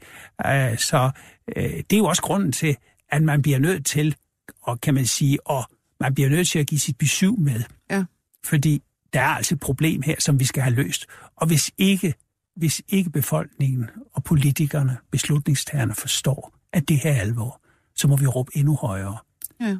Øh, 0.46 0.78
så 0.78 1.12
øh, 1.56 1.64
det 1.64 1.94
er 1.94 1.98
jo 1.98 2.06
også 2.06 2.22
grunden 2.22 2.52
til, 2.52 2.76
at 3.12 3.24
man 3.24 3.42
bliver 3.42 3.60
nødt 3.60 3.86
til 3.86 4.16
og 4.64 4.82
kan 4.82 4.94
man 4.94 5.06
sige, 5.06 5.48
og 5.48 5.64
man 6.00 6.14
bliver 6.14 6.30
nødt 6.30 6.48
til 6.48 6.60
at 6.60 6.68
give 6.68 6.80
sit 6.80 6.98
besøg 6.98 7.40
med. 7.40 7.62
Ja. 7.90 8.04
Fordi 8.46 8.82
der 9.14 9.22
er 9.22 9.28
altså 9.28 9.56
et 9.56 9.60
problem 9.60 10.02
her, 10.02 10.16
som 10.20 10.40
vi 10.40 10.46
skal 10.46 10.64
have 10.64 10.76
løst. 10.76 11.06
Og 11.36 11.48
hvis 11.48 11.72
ikke, 11.78 12.14
hvis 12.56 12.82
ikke 12.88 13.10
befolkningen 13.10 13.90
og 14.14 14.24
politikerne, 14.24 14.98
beslutningstagerne 15.12 15.96
forstår, 15.96 16.54
at 16.74 16.90
det 16.90 17.00
her 17.00 17.12
er 17.12 17.22
alvor, 17.22 17.62
så 17.96 18.08
må 18.08 18.18
vi 18.18 18.28
råbe 18.28 18.52
endnu 18.58 18.76
højere. 18.76 19.18
Ja. 19.62 19.78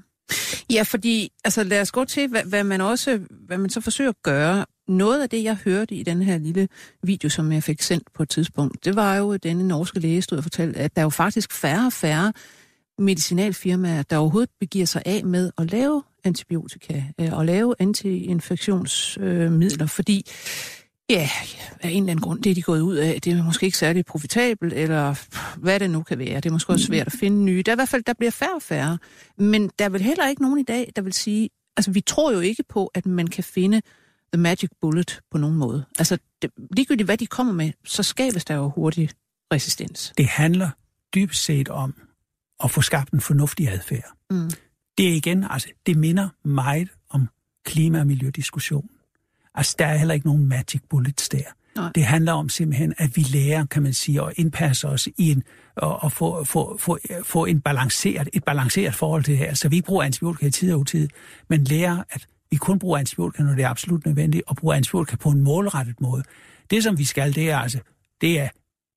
Ja, 0.70 0.82
fordi 0.84 1.32
altså, 1.44 1.64
lad 1.64 1.82
os 1.82 1.92
gå 1.92 2.06
til, 2.06 2.28
hvad, 2.28 2.44
hvad, 2.44 2.64
man 2.64 2.82
også, 2.82 3.20
hvad 3.30 3.58
man 3.58 3.70
så 3.70 3.82
forsøger 3.82 4.10
at 4.10 4.24
gøre. 4.24 4.66
Noget 4.88 5.22
af 5.22 5.30
det, 5.30 5.44
jeg 5.44 5.56
hørte 5.56 5.96
i 5.96 6.04
den 6.04 6.22
her 6.22 6.38
lille 6.38 6.68
video, 7.04 7.30
som 7.30 7.52
jeg 7.52 7.64
fik 7.64 7.82
sendt 7.82 8.14
på 8.14 8.24
et 8.24 8.30
tidspunkt, 8.30 8.86
det 8.86 8.96
var 8.96 9.16
jo, 9.16 9.32
at 9.32 9.44
denne 9.44 9.68
norske 9.68 10.00
læge 10.00 10.22
stod 10.22 10.38
og 10.38 10.44
fortalte, 10.44 10.80
at 10.80 10.96
der 10.96 11.02
er 11.02 11.06
jo 11.06 11.10
faktisk 11.10 11.54
færre 11.54 11.86
og 11.86 11.94
færre 11.94 12.34
medicinalfirmaer, 13.00 14.04
der 14.04 14.18
overhovedet 14.18 14.50
begiver 14.60 14.86
sig 14.86 15.02
af 15.06 15.26
med 15.26 15.52
at 15.58 15.72
lave 15.72 16.04
antibiotika 16.24 17.04
øh, 17.20 17.34
og 17.34 17.46
lave 17.46 17.76
antiinfektionsmidler, 17.80 19.84
øh, 19.84 19.90
fordi 19.90 20.26
Ja, 21.10 21.30
af 21.82 21.90
en 21.90 22.04
eller 22.04 22.12
anden 22.12 22.22
grund, 22.22 22.44
det 22.44 22.50
er 22.50 22.56
de 22.56 22.62
gået 22.62 22.82
ud 22.82 22.96
af. 22.96 23.22
Det 23.22 23.34
er 23.34 23.44
måske 23.44 23.66
ikke 23.66 23.78
særlig 23.78 24.06
profitabelt, 24.06 24.74
eller 24.74 25.16
hvad 25.60 25.80
det 25.80 25.90
nu 25.90 26.04
kan 26.04 26.20
være. 26.20 26.36
Det 26.36 26.46
er 26.46 26.52
måske 26.52 26.74
også 26.74 26.86
svært 26.86 27.08
at 27.08 27.14
finde 27.14 27.44
nye. 27.44 27.64
Der 27.66 27.72
er 27.72 27.76
i 27.76 27.78
hvert 27.78 27.90
fald, 27.90 28.04
der 28.04 28.14
bliver 28.14 28.32
færre 28.32 28.56
og 28.56 28.62
færre. 28.62 28.98
Men 29.38 29.72
der 29.80 29.86
er 29.86 29.90
vel 29.90 30.02
heller 30.02 30.28
ikke 30.28 30.42
nogen 30.42 30.60
i 30.60 30.64
dag, 30.64 30.92
der 30.96 31.02
vil 31.02 31.14
sige, 31.14 31.50
altså 31.78 31.92
vi 31.92 32.02
tror 32.02 32.32
jo 32.32 32.40
ikke 32.40 32.64
på, 32.70 32.92
at 32.94 33.06
man 33.06 33.28
kan 33.28 33.44
finde 33.44 33.82
the 34.34 34.42
magic 34.42 34.70
bullet 34.82 35.20
på 35.32 35.38
nogen 35.38 35.58
måde. 35.58 35.86
Altså 36.00 36.18
det, 36.42 36.52
ligegyldigt 36.78 37.08
hvad 37.08 37.18
de 37.18 37.28
kommer 37.28 37.54
med, 37.54 37.72
så 37.86 38.04
skabes 38.04 38.46
der 38.46 38.56
jo 38.56 38.70
hurtigt 38.70 39.16
resistens. 39.54 40.14
Det 40.18 40.26
handler 40.26 40.70
dybest 41.16 41.44
set 41.44 41.70
om 41.70 41.94
at 42.64 42.72
få 42.72 42.82
skabt 42.82 43.12
en 43.12 43.22
fornuftig 43.22 43.70
adfærd. 43.70 44.14
Mm. 44.30 44.50
Det 44.98 45.10
er 45.10 45.14
igen, 45.14 45.46
altså 45.50 45.70
det 45.86 45.98
minder 45.98 46.30
meget 46.48 46.90
om 47.10 47.28
klima- 47.66 48.00
og 48.00 48.08
miljødiskussion. 48.08 48.90
Altså, 49.56 49.76
der 49.80 49.86
er 49.86 49.98
heller 49.98 50.14
ikke 50.14 50.28
nogen 50.28 50.48
magic 50.48 50.82
bullets 50.90 51.30
der. 51.30 51.44
Nej. 51.76 51.92
Det 51.96 52.06
handler 52.06 52.34
om 52.34 52.50
simpelthen, 52.50 52.94
at 52.98 53.18
vi 53.18 53.22
lærer, 53.22 53.66
kan 53.66 53.84
man 53.84 53.94
sige, 53.94 54.22
at 54.22 54.34
indpasse 54.38 54.88
os 54.88 55.08
i 55.08 55.32
en, 55.32 55.44
og, 55.76 56.04
og 56.04 56.12
få, 56.12 56.44
få, 56.44 56.78
få, 56.78 56.98
få 57.24 57.46
en 57.46 57.62
balanceret, 57.62 58.30
et 58.34 58.44
balanceret 58.44 58.96
forhold 58.96 59.24
til 59.24 59.32
det 59.32 59.38
her. 59.38 59.54
Så 59.54 59.70
vi 59.70 59.76
ikke 59.76 59.86
bruger 59.86 60.04
antibiotika 60.04 60.46
i 60.46 60.52
tid 60.52 60.74
og 60.74 60.80
utid, 60.80 61.10
men 61.50 61.64
lærer, 61.64 62.04
at 62.10 62.28
vi 62.52 62.58
kun 62.58 62.80
bruger 62.80 62.98
antibiotika, 62.98 63.44
når 63.44 63.56
det 63.56 63.64
er 63.64 63.70
absolut 63.70 64.06
nødvendigt, 64.06 64.44
og 64.48 64.56
bruger 64.56 64.76
antibiotika 64.76 65.16
på 65.16 65.30
en 65.30 65.42
målrettet 65.42 66.02
måde. 66.02 66.24
Det, 66.70 66.84
som 66.84 66.98
vi 66.98 67.06
skal, 67.06 67.36
det 67.36 67.50
er 67.50 67.58
altså, 67.58 67.80
det 68.22 68.40
er 68.40 68.50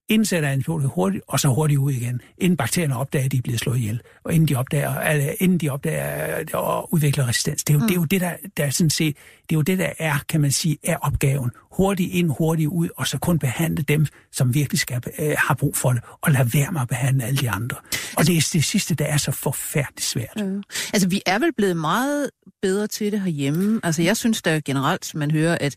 indsætter 0.08 0.48
antibiotika 0.48 0.88
hurtigt, 0.88 1.24
og 1.28 1.40
så 1.40 1.48
hurtigt 1.48 1.78
ud 1.78 1.92
igen, 1.92 2.20
inden 2.38 2.56
bakterierne 2.56 2.96
opdager, 2.96 3.24
at 3.24 3.32
de 3.32 3.36
er 3.36 3.42
blevet 3.42 3.60
slået 3.60 3.78
ihjel, 3.78 4.00
og 4.24 4.32
inden 4.34 4.48
de 4.48 4.54
opdager, 4.54 5.00
eller, 5.00 5.34
inden 5.40 5.58
de 5.58 5.68
opdager 5.68 6.44
og 6.52 6.94
udvikler 6.94 7.28
resistens. 7.28 7.64
Det 7.64 7.74
er 7.74 7.78
jo, 7.78 7.80
mm. 7.80 7.88
det, 7.88 7.94
er 7.94 8.00
jo 8.00 8.04
det, 8.04 8.20
der, 8.20 8.32
der 8.56 8.64
er 8.64 8.70
sådan 8.70 8.90
set, 8.90 9.16
det 9.16 9.54
er 9.54 9.58
jo 9.58 9.62
det, 9.62 9.78
der 9.78 9.92
er, 9.98 10.18
kan 10.28 10.40
man 10.40 10.52
sige, 10.52 10.78
er 10.84 10.96
opgaven. 10.96 11.50
Hurtigt 11.72 12.14
ind, 12.14 12.30
hurtigt 12.38 12.68
ud, 12.68 12.88
og 12.96 13.06
så 13.06 13.18
kun 13.18 13.38
behandle 13.38 13.82
dem, 13.82 14.06
som 14.32 14.54
virkelig 14.54 14.80
skal, 14.80 15.02
øh, 15.18 15.34
har 15.38 15.54
brug 15.54 15.76
for 15.76 15.92
det, 15.92 16.02
og 16.20 16.32
lade 16.32 16.54
være 16.54 16.72
med 16.72 16.80
at 16.80 16.88
behandle 16.88 17.24
alle 17.24 17.38
de 17.38 17.50
andre. 17.50 17.76
Og 17.76 17.92
altså, 18.18 18.32
det 18.32 18.38
er 18.38 18.48
det 18.52 18.64
sidste, 18.64 18.94
der 18.94 19.04
er 19.04 19.16
så 19.16 19.30
forfærdeligt 19.30 20.06
svært. 20.06 20.42
Øh. 20.42 20.62
Altså, 20.92 21.08
vi 21.08 21.22
er 21.26 21.38
vel 21.38 21.52
blevet 21.56 21.76
meget 21.76 22.30
bedre 22.62 22.86
til 22.86 23.12
det 23.12 23.20
herhjemme. 23.20 23.80
Altså, 23.84 24.02
jeg 24.02 24.16
synes 24.16 24.42
da 24.42 24.60
generelt, 24.64 25.14
man 25.14 25.30
hører, 25.30 25.58
at 25.60 25.74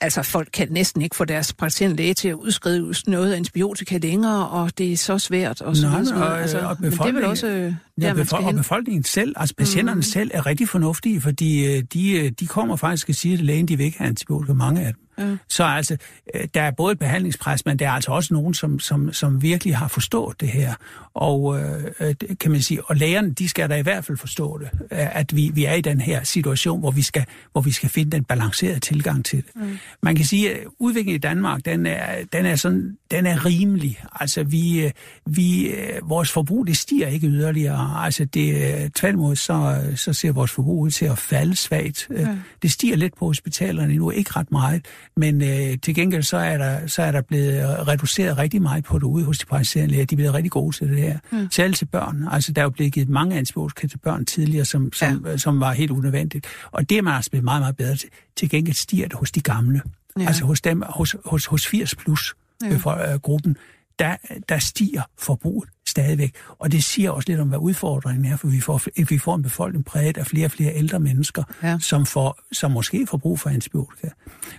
Altså, 0.00 0.22
folk 0.22 0.48
kan 0.52 0.68
næsten 0.70 1.02
ikke 1.02 1.16
få 1.16 1.24
deres 1.24 1.52
praktiserende 1.52 1.96
læge 1.96 2.14
til 2.14 2.28
at 2.28 2.34
udskrive 2.34 2.94
noget 3.06 3.34
antibiotika 3.34 3.98
længere, 3.98 4.48
og 4.48 4.78
det 4.78 4.92
er 4.92 4.96
så 4.96 5.18
svært. 5.18 5.60
Og 5.60 5.76
så 5.76 5.88
videre. 5.88 6.16
Og, 6.16 6.40
altså, 6.40 6.58
og 6.58 6.76
men 6.80 6.90
det 6.90 7.00
er 7.00 7.12
vel 7.12 7.24
også 7.24 7.46
øh, 7.46 7.52
der, 7.52 7.72
ja, 8.00 8.14
man 8.14 8.26
skal 8.26 8.38
og 8.44 8.54
befolkningen 8.54 9.04
selv, 9.04 9.34
altså 9.36 9.54
patienterne 9.54 9.96
mm. 9.96 10.02
selv, 10.02 10.30
er 10.34 10.46
rigtig 10.46 10.68
fornuftige, 10.68 11.20
fordi 11.20 11.66
øh, 11.66 11.82
de, 11.92 12.10
øh, 12.10 12.30
de 12.40 12.46
kommer 12.46 12.76
faktisk 12.76 13.08
og 13.08 13.14
siger 13.14 13.36
til 13.36 13.46
lægen, 13.46 13.68
de 13.68 13.76
vil 13.76 13.86
ikke 13.86 13.98
have 13.98 14.08
antibiotika, 14.08 14.52
mange 14.52 14.86
af 14.86 14.94
dem. 14.94 15.03
Ja. 15.18 15.36
Så 15.48 15.64
altså, 15.64 15.96
øh, 16.34 16.48
der 16.54 16.62
er 16.62 16.70
både 16.70 16.92
et 16.92 16.98
behandlingspres, 16.98 17.66
men 17.66 17.78
der 17.78 17.86
er 17.88 17.92
altså 17.92 18.12
også 18.12 18.34
nogen, 18.34 18.54
som, 18.54 18.80
som, 18.80 19.12
som 19.12 19.42
virkelig 19.42 19.76
har 19.76 19.88
forstået 19.88 20.40
det 20.40 20.48
her. 20.48 20.74
Og 21.14 21.60
øh, 21.60 22.14
kan 22.40 22.50
man 22.50 22.62
sige, 22.62 22.84
og 22.84 22.96
lægerne, 22.96 23.32
de 23.32 23.48
skal 23.48 23.70
da 23.70 23.76
i 23.76 23.82
hvert 23.82 24.04
fald 24.04 24.18
forstå 24.18 24.58
det, 24.58 24.68
at 24.90 25.36
vi, 25.36 25.50
vi 25.54 25.64
er 25.64 25.74
i 25.74 25.80
den 25.80 26.00
her 26.00 26.24
situation, 26.24 26.80
hvor 26.80 26.90
vi 26.90 27.02
skal, 27.02 27.24
hvor 27.52 27.60
vi 27.60 27.72
skal 27.72 27.88
finde 27.88 28.10
den 28.10 28.24
balancerede 28.24 28.80
tilgang 28.80 29.24
til 29.24 29.38
det. 29.38 29.50
Mm. 29.56 29.78
Man 30.02 30.16
kan 30.16 30.24
sige, 30.24 30.54
at 30.54 30.60
udviklingen 30.78 31.14
i 31.14 31.18
Danmark, 31.18 31.64
den 31.64 31.86
er, 31.86 32.24
den 32.32 32.46
er, 32.46 32.56
sådan, 32.56 32.96
den 33.10 33.26
er 33.26 33.44
rimelig. 33.46 34.00
Altså, 34.20 34.44
vi, 34.44 34.92
vi, 35.26 35.74
vores 36.02 36.32
forbrug, 36.32 36.66
det 36.66 36.76
stiger 36.76 37.08
ikke 37.08 37.26
yderligere. 37.26 38.04
Altså, 38.04 38.24
det, 38.24 38.94
tværtimod, 38.94 39.36
så, 39.36 39.82
så 39.96 40.12
ser 40.12 40.32
vores 40.32 40.50
forbrug 40.50 40.80
ud 40.80 40.90
til 40.90 41.04
at 41.04 41.18
falde 41.18 41.56
svagt. 41.56 42.06
Mm. 42.10 42.16
Det 42.62 42.72
stiger 42.72 42.96
lidt 42.96 43.16
på 43.18 43.26
hospitalerne 43.26 43.94
nu, 43.94 44.10
ikke 44.10 44.30
ret 44.36 44.52
meget. 44.52 44.84
Men 45.16 45.42
øh, 45.42 45.78
til 45.82 45.94
gengæld 45.94 46.22
så 46.22 46.36
er, 46.36 46.58
der, 46.58 46.86
så 46.86 47.02
er 47.02 47.12
der 47.12 47.20
blevet 47.20 47.88
reduceret 47.88 48.38
rigtig 48.38 48.62
meget 48.62 48.84
på 48.84 48.98
det 48.98 49.04
ude 49.04 49.24
hos 49.24 49.38
de 49.38 49.46
praktiserende 49.46 49.90
læger. 49.90 50.06
De 50.06 50.14
er 50.14 50.16
blevet 50.16 50.34
rigtig 50.34 50.50
gode 50.50 50.76
til 50.76 50.88
det 50.88 50.98
her. 50.98 51.18
Mm. 51.32 51.48
Særligt 51.50 51.78
til 51.78 51.84
børn. 51.84 52.28
Altså 52.30 52.52
der 52.52 52.62
er 52.62 52.64
jo 52.64 52.70
blevet 52.70 52.92
givet 52.92 53.08
mange 53.08 53.36
antibiotika 53.36 53.86
til 53.86 53.98
børn 53.98 54.24
tidligere, 54.24 54.64
som, 54.64 54.92
som, 54.92 55.26
ja. 55.26 55.36
som 55.36 55.60
var 55.60 55.72
helt 55.72 55.90
unødvendigt. 55.90 56.46
Og 56.70 56.90
det 56.90 56.98
er 56.98 57.02
man 57.02 57.14
altså 57.14 57.30
blevet 57.30 57.44
meget, 57.44 57.60
meget 57.60 57.76
bedre 57.76 57.96
til. 57.96 58.08
Til 58.36 58.50
gengæld 58.50 58.76
stiger 58.76 59.08
det 59.08 59.18
hos 59.18 59.30
de 59.30 59.40
gamle. 59.40 59.82
Ja. 60.18 60.26
Altså 60.26 60.44
hos 60.44 60.60
dem, 60.60 60.82
hos, 60.88 61.16
hos, 61.24 61.46
hos 61.46 61.66
80 61.66 61.94
plus 61.94 62.34
ja. 62.62 62.76
for, 62.76 63.12
øh, 63.12 63.20
gruppen, 63.20 63.56
der, 63.98 64.16
der 64.48 64.58
stiger 64.58 65.02
forbruget 65.18 65.68
stadigvæk. 65.94 66.34
Og 66.58 66.72
det 66.72 66.84
siger 66.84 67.10
også 67.10 67.28
lidt 67.28 67.40
om, 67.40 67.48
hvad 67.48 67.58
udfordringen 67.58 68.32
er, 68.32 68.36
for 68.36 68.48
vi 68.48 68.60
får, 68.60 68.80
vi 69.08 69.18
får 69.18 69.34
en 69.34 69.42
befolkning 69.42 69.84
præget 69.84 70.18
af 70.18 70.26
flere 70.26 70.46
og 70.46 70.50
flere 70.50 70.74
ældre 70.74 71.00
mennesker, 71.00 71.42
ja. 71.62 71.78
som, 71.80 72.06
får, 72.06 72.38
som 72.52 72.70
måske 72.70 73.06
får 73.06 73.18
brug 73.18 73.40
for 73.40 73.50
antibiotika. 73.50 74.08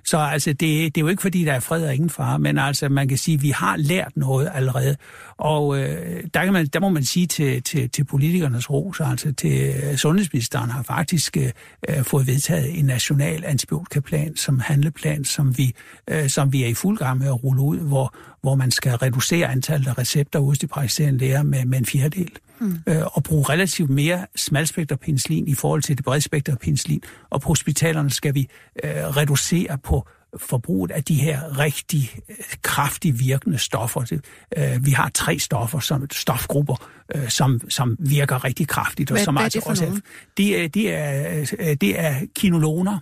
Så 0.03 0.17
altså, 0.17 0.49
det, 0.49 0.95
det 0.95 0.97
er 0.97 1.01
jo 1.01 1.07
ikke, 1.07 1.21
fordi 1.21 1.45
der 1.45 1.53
er 1.53 1.59
fred 1.59 1.83
og 1.83 1.95
ingen 1.95 2.09
fare, 2.09 2.39
men 2.39 2.57
altså, 2.57 2.89
man 2.89 3.07
kan 3.07 3.17
sige, 3.17 3.35
at 3.35 3.41
vi 3.41 3.49
har 3.49 3.77
lært 3.77 4.11
noget 4.15 4.51
allerede. 4.53 4.95
Og 5.37 5.79
øh, 5.79 6.23
der, 6.33 6.43
kan 6.43 6.53
man, 6.53 6.65
der 6.65 6.79
må 6.79 6.89
man 6.89 7.05
sige 7.05 7.27
til, 7.27 7.63
til, 7.63 7.89
til 7.89 8.03
politikernes 8.03 8.69
ros, 8.69 8.99
altså 8.99 9.33
til 9.33 9.73
øh, 9.83 9.95
sundhedsministeren 9.95 10.69
har 10.69 10.83
faktisk 10.83 11.37
øh, 11.37 12.03
fået 12.03 12.27
vedtaget 12.27 12.79
en 12.79 12.85
national 12.85 13.43
antibiotikaplan, 13.45 14.35
som 14.35 14.59
handleplan, 14.59 15.25
som 15.25 15.57
vi, 15.57 15.73
øh, 16.09 16.29
som 16.29 16.53
vi 16.53 16.63
er 16.63 16.67
i 16.67 16.73
fuld 16.73 16.97
gang 16.97 17.19
med 17.19 17.27
at 17.27 17.43
rulle 17.43 17.61
ud, 17.61 17.77
hvor, 17.77 18.15
hvor 18.45 18.55
man 18.55 18.71
skal 18.71 18.91
reducere 18.95 19.47
antallet 19.47 19.87
af 19.87 19.97
recepter 19.97 20.39
hos 20.39 20.59
de 20.59 20.67
praktiserende 20.67 21.19
læger 21.19 21.43
med, 21.43 21.65
med 21.65 21.77
en 21.77 21.85
fjerdedel. 21.85 22.31
Mm. 22.59 22.77
Øh, 22.87 23.01
og 23.05 23.23
bruge 23.23 23.45
relativt 23.49 23.89
mere 23.89 24.25
smalspektret 24.35 24.99
penicillin 24.99 25.47
i 25.47 25.53
forhold 25.53 25.81
til 25.81 25.97
det 25.97 26.05
bredspektret 26.05 26.59
penicillin. 26.59 27.01
Og 27.29 27.41
på 27.41 27.47
hospitalerne 27.47 28.09
skal 28.09 28.33
vi 28.33 28.47
øh, 28.83 28.91
reducere 28.91 29.77
på 29.83 30.07
forbruget 30.37 30.91
af 30.91 31.03
de 31.03 31.15
her 31.15 31.59
rigtig 31.59 32.09
øh, 32.29 32.35
kraftigt 32.61 33.19
virkende 33.19 33.57
stoffer. 33.57 34.19
Øh, 34.57 34.85
vi 34.85 34.91
har 34.91 35.11
tre 35.13 35.39
stoffer, 35.39 35.79
som 35.79 36.07
stofgrupper, 36.11 36.87
som, 37.27 37.61
som 37.69 37.95
virker 37.99 38.43
rigtig 38.43 38.67
kraftigt. 38.67 39.11
Og 39.11 39.15
hvad, 39.15 39.23
som 39.23 39.35
hvad 39.35 39.43
altså 39.43 39.57
er 39.57 39.59
det 39.59 39.65
for 39.65 39.69
også 39.69 39.85
er, 39.85 39.99
det, 40.37 40.73
det, 40.73 40.93
er, 40.93 41.75
det 41.75 41.99
er 41.99 42.15
kinoloner 42.35 42.99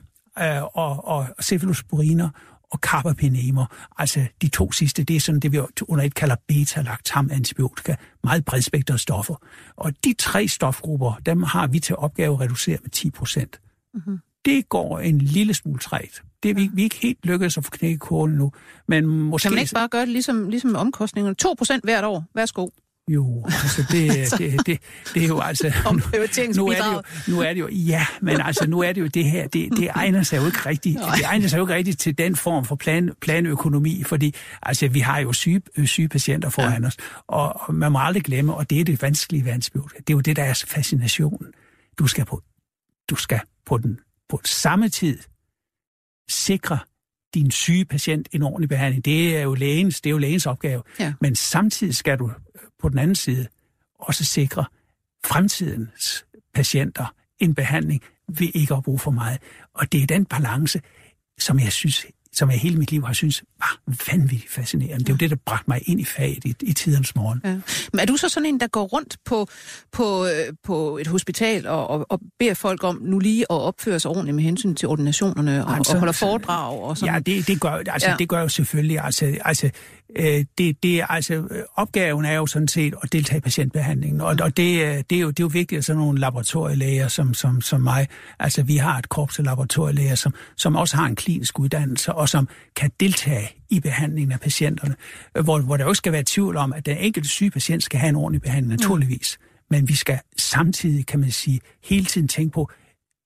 og, 0.73 1.07
og 1.07 1.27
cephalosporiner 1.41 2.29
og 2.73 2.79
carbapenemer. 2.79 3.65
Altså 3.97 4.25
de 4.41 4.47
to 4.47 4.71
sidste, 4.71 5.03
det 5.03 5.15
er 5.15 5.19
sådan 5.19 5.39
det, 5.39 5.51
vi 5.51 5.59
under 5.87 6.05
et 6.05 6.15
kalder 6.15 6.35
beta-lactam 6.51 7.31
antibiotika, 7.31 7.95
meget 8.23 8.45
bredspektrede 8.45 8.99
stoffer. 8.99 9.35
Og 9.75 9.93
de 10.03 10.13
tre 10.19 10.47
stofgrupper, 10.47 11.13
dem 11.25 11.43
har 11.43 11.67
vi 11.67 11.79
til 11.79 11.95
opgave 11.95 12.33
at 12.33 12.39
reducere 12.39 12.77
med 12.81 12.89
10 12.89 13.09
procent. 13.09 13.59
Mm-hmm. 13.93 14.19
Det 14.45 14.69
går 14.69 14.99
en 14.99 15.17
lille 15.17 15.53
smule 15.53 15.79
træt. 15.79 16.21
Det 16.43 16.51
er 16.51 16.55
vi, 16.55 16.69
vi 16.73 16.81
er 16.81 16.83
ikke 16.83 16.99
helt 17.01 17.25
lykkedes 17.25 17.57
at 17.57 17.65
få 17.65 17.71
knækket 17.71 17.99
kålen 17.99 18.37
nu. 18.37 18.51
Men 18.87 19.07
måske... 19.07 19.43
Kan 19.43 19.51
man 19.51 19.59
ikke 19.59 19.73
bare 19.73 19.87
gøre 19.87 20.01
det 20.01 20.09
ligesom, 20.09 20.49
ligesom 20.49 20.75
omkostningerne? 20.75 21.35
2 21.35 21.53
procent 21.57 21.83
hvert 21.83 22.03
år. 22.03 22.25
Værsgo. 22.35 22.67
Jo, 23.09 23.45
altså 23.45 23.85
det, 23.91 24.31
det, 24.37 24.65
det, 24.65 24.79
det 25.13 25.23
er 25.23 25.27
jo 25.27 25.39
altså... 25.39 25.73
Nu, 25.91 25.99
nu, 26.55 26.67
er 26.67 26.81
det 26.81 26.93
jo, 26.93 27.01
nu 27.27 27.39
er 27.41 27.53
det 27.53 27.59
jo... 27.59 27.67
Ja, 27.67 28.05
men 28.21 28.41
altså 28.41 28.67
nu 28.67 28.79
er 28.79 28.91
det 28.91 29.01
jo 29.01 29.07
det 29.07 29.25
her, 29.25 29.47
det, 29.47 29.69
det 29.77 29.89
egner 29.95 30.23
sig 30.23 30.37
jo 30.37 30.45
ikke 30.45 30.65
rigtigt. 30.65 30.99
Det 31.15 31.25
egner 31.25 31.47
sig 31.47 31.57
jo 31.57 31.63
ikke 31.63 31.73
rigtigt 31.73 31.99
til 31.99 32.17
den 32.17 32.35
form 32.35 32.65
for 32.65 32.75
plan, 32.75 33.11
planøkonomi, 33.21 34.03
fordi 34.03 34.35
altså 34.61 34.87
vi 34.87 34.99
har 34.99 35.19
jo 35.19 35.33
syge, 35.33 35.61
syge 35.85 36.09
patienter 36.09 36.49
foran 36.49 36.81
ja. 36.81 36.87
os, 36.87 36.97
og, 37.27 37.73
man 37.75 37.91
må 37.91 37.99
aldrig 37.99 38.23
glemme, 38.23 38.53
og 38.53 38.69
det 38.69 38.79
er 38.79 38.83
det 38.83 39.01
vanskelige 39.01 39.51
antibiotika, 39.51 39.97
det 39.97 40.09
er 40.09 40.13
jo 40.13 40.19
det, 40.19 40.35
der 40.35 40.43
er 40.43 40.63
fascinationen. 40.67 41.47
Du 41.99 42.07
skal 42.07 42.25
på, 42.25 42.41
du 43.09 43.15
skal 43.15 43.39
på 43.65 43.77
den 43.77 43.99
på 44.29 44.41
samme 44.45 44.89
tid 44.89 45.19
sikre 46.29 46.79
din 47.33 47.51
syge 47.51 47.85
patient 47.85 48.29
en 48.31 48.43
ordentlig 48.43 48.69
behandling. 48.69 49.05
Det 49.05 49.37
er 49.37 49.41
jo 49.41 49.53
lægens, 49.53 50.01
det 50.01 50.09
er 50.09 50.11
jo 50.11 50.17
lægens 50.17 50.45
opgave. 50.45 50.83
Ja. 50.99 51.13
Men 51.21 51.35
samtidig 51.35 51.95
skal 51.95 52.19
du 52.19 52.31
på 52.83 52.89
den 52.89 52.99
anden 52.99 53.15
side 53.15 53.47
også 53.99 54.25
sikre 54.25 54.65
fremtidens 55.25 56.25
patienter 56.53 57.13
en 57.39 57.55
behandling 57.55 58.01
ved 58.27 58.47
ikke 58.53 58.73
at 58.73 58.83
bruge 58.83 58.99
for 58.99 59.11
meget. 59.11 59.39
Og 59.73 59.91
det 59.91 60.03
er 60.03 60.07
den 60.07 60.25
balance, 60.25 60.81
som 61.39 61.59
jeg 61.59 61.71
synes 61.71 62.05
som 62.33 62.51
jeg 62.51 62.59
hele 62.59 62.77
mit 62.77 62.91
liv 62.91 63.05
har 63.05 63.13
synes 63.13 63.43
var 63.59 63.79
vanvittigt 64.11 64.51
fascinerende. 64.51 64.99
Det 64.99 65.09
er 65.09 65.13
jo 65.13 65.17
det, 65.17 65.29
der 65.29 65.35
bragte 65.45 65.63
mig 65.67 65.81
ind 65.85 65.99
i 65.99 66.05
faget 66.05 66.45
i, 66.45 66.55
i 66.61 66.73
tidernes 66.73 67.15
morgen. 67.15 67.41
Ja. 67.43 67.59
Men 67.93 67.99
er 67.99 68.05
du 68.05 68.17
så 68.17 68.29
sådan 68.29 68.45
en, 68.45 68.59
der 68.59 68.67
går 68.67 68.83
rundt 68.83 69.17
på, 69.25 69.47
på, 69.91 70.25
øh, 70.25 70.53
på 70.63 70.97
et 70.97 71.07
hospital 71.07 71.67
og, 71.67 71.87
og, 71.87 72.05
og 72.09 72.19
beder 72.39 72.53
folk 72.53 72.83
om 72.83 72.99
nu 73.01 73.19
lige 73.19 73.41
at 73.41 73.55
opføre 73.55 73.99
sig 73.99 74.11
ordentligt 74.11 74.35
med 74.35 74.43
hensyn 74.43 74.75
til 74.75 74.87
ordinationerne 74.87 75.65
og, 75.65 75.75
altså, 75.75 75.93
og 75.93 75.99
holder 75.99 76.13
foredrag 76.13 76.79
og 76.79 76.97
sådan? 76.97 77.13
Ja, 77.13 77.19
det, 77.19 77.47
det, 77.47 77.61
gør, 77.61 77.71
altså, 77.71 78.09
ja. 78.09 78.15
det 78.19 78.29
gør 78.29 78.41
jo 78.41 78.49
selvfølgelig. 78.49 78.99
Altså, 78.99 79.37
altså, 79.45 79.69
øh, 80.15 80.45
det, 80.57 80.83
det, 80.83 81.05
altså, 81.09 81.65
opgaven 81.75 82.25
er 82.25 82.33
jo 82.33 82.45
sådan 82.45 82.67
set 82.67 82.93
at 83.03 83.13
deltage 83.13 83.37
i 83.37 83.41
patientbehandlingen, 83.41 84.21
og, 84.21 84.35
og 84.41 84.57
det, 84.57 84.81
øh, 84.83 85.03
det, 85.09 85.15
er 85.15 85.19
jo, 85.19 85.29
det 85.29 85.39
er 85.39 85.43
jo 85.43 85.49
vigtigt, 85.53 85.79
at 85.79 85.85
sådan 85.85 85.99
nogle 85.99 86.19
laboratorielæger 86.19 87.07
som, 87.07 87.33
som, 87.33 87.61
som 87.61 87.81
mig, 87.81 88.07
altså 88.39 88.63
vi 88.63 88.77
har 88.77 88.97
et 88.97 89.09
korps 89.09 89.39
af 89.39 89.45
laboratorielæger, 89.45 90.15
som, 90.15 90.33
som 90.57 90.75
også 90.75 90.97
har 90.97 91.05
en 91.05 91.15
klinisk 91.15 91.59
uddannelse, 91.59 92.13
og 92.13 92.29
som 92.29 92.47
kan 92.75 92.91
deltage 92.99 93.49
i 93.69 93.79
behandlingen 93.79 94.31
af 94.31 94.39
patienterne, 94.39 94.95
hvor, 95.43 95.59
hvor 95.59 95.77
der 95.77 95.85
også 95.85 95.99
skal 95.99 96.11
være 96.11 96.23
tvivl 96.25 96.57
om, 96.57 96.73
at 96.73 96.85
den 96.85 96.97
enkelte 96.97 97.29
syge 97.29 97.51
patient 97.51 97.83
skal 97.83 97.99
have 97.99 98.09
en 98.09 98.15
ordentlig 98.15 98.41
behandling, 98.41 98.79
naturligvis. 98.79 99.37
Mm. 99.39 99.47
Men 99.69 99.87
vi 99.87 99.95
skal 99.95 100.19
samtidig, 100.37 101.05
kan 101.05 101.19
man 101.19 101.31
sige, 101.31 101.59
hele 101.83 102.05
tiden 102.05 102.27
tænke 102.27 102.53
på, 102.53 102.71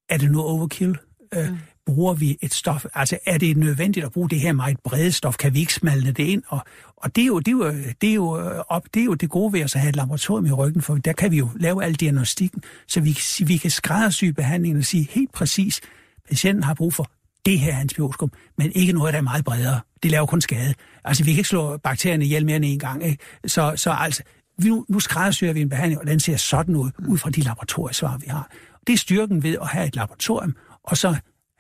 er 0.10 0.18
det 0.18 0.32
nu 0.32 0.41
overkill? 0.41 0.97
Øh, 1.34 1.49
mm. 1.49 1.58
Bruger 1.88 2.14
vi 2.14 2.38
et 2.42 2.54
stof? 2.54 2.86
Altså, 2.94 3.18
er 3.26 3.38
det 3.38 3.58
nødvendigt 3.58 4.06
at 4.06 4.12
bruge 4.12 4.30
det 4.30 4.40
her 4.40 4.52
meget 4.52 4.80
brede 4.80 5.12
stof? 5.12 5.38
Kan 5.38 5.54
vi 5.54 5.60
ikke 5.60 5.74
smalne 5.74 6.12
det 6.12 6.24
ind? 6.24 6.44
Og, 6.48 6.60
og 6.98 7.16
det, 7.16 7.22
er 7.22 7.26
jo, 7.26 7.40
det, 7.40 7.48
er 7.48 7.52
jo, 7.52 7.72
det, 8.02 8.10
er 8.10 8.14
jo 8.14 8.40
øh, 8.40 8.64
op, 8.70 8.84
det 8.94 9.00
er 9.00 9.06
jo 9.06 9.14
det 9.14 9.30
gode 9.30 9.54
ved 9.54 9.60
at 9.60 9.74
have 9.74 9.90
et 9.90 9.96
laboratorium 9.96 10.46
i 10.46 10.52
ryggen, 10.52 10.82
for 10.82 10.96
der 10.96 11.14
kan 11.14 11.32
vi 11.32 11.38
jo 11.38 11.50
lave 11.56 11.84
al 11.84 11.94
diagnostikken, 11.94 12.64
så 12.88 13.02
vi, 13.02 13.18
vi 13.46 13.58
kan 13.58 13.72
skræddersy 13.72 14.26
behandlingen 14.26 14.80
og 14.80 14.86
sige 14.86 15.08
helt 15.12 15.32
præcis, 15.32 15.82
patienten 16.28 16.64
har 16.64 16.74
brug 16.74 16.94
for 16.94 17.08
det 17.46 17.60
her 17.60 17.78
antibiotikum, 17.78 18.32
men 18.58 18.72
ikke 18.76 18.94
noget, 18.94 19.14
der 19.14 19.20
er 19.20 19.24
meget 19.24 19.46
bredere. 19.46 19.80
Det 20.04 20.12
laver 20.12 20.26
kun 20.26 20.42
skade. 20.42 20.74
Altså, 21.04 21.24
vi 21.24 21.32
kan 21.32 21.38
ikke 21.38 21.50
slå 21.50 21.78
bakterierne 21.78 22.26
ihjel 22.26 22.46
mere 22.46 22.56
end 22.56 22.66
en 22.66 22.80
gang. 22.80 23.06
Ikke? 23.06 23.24
Så, 23.46 23.74
så 23.76 23.96
altså, 24.00 24.24
nu, 24.64 24.86
nu 24.90 25.00
skræddersyrer 25.00 25.54
vi 25.54 25.62
en 25.62 25.70
behandling, 25.70 26.02
og 26.02 26.08
den 26.08 26.20
ser 26.20 26.38
sådan 26.38 26.76
ud, 26.76 26.92
ud 27.08 27.18
fra 27.18 27.30
de 27.30 27.42
laboratoriesvar, 27.42 28.18
vi 28.18 28.26
har. 28.28 28.52
Det 28.88 28.94
er 28.94 28.98
styrken 28.98 29.44
ved 29.44 29.56
at 29.62 29.68
have 29.68 29.88
et 29.88 29.96
laboratorium, 29.96 30.56
og 30.84 30.98
så 30.98 31.16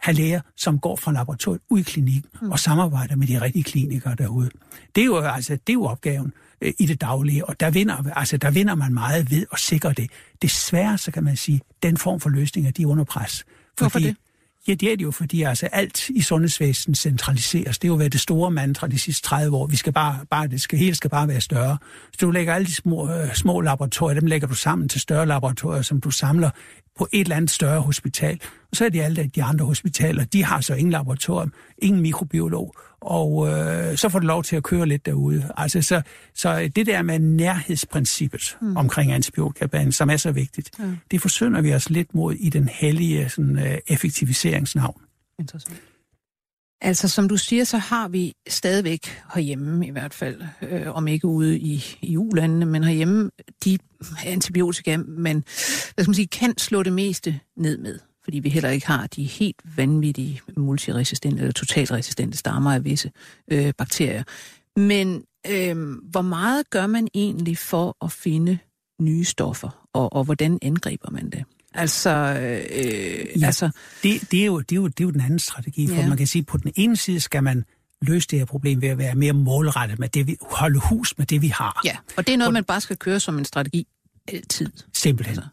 have 0.07 0.15
læger, 0.15 0.41
som 0.57 0.79
går 0.79 0.95
fra 0.95 1.11
laboratoriet 1.11 1.61
ud 1.69 1.79
i 1.79 1.83
klinikken 1.83 2.29
mm. 2.41 2.51
og 2.51 2.59
samarbejder 2.59 3.15
med 3.15 3.27
de 3.27 3.41
rigtige 3.41 3.63
klinikere 3.63 4.15
derude. 4.15 4.49
Det 4.95 5.01
er 5.01 5.05
jo, 5.05 5.17
altså, 5.17 5.53
det 5.53 5.69
er 5.69 5.73
jo 5.73 5.85
opgaven 5.85 6.33
øh, 6.61 6.73
i 6.79 6.85
det 6.85 7.01
daglige, 7.01 7.45
og 7.45 7.59
der 7.59 7.69
vinder, 7.69 8.03
altså, 8.15 8.37
der 8.37 8.51
vinder 8.51 8.75
man 8.75 8.93
meget 8.93 9.31
ved 9.31 9.45
at 9.53 9.59
sikre 9.59 9.93
det. 9.93 10.11
Desværre, 10.41 10.97
så 10.97 11.11
kan 11.11 11.23
man 11.23 11.37
sige, 11.37 11.61
den 11.83 11.97
form 11.97 12.19
for 12.19 12.29
løsninger, 12.29 12.71
de 12.71 12.81
er 12.81 12.87
under 12.87 13.03
pres. 13.03 13.37
Fordi, 13.39 13.45
Hvorfor 13.79 13.99
det? 13.99 14.15
Ja, 14.67 14.73
det 14.73 14.91
er 14.91 14.95
det 14.95 15.03
jo, 15.03 15.11
fordi 15.11 15.43
altså 15.43 15.65
alt 15.65 16.09
i 16.09 16.21
sundhedsvæsenet 16.21 16.97
centraliseres. 16.97 17.79
Det 17.79 17.87
er 17.87 17.89
jo 17.89 17.95
været 17.95 18.13
det 18.13 18.21
store 18.21 18.51
mantra 18.51 18.87
de 18.87 18.99
sidste 18.99 19.27
30 19.27 19.57
år. 19.57 19.67
Vi 19.67 19.75
skal 19.75 19.93
bare, 19.93 20.19
bare 20.29 20.47
det 20.47 20.61
skal, 20.61 20.79
hele 20.79 20.95
skal 20.95 21.09
bare 21.09 21.27
være 21.27 21.41
større. 21.41 21.77
Så 22.11 22.25
du 22.25 22.31
lægger 22.31 22.53
alle 22.53 22.65
de 22.65 22.75
små, 22.75 23.11
øh, 23.11 23.33
små 23.35 23.61
laboratorier, 23.61 24.19
dem 24.19 24.27
lægger 24.27 24.47
du 24.47 24.55
sammen 24.55 24.89
til 24.89 25.01
større 25.01 25.25
laboratorier, 25.25 25.81
som 25.81 26.01
du 26.01 26.11
samler 26.11 26.49
på 26.97 27.07
et 27.11 27.21
eller 27.21 27.35
andet 27.35 27.51
større 27.51 27.81
hospital. 27.81 28.39
Og 28.71 28.77
så 28.77 28.85
er 28.85 28.89
det 28.89 29.01
alle 29.01 29.31
de 29.35 29.43
andre 29.43 29.65
hospitaler, 29.65 30.25
de 30.25 30.43
har 30.43 30.61
så 30.61 30.73
ingen 30.73 30.91
laboratorium, 30.91 31.53
ingen 31.77 32.01
mikrobiolog, 32.01 32.75
og 33.01 33.47
øh, 33.47 33.97
så 33.97 34.09
får 34.09 34.19
du 34.19 34.27
lov 34.27 34.43
til 34.43 34.55
at 34.55 34.63
køre 34.63 34.85
lidt 34.85 35.05
derude. 35.05 35.51
Altså, 35.57 35.81
så, 35.81 36.01
så 36.35 36.71
det 36.75 36.85
der 36.85 37.01
med 37.01 37.19
nærhedsprincippet 37.19 38.57
mm. 38.61 38.77
omkring 38.77 39.11
antibiotikabehandling, 39.11 39.93
som 39.93 40.09
er 40.09 40.17
så 40.17 40.31
vigtigt, 40.31 40.71
ja. 40.79 40.83
det 41.11 41.21
forsynder 41.21 41.61
vi 41.61 41.73
os 41.73 41.89
lidt 41.89 42.15
mod 42.15 42.33
i 42.33 42.49
den 42.49 42.67
hellige 42.67 43.29
sådan, 43.29 43.59
øh, 43.59 43.77
effektiviseringsnavn. 43.87 45.01
Interessant. 45.39 45.81
Altså, 46.81 47.07
som 47.07 47.29
du 47.29 47.37
siger, 47.37 47.63
så 47.63 47.77
har 47.77 48.07
vi 48.07 48.33
stadigvæk 48.47 49.21
herhjemme 49.33 49.87
i 49.87 49.89
hvert 49.89 50.13
fald, 50.13 50.41
øh, 50.61 50.95
om 50.95 51.07
ikke 51.07 51.27
ude 51.27 51.59
i, 51.59 51.83
i 52.01 52.17
ulandene, 52.17 52.65
men 52.65 52.83
herhjemme, 52.83 53.29
de 53.65 53.77
antibiotika, 54.25 54.97
man, 54.97 55.35
hvad 55.95 56.03
skal 56.03 56.09
man 56.09 56.15
sige, 56.15 56.27
kan 56.27 56.57
slå 56.57 56.83
det 56.83 56.93
meste 56.93 57.39
ned 57.57 57.77
med 57.77 57.99
fordi 58.27 58.39
vi 58.39 58.49
heller 58.49 58.69
ikke 58.69 58.87
har 58.87 59.07
de 59.07 59.23
helt 59.23 59.55
vanvittige 59.75 60.41
multiresistente 60.57 61.37
eller 61.37 61.53
totalt 61.53 61.91
resistente 61.91 62.37
stammer 62.37 62.73
af 62.73 62.83
visse 62.83 63.11
øh, 63.51 63.73
bakterier. 63.77 64.23
Men 64.75 65.23
øh, 65.47 65.77
hvor 66.03 66.21
meget 66.21 66.69
gør 66.69 66.87
man 66.87 67.07
egentlig 67.13 67.57
for 67.57 68.05
at 68.05 68.11
finde 68.11 68.57
nye 69.01 69.25
stoffer, 69.25 69.87
og, 69.93 70.13
og 70.13 70.23
hvordan 70.23 70.59
angriber 70.61 71.09
man 71.11 71.29
det? 71.29 71.43
Altså, 71.73 72.09
øh, 72.09 73.41
ja, 73.41 73.45
altså 73.45 73.69
det, 74.03 74.31
det, 74.31 74.41
er 74.41 74.45
jo, 74.45 74.59
det, 74.59 74.71
er 74.71 74.75
jo, 74.75 74.87
det 74.87 74.99
er 74.99 75.03
jo 75.03 75.11
den 75.11 75.21
anden 75.21 75.39
strategi, 75.39 75.87
for 75.87 75.95
ja. 75.95 76.07
man 76.07 76.17
kan 76.17 76.27
sige, 76.27 76.39
at 76.39 76.45
på 76.45 76.57
den 76.57 76.71
ene 76.75 76.97
side 76.97 77.19
skal 77.19 77.43
man 77.43 77.65
løse 78.01 78.27
det 78.27 78.39
her 78.39 78.45
problem 78.45 78.81
ved 78.81 78.89
at 78.89 78.97
være 78.97 79.15
mere 79.15 79.33
målrettet 79.33 79.99
med 79.99 80.09
det, 80.09 80.27
vi 80.27 80.37
holde 80.41 80.79
hus 80.79 81.17
med 81.17 81.25
det, 81.25 81.41
vi 81.41 81.47
har. 81.47 81.81
Ja, 81.85 81.95
og 82.17 82.27
det 82.27 82.33
er 82.33 82.37
noget, 82.37 82.51
på, 82.51 82.53
man 82.53 82.63
bare 82.63 82.81
skal 82.81 82.97
køre 82.97 83.19
som 83.19 83.37
en 83.37 83.45
strategi 83.45 83.87
altid. 84.27 84.69
Simpelthen. 84.93 85.37
Altså. 85.37 85.49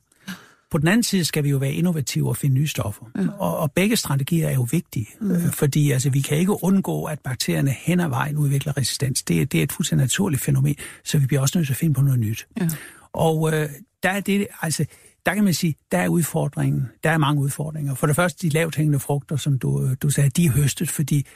På 0.75 0.79
den 0.79 0.89
anden 0.89 1.03
side 1.03 1.25
skal 1.25 1.45
vi 1.45 1.51
jo 1.51 1.57
være 1.57 1.73
innovative 1.73 2.29
og 2.29 2.37
finde 2.37 2.55
nye 2.55 2.67
stoffer. 2.67 3.05
Ja. 3.17 3.27
Og, 3.39 3.59
og 3.59 3.73
begge 3.73 3.97
strategier 3.97 4.49
er 4.49 4.55
jo 4.55 4.67
vigtige, 4.71 5.07
mm. 5.21 5.31
øh, 5.31 5.51
fordi 5.53 5.91
altså, 5.91 6.11
vi 6.11 6.21
kan 6.21 6.39
ikke 6.39 6.65
undgå, 6.65 7.05
at 7.05 7.19
bakterierne 7.21 7.71
hen 7.71 8.01
ad 8.01 8.09
vejen 8.09 8.37
udvikler 8.37 8.77
resistens. 8.77 9.23
Det, 9.23 9.53
det 9.53 9.59
er 9.59 9.63
et 9.63 9.73
fuldstændig 9.73 10.05
naturligt 10.05 10.43
fænomen, 10.43 10.77
så 11.05 11.19
vi 11.19 11.27
bliver 11.27 11.41
også 11.41 11.59
nødt 11.59 11.67
til 11.67 11.73
at 11.73 11.77
finde 11.77 11.95
på 11.95 12.03
noget 12.03 12.21
nyt. 12.21 12.47
Ja. 12.61 12.69
Og 13.13 13.53
øh, 13.53 13.69
der 14.03 14.11
er 14.11 14.21
det, 14.21 14.47
altså, 14.63 14.85
der 15.27 15.35
kan 15.35 15.45
man 15.45 15.55
sige, 15.55 15.75
der 15.93 15.99
er 15.99 16.09
udfordringen. 16.09 16.89
Der 17.05 17.11
er 17.11 17.19
mange 17.19 17.43
udfordringer. 17.43 17.95
For 17.95 18.07
det 18.07 18.17
første, 18.17 18.47
de 18.47 18.53
lavt 18.53 18.77
hængende 18.77 19.01
frugter, 19.01 19.37
som 19.37 19.59
du, 19.59 19.95
du 19.95 20.11
sagde, 20.11 20.31
de 20.31 20.47
er 20.47 20.51
høstet, 20.51 20.91
fordi 20.91 21.27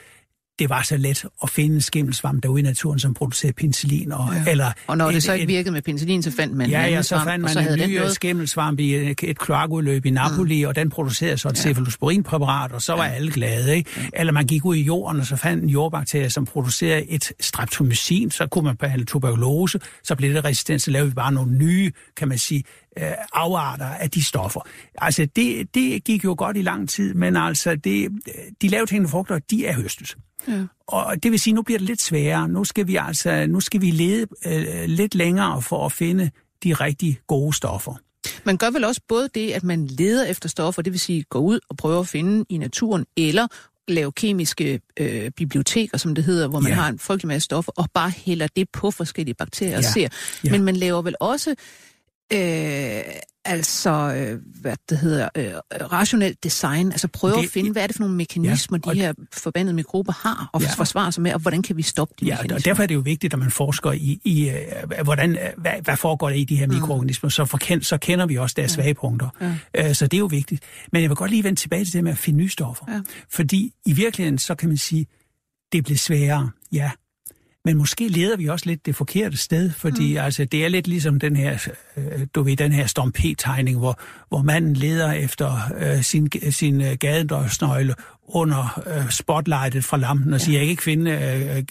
det 0.59 0.69
var 0.69 0.81
så 0.81 0.97
let 0.97 1.25
at 1.43 1.49
finde 1.49 1.75
en 1.75 1.81
skimmelsvamp 1.81 2.43
derude 2.43 2.59
i 2.59 2.63
naturen, 2.63 2.99
som 2.99 3.13
producerer 3.13 3.53
penicillin. 3.53 4.11
Og, 4.11 4.29
ja. 4.33 4.51
eller 4.51 4.71
og 4.87 4.97
når 4.97 5.07
et, 5.07 5.13
det 5.13 5.23
så 5.23 5.33
ikke 5.33 5.47
virkede 5.47 5.71
med 5.71 5.81
penicillin, 5.81 6.23
så 6.23 6.31
fandt 6.31 6.55
man 6.55 6.69
ja, 6.69 6.81
ja, 6.81 7.01
så 7.01 7.21
fandt 7.23 7.41
man 7.41 7.53
så 7.53 7.59
en 7.59 7.89
ny 7.89 7.99
skimmelsvamp 8.09 8.79
i 8.79 8.95
et, 8.95 9.23
et 9.23 9.39
kloakudløb 9.39 10.05
i 10.05 10.09
Napoli, 10.09 10.63
mm. 10.63 10.67
og 10.67 10.75
den 10.75 10.89
producerede 10.89 11.37
så 11.37 11.47
et 11.49 11.55
ja. 11.55 11.61
cephalosporinpræparat, 11.61 12.71
og 12.71 12.81
så 12.81 12.93
var 12.93 13.05
ja. 13.05 13.11
alle 13.11 13.31
glade. 13.31 13.77
Ikke? 13.77 13.89
Ja. 13.97 14.01
Eller 14.13 14.33
man 14.33 14.47
gik 14.47 14.65
ud 14.65 14.75
i 14.75 14.81
jorden, 14.81 15.19
og 15.19 15.25
så 15.25 15.35
fandt 15.35 15.63
en 15.63 15.69
jordbakterie, 15.69 16.29
som 16.29 16.45
producerer 16.45 17.01
et 17.09 17.31
streptomycin, 17.39 18.31
så 18.31 18.47
kunne 18.47 18.65
man 18.65 18.75
behandle 18.75 19.05
tuberkulose, 19.05 19.79
så 20.03 20.15
blev 20.15 20.33
det 20.33 20.45
resistent, 20.45 20.81
så 20.81 20.91
lavede 20.91 21.09
vi 21.09 21.15
bare 21.15 21.31
nogle 21.31 21.57
nye, 21.57 21.91
kan 22.17 22.27
man 22.27 22.37
sige, 22.37 22.63
øh, 22.97 23.11
afarter 23.33 23.85
af 23.85 24.11
de 24.11 24.23
stoffer. 24.23 24.61
Altså, 24.97 25.27
det, 25.35 25.75
det 25.75 26.03
gik 26.03 26.23
jo 26.23 26.35
godt 26.37 26.57
i 26.57 26.61
lang 26.61 26.89
tid, 26.89 27.13
men 27.13 27.37
altså, 27.37 27.75
det, 27.75 28.09
de 28.61 28.67
lavt 28.67 28.89
hængende 28.89 29.09
frugter, 29.09 29.39
de 29.39 29.65
er 29.65 29.73
høstet. 29.73 30.17
Ja. 30.47 30.65
Og 30.87 31.23
det 31.23 31.31
vil 31.31 31.39
sige, 31.39 31.53
nu 31.53 31.61
bliver 31.61 31.79
det 31.79 31.87
lidt 31.87 32.01
sværere. 32.01 32.49
Nu 32.49 32.63
skal 32.63 32.87
vi 32.87 32.95
altså, 32.95 33.45
nu 33.47 33.59
skal 33.59 33.81
vi 33.81 33.91
lede 33.91 34.27
øh, 34.45 34.85
lidt 34.85 35.15
længere 35.15 35.61
for 35.61 35.85
at 35.85 35.91
finde 35.91 36.31
de 36.63 36.73
rigtig 36.73 37.19
gode 37.27 37.53
stoffer. 37.53 37.95
Man 38.43 38.57
gør 38.57 38.69
vel 38.69 38.83
også 38.83 39.01
både 39.07 39.29
det, 39.35 39.51
at 39.51 39.63
man 39.63 39.87
leder 39.87 40.25
efter 40.25 40.49
stoffer, 40.49 40.81
det 40.81 40.93
vil 40.93 40.99
sige 40.99 41.23
gå 41.29 41.39
ud 41.39 41.59
og 41.69 41.77
prøve 41.77 41.99
at 41.99 42.07
finde 42.07 42.45
i 42.49 42.57
naturen, 42.57 43.05
eller 43.17 43.47
lave 43.87 44.11
kemiske 44.11 44.81
øh, 44.99 45.31
biblioteker, 45.31 45.97
som 45.97 46.15
det 46.15 46.23
hedder, 46.23 46.47
hvor 46.47 46.59
man 46.59 46.71
ja. 46.71 46.75
har 46.75 46.89
en 46.89 46.99
frygtelig 46.99 47.27
masse 47.27 47.45
stoffer, 47.45 47.71
og 47.75 47.85
bare 47.93 48.09
hælder 48.09 48.47
det 48.55 48.69
på 48.73 48.91
forskellige 48.91 49.35
bakterier 49.35 49.71
ja. 49.71 49.77
og 49.77 49.83
ser. 49.83 50.07
Ja. 50.43 50.51
Men 50.51 50.63
man 50.63 50.75
laver 50.75 51.01
vel 51.01 51.15
også 51.19 51.55
øh, 52.33 53.03
altså, 53.45 53.89
øh, 53.89 54.39
hvad 54.61 54.75
det 54.89 54.97
hedder, 54.97 55.29
øh, 55.35 55.51
rationelt 55.71 56.43
design, 56.43 56.91
altså 56.91 57.07
prøve 57.07 57.35
det, 57.35 57.43
at 57.43 57.49
finde, 57.49 57.71
hvad 57.71 57.83
er 57.83 57.87
det 57.87 57.95
for 57.95 58.03
nogle 58.03 58.15
mekanismer, 58.15 58.79
ja, 58.85 58.93
de 58.93 58.99
her 58.99 59.13
forbandede 59.33 59.75
mikrober 59.75 60.13
har, 60.13 60.49
og 60.53 60.61
ja, 60.61 60.69
forsvare 60.69 61.11
sig 61.11 61.23
med, 61.23 61.33
og 61.33 61.39
hvordan 61.39 61.61
kan 61.61 61.77
vi 61.77 61.81
stoppe 61.81 62.13
de 62.19 62.25
ja, 62.25 62.31
mekanismer? 62.31 62.55
og 62.55 62.65
derfor 62.65 62.83
er 62.83 62.87
det 62.87 62.95
jo 62.95 62.99
vigtigt, 62.99 63.33
at 63.33 63.39
man 63.39 63.51
forsker 63.51 63.91
i, 63.91 64.21
i 64.23 64.49
uh, 64.49 65.03
hvordan, 65.03 65.31
uh, 65.31 65.61
hvad, 65.61 65.71
hvad 65.81 65.97
foregår 65.97 66.29
der 66.29 66.35
i 66.35 66.43
de 66.43 66.55
her 66.55 66.67
mm. 66.67 66.73
mikroorganismer, 66.73 67.29
så, 67.29 67.45
forkend, 67.45 67.81
så 67.81 67.97
kender 67.97 68.25
vi 68.25 68.37
også 68.37 68.53
deres 68.57 68.71
ja. 68.71 68.75
svage 68.75 68.93
punkter. 68.93 69.29
Ja. 69.75 69.93
Så 69.93 70.05
det 70.05 70.17
er 70.17 70.19
jo 70.19 70.25
vigtigt. 70.25 70.63
Men 70.91 71.01
jeg 71.01 71.09
vil 71.09 71.15
godt 71.15 71.31
lige 71.31 71.43
vende 71.43 71.59
tilbage 71.59 71.85
til 71.85 71.93
det 71.93 72.03
med 72.03 72.11
at 72.11 72.17
finde 72.17 72.37
nye 72.37 72.49
stoffer. 72.49 72.85
Ja. 72.87 73.01
Fordi 73.29 73.73
i 73.85 73.93
virkeligheden, 73.93 74.37
så 74.37 74.55
kan 74.55 74.69
man 74.69 74.77
sige, 74.77 75.07
det 75.71 75.83
bliver 75.83 75.97
sværere, 75.97 76.49
ja, 76.71 76.91
men 77.65 77.77
måske 77.77 78.07
leder 78.07 78.37
vi 78.37 78.47
også 78.47 78.65
lidt 78.65 78.85
det 78.85 78.95
forkerte 78.95 79.37
sted, 79.37 79.71
fordi 79.71 80.13
mm. 80.13 80.19
altså, 80.19 80.45
det 80.45 80.65
er 80.65 80.69
lidt 80.69 80.87
ligesom 80.87 81.19
den 81.19 81.35
her, 81.35 81.67
øh, 81.97 82.27
du 82.35 82.43
ved, 82.43 82.57
den 82.57 82.71
her 82.71 82.87
Storm 82.87 83.11
P-tegning, 83.11 83.77
hvor, 83.77 83.99
hvor 84.29 84.41
manden 84.41 84.73
leder 84.73 85.11
efter 85.11 85.59
øh, 85.77 86.03
sin, 86.03 86.29
sin 86.51 86.81
øh, 86.81 86.97
gadedørsnøgle 86.99 87.95
under 88.27 88.81
øh, 88.87 89.11
spotlightet 89.11 89.83
fra 89.83 89.97
lampen 89.97 90.33
og 90.33 90.39
ja. 90.39 90.45
siger, 90.45 90.59
jeg 90.59 90.65
kan 90.65 90.71
ikke 90.71 90.83
finde 90.83 91.11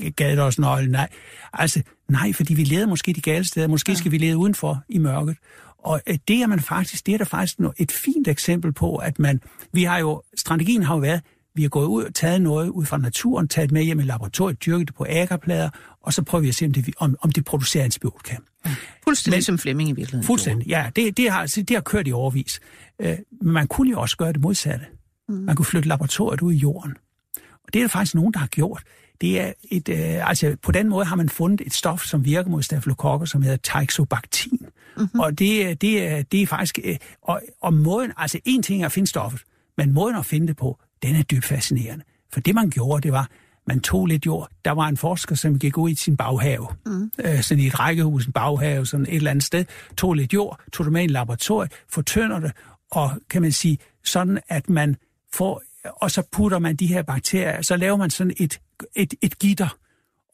øh, 0.01 0.13
gadedørsnøglen. 0.17 0.91
Nej, 0.91 1.09
altså, 1.53 1.83
nej, 2.09 2.33
fordi 2.33 2.55
vi 2.55 2.65
leder 2.65 2.87
måske 2.87 3.13
de 3.13 3.21
gale 3.21 3.45
steder. 3.45 3.69
Måske 3.69 3.93
ja. 3.93 3.97
skal 3.97 4.13
vi 4.13 4.19
lede 4.19 4.37
udenfor 4.37 4.83
i 4.89 4.99
mørket. 4.99 5.37
Og 5.79 6.01
øh, 6.07 6.19
det 6.29 6.43
er 6.43 6.47
man 6.47 6.61
faktisk, 6.61 7.07
det 7.07 7.15
er 7.15 7.19
der 7.19 7.25
faktisk 7.25 7.59
et 7.77 7.93
fint 7.93 8.29
eksempel 8.29 8.73
på, 8.73 8.97
at 8.97 9.19
man, 9.19 9.41
vi 9.73 9.85
har 9.85 9.99
jo, 9.99 10.23
strategien 10.37 10.83
har 10.83 10.95
jo 10.95 11.01
været, 11.01 11.21
vi 11.59 11.63
har 11.63 11.69
gået 11.69 11.87
ud 11.87 12.05
og 12.05 12.15
taget 12.15 12.43
noget 12.43 12.69
ud 12.69 12.85
fra 12.85 12.99
naturen, 12.99 13.49
taget 13.49 13.73
med 13.73 13.83
hjem 13.83 14.01
i 14.01 14.03
laboratoriet, 14.03 14.65
dyrket 14.65 14.89
det 14.89 14.95
på 14.95 15.07
agerplader, 15.09 15.71
og 16.03 16.13
så 16.13 16.23
prøver 16.23 16.43
vi 16.43 16.49
at 16.49 16.55
se, 16.55 16.67
om 16.67 16.73
det, 16.73 16.95
om, 16.99 17.17
om 17.21 17.33
det 17.33 17.45
producerer 17.45 17.85
antibiotika. 17.85 18.37
Ja. 18.67 18.75
Fuldstændig 19.05 19.37
Men, 19.37 19.43
som 19.43 19.59
Flemming 19.59 19.89
i 19.89 19.93
virkeligheden. 19.93 20.27
Fuldstændig, 20.27 20.69
ja. 20.69 20.91
Det, 20.97 21.17
det, 21.17 21.31
har, 21.31 21.47
det 21.47 21.71
har 21.71 21.81
kørt 21.81 22.09
i 22.09 22.13
overvis. 22.13 22.61
Øh, 23.01 23.17
men 23.43 23.53
man 23.53 23.67
kunne 23.67 23.91
jo 23.91 24.01
også 24.01 24.17
gøre 24.17 24.33
det 24.33 24.41
modsatte. 24.41 24.87
Mm. 25.29 25.35
Man 25.35 25.57
kunne 25.57 25.67
flytte 25.67 25.89
laboratoriet 25.89 26.41
ud 26.41 26.53
i 26.53 26.57
jorden. 26.57 26.97
Og 27.37 27.73
det 27.73 27.79
er 27.79 27.83
der 27.83 27.89
faktisk 27.89 28.15
nogen, 28.15 28.33
der 28.33 28.39
har 28.39 28.47
gjort. 28.47 28.83
Det 29.21 29.41
er 29.41 29.53
et, 29.71 29.89
øh, 29.89 30.29
altså 30.29 30.57
på 30.63 30.73
den 30.73 30.89
måde 30.89 31.05
har 31.05 31.17
man 31.17 31.29
fundet 31.29 31.67
et 31.67 31.75
stof, 31.75 32.05
som 32.05 32.25
virker 32.25 32.51
mod 32.51 32.63
stafylokokker, 32.63 33.27
som 33.27 33.43
hedder 33.43 33.57
Teixobactin. 33.57 34.59
Mm-hmm. 34.97 35.21
Og 35.21 35.39
det, 35.39 35.81
det, 35.81 36.33
det 36.33 36.43
er 36.43 36.47
faktisk, 36.47 36.79
øh, 36.85 36.97
og, 37.23 37.43
og 37.61 37.75
måden, 37.75 38.13
altså 38.17 38.41
en 38.45 38.63
ting 38.63 38.83
er 38.83 38.87
at 38.87 38.93
finde 38.93 39.09
stoffet, 39.09 39.43
men 39.77 39.93
måden 39.93 40.17
at 40.17 40.27
finde 40.27 40.47
det 40.47 40.57
på, 40.57 40.81
den 41.03 41.17
er 41.17 41.23
dybt 41.23 41.45
fascinerende. 41.45 42.05
For 42.33 42.41
det, 42.41 42.55
man 42.55 42.71
gjorde, 42.71 43.03
det 43.03 43.13
var, 43.13 43.29
man 43.67 43.81
tog 43.81 44.07
lidt 44.07 44.27
jord. 44.27 44.49
Der 44.65 44.71
var 44.71 44.89
en 44.89 44.97
forsker, 44.97 45.35
som 45.35 45.59
gik 45.59 45.79
ud 45.79 45.91
i 45.91 45.95
sin 45.95 46.17
baghave, 46.17 46.69
mm. 46.87 47.11
øh, 47.25 47.43
sådan 47.43 47.65
i 47.65 47.67
et 47.67 47.81
rækkehus, 47.81 48.27
en 48.27 48.33
baghave, 48.33 48.87
sådan 48.87 49.07
et 49.07 49.15
eller 49.15 49.31
andet 49.31 49.45
sted, 49.45 49.65
tog 49.97 50.15
lidt 50.15 50.33
jord, 50.33 50.61
tog 50.73 50.85
det 50.85 50.93
med 50.93 51.01
i 51.01 51.05
en 51.05 51.11
laboratorium, 51.11 51.69
fortønder 51.89 52.41
det, 52.41 52.53
og 52.91 53.11
kan 53.31 53.43
man 53.43 53.53
sige, 53.53 53.79
sådan 54.05 54.39
at 54.49 54.71
man 54.71 54.97
får, 55.33 55.63
og 55.85 56.11
så 56.11 56.23
putter 56.33 56.59
man 56.59 56.77
de 56.77 56.87
her 56.87 57.03
bakterier, 57.03 57.63
så 57.63 57.77
laver 57.77 57.97
man 57.97 58.11
sådan 58.11 58.33
et, 58.39 58.61
et, 58.97 59.15
et 59.23 59.39
gitter, 59.39 59.79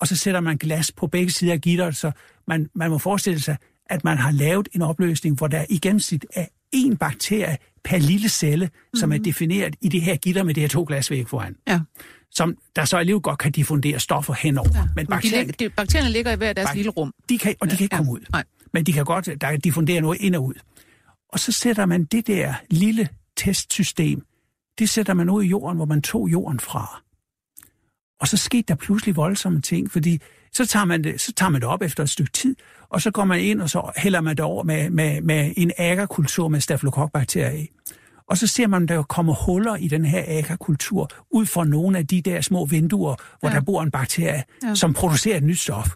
og 0.00 0.08
så 0.08 0.16
sætter 0.16 0.40
man 0.40 0.56
glas 0.56 0.92
på 0.92 1.06
begge 1.06 1.32
sider 1.32 1.52
af 1.52 1.60
gitteret, 1.60 1.96
så 1.96 2.12
man, 2.46 2.70
man 2.74 2.90
må 2.90 2.98
forestille 2.98 3.40
sig, 3.40 3.56
at 3.86 4.04
man 4.04 4.18
har 4.18 4.30
lavet 4.30 4.68
en 4.72 4.82
opløsning, 4.82 5.36
hvor 5.36 5.46
der 5.46 5.64
i 5.68 5.78
gennemsnit 5.78 6.26
er 6.34 6.46
én 6.74 6.96
bakterie 6.96 7.56
per 7.84 7.98
lille 7.98 8.28
celle, 8.28 8.66
mm-hmm. 8.66 9.00
som 9.00 9.12
er 9.12 9.16
mhm. 9.16 9.24
defineret 9.24 9.76
i 9.80 9.88
det 9.88 10.02
her 10.02 10.16
gitter 10.16 10.42
med 10.42 10.54
det 10.54 10.60
her 10.60 10.68
to 10.68 10.84
glasvæg 10.88 11.28
foran. 11.28 11.56
Ja. 11.68 11.80
Som 12.30 12.56
der 12.76 12.84
så 12.84 12.96
alligevel 12.96 13.22
godt 13.22 13.38
kan 13.38 13.52
diffundere 13.52 14.00
stoffer 14.00 14.34
henover. 14.34 14.68
Ja. 14.74 14.84
Men 14.96 15.06
bakterierne, 15.06 15.52
de, 15.52 15.64
de, 15.64 15.70
bakterierne 15.70 16.10
ligger 16.10 16.32
i 16.32 16.36
hver 16.36 16.52
deres 16.52 16.68
bak- 16.68 16.76
lille 16.76 16.90
rum. 16.90 17.12
De 17.28 17.38
kan, 17.38 17.54
og 17.60 17.70
de 17.70 17.76
kan 17.76 17.84
ikke 17.84 17.94
ja. 17.94 17.98
komme 17.98 18.12
ud. 18.12 18.20
Nej. 18.32 18.44
Men 18.72 18.84
de 18.84 18.92
kan 18.92 19.04
godt, 19.04 19.26
der 19.26 19.50
kan 19.50 19.60
diffundere 19.60 20.00
noget 20.00 20.20
ind 20.20 20.34
og 20.34 20.44
ud. 20.44 20.54
Og 21.28 21.40
så 21.40 21.52
sætter 21.52 21.86
man 21.86 22.04
det 22.04 22.26
der 22.26 22.54
lille 22.70 23.08
testsystem, 23.36 24.22
det 24.78 24.90
sætter 24.90 25.14
man 25.14 25.30
ud 25.30 25.42
i 25.42 25.46
jorden, 25.46 25.76
hvor 25.76 25.86
man 25.86 26.02
tog 26.02 26.28
jorden 26.28 26.60
fra. 26.60 27.02
Og 28.20 28.28
så 28.28 28.36
skete 28.36 28.64
der 28.68 28.74
pludselig 28.74 29.16
voldsomme 29.16 29.60
ting, 29.60 29.90
fordi 29.90 30.20
så 30.54 30.66
tager 30.66 30.84
man 30.84 31.04
det, 31.04 31.20
så 31.20 31.32
tager 31.32 31.50
man 31.50 31.60
det 31.60 31.68
op 31.68 31.82
efter 31.82 32.02
et 32.02 32.10
stykke 32.10 32.32
tid, 32.32 32.56
og 32.88 33.02
så 33.02 33.10
går 33.10 33.24
man 33.24 33.40
ind, 33.40 33.60
og 33.60 33.70
så 33.70 33.92
hælder 33.96 34.20
man 34.20 34.36
det 34.36 34.44
over 34.44 34.62
med, 34.62 34.90
med, 34.90 35.20
med 35.20 35.52
en 35.56 35.72
agerkultur 35.78 36.48
med 36.48 36.60
stafylokokbakterier 36.60 37.50
i. 37.50 37.68
Og 38.28 38.38
så 38.38 38.46
ser 38.46 38.66
man, 38.66 38.82
at 38.82 38.88
der 38.88 39.02
kommer 39.02 39.34
huller 39.34 39.76
i 39.76 39.88
den 39.88 40.04
her 40.04 40.24
agerkultur 40.26 41.10
ud 41.30 41.46
fra 41.46 41.64
nogle 41.64 41.98
af 41.98 42.06
de 42.06 42.22
der 42.22 42.40
små 42.40 42.64
vinduer, 42.64 43.14
hvor 43.40 43.48
ja. 43.48 43.54
der 43.54 43.60
bor 43.60 43.82
en 43.82 43.90
bakterie, 43.90 44.42
ja. 44.62 44.74
som 44.74 44.92
producerer 44.92 45.36
et 45.36 45.42
nyt 45.42 45.58
stof. 45.58 45.88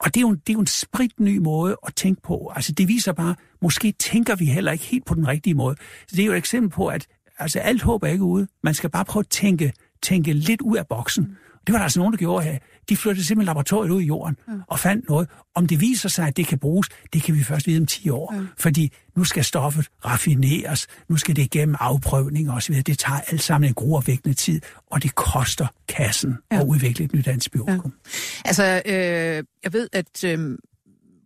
Og 0.00 0.14
det 0.14 0.16
er, 0.16 0.20
jo, 0.20 0.34
det 0.34 0.48
er 0.48 0.52
jo 0.52 0.60
en 0.60 0.66
spritny 0.66 1.38
måde 1.38 1.76
at 1.86 1.94
tænke 1.94 2.22
på. 2.22 2.52
Altså 2.56 2.72
det 2.72 2.88
viser 2.88 3.12
bare, 3.12 3.34
måske 3.62 3.92
tænker 3.92 4.36
vi 4.36 4.44
heller 4.44 4.72
ikke 4.72 4.84
helt 4.84 5.06
på 5.06 5.14
den 5.14 5.28
rigtige 5.28 5.54
måde. 5.54 5.76
Så 6.08 6.16
det 6.16 6.22
er 6.22 6.26
jo 6.26 6.32
et 6.32 6.36
eksempel 6.36 6.70
på, 6.70 6.86
at 6.86 7.06
altså, 7.38 7.58
alt 7.58 7.82
håb 7.82 8.02
er 8.02 8.06
ikke 8.06 8.24
ude. 8.24 8.46
Man 8.62 8.74
skal 8.74 8.90
bare 8.90 9.04
prøve 9.04 9.20
at 9.20 9.28
tænke, 9.28 9.72
tænke 10.02 10.32
lidt 10.32 10.60
ud 10.60 10.76
af 10.76 10.86
boksen. 10.86 11.36
Det 11.66 11.72
var 11.72 11.78
der 11.78 11.82
altså 11.82 11.98
nogen, 11.98 12.12
der 12.12 12.18
gjorde 12.18 12.44
her. 12.44 12.58
De 12.88 12.96
flyttede 12.96 13.26
simpelthen 13.26 13.46
laboratoriet 13.46 13.90
ud 13.90 14.02
i 14.02 14.04
jorden 14.04 14.36
ja. 14.48 14.52
og 14.66 14.78
fandt 14.78 15.08
noget. 15.08 15.28
Om 15.54 15.66
det 15.66 15.80
viser 15.80 16.08
sig, 16.08 16.26
at 16.26 16.36
det 16.36 16.46
kan 16.46 16.58
bruges, 16.58 16.88
det 17.12 17.22
kan 17.22 17.34
vi 17.34 17.42
først 17.42 17.66
vide 17.66 17.80
om 17.80 17.86
10 17.86 18.10
år. 18.10 18.34
Ja. 18.34 18.40
Fordi 18.58 18.92
nu 19.16 19.24
skal 19.24 19.44
stoffet 19.44 19.88
raffineres, 20.04 20.86
nu 21.08 21.16
skal 21.16 21.36
det 21.36 21.42
igennem 21.42 21.76
afprøvning 21.80 22.50
og 22.50 22.62
så 22.62 22.68
videre. 22.68 22.82
Det 22.82 22.98
tager 22.98 23.20
alt 23.20 23.42
sammen 23.42 23.68
en 23.68 23.74
gruopvækkende 23.74 24.34
tid, 24.34 24.60
og 24.86 25.02
det 25.02 25.14
koster 25.14 25.66
kassen 25.88 26.38
ja. 26.52 26.60
at 26.60 26.66
udvikle 26.66 27.04
et 27.04 27.14
nyt 27.14 27.28
antibiotikum. 27.28 27.92
Ja. 27.94 28.48
Altså, 28.48 28.82
øh, 28.86 29.44
jeg 29.64 29.72
ved, 29.72 29.88
at 29.92 30.24
øh, 30.24 30.58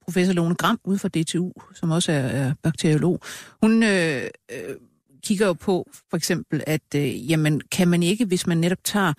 professor 0.04 0.32
Lone 0.32 0.54
Gram 0.54 0.80
ude 0.84 0.98
fra 0.98 1.08
DTU, 1.08 1.52
som 1.74 1.90
også 1.90 2.12
er, 2.12 2.16
er 2.16 2.54
bakteriolog, 2.62 3.20
hun 3.62 3.82
øh, 3.82 4.22
øh, 4.52 4.76
kigger 5.22 5.46
jo 5.46 5.52
på 5.52 5.90
for 6.10 6.16
eksempel, 6.16 6.64
at 6.66 6.94
øh, 6.96 7.30
jamen, 7.30 7.60
kan 7.72 7.88
man 7.88 8.02
ikke, 8.02 8.24
hvis 8.24 8.46
man 8.46 8.58
netop 8.58 8.84
tager 8.84 9.12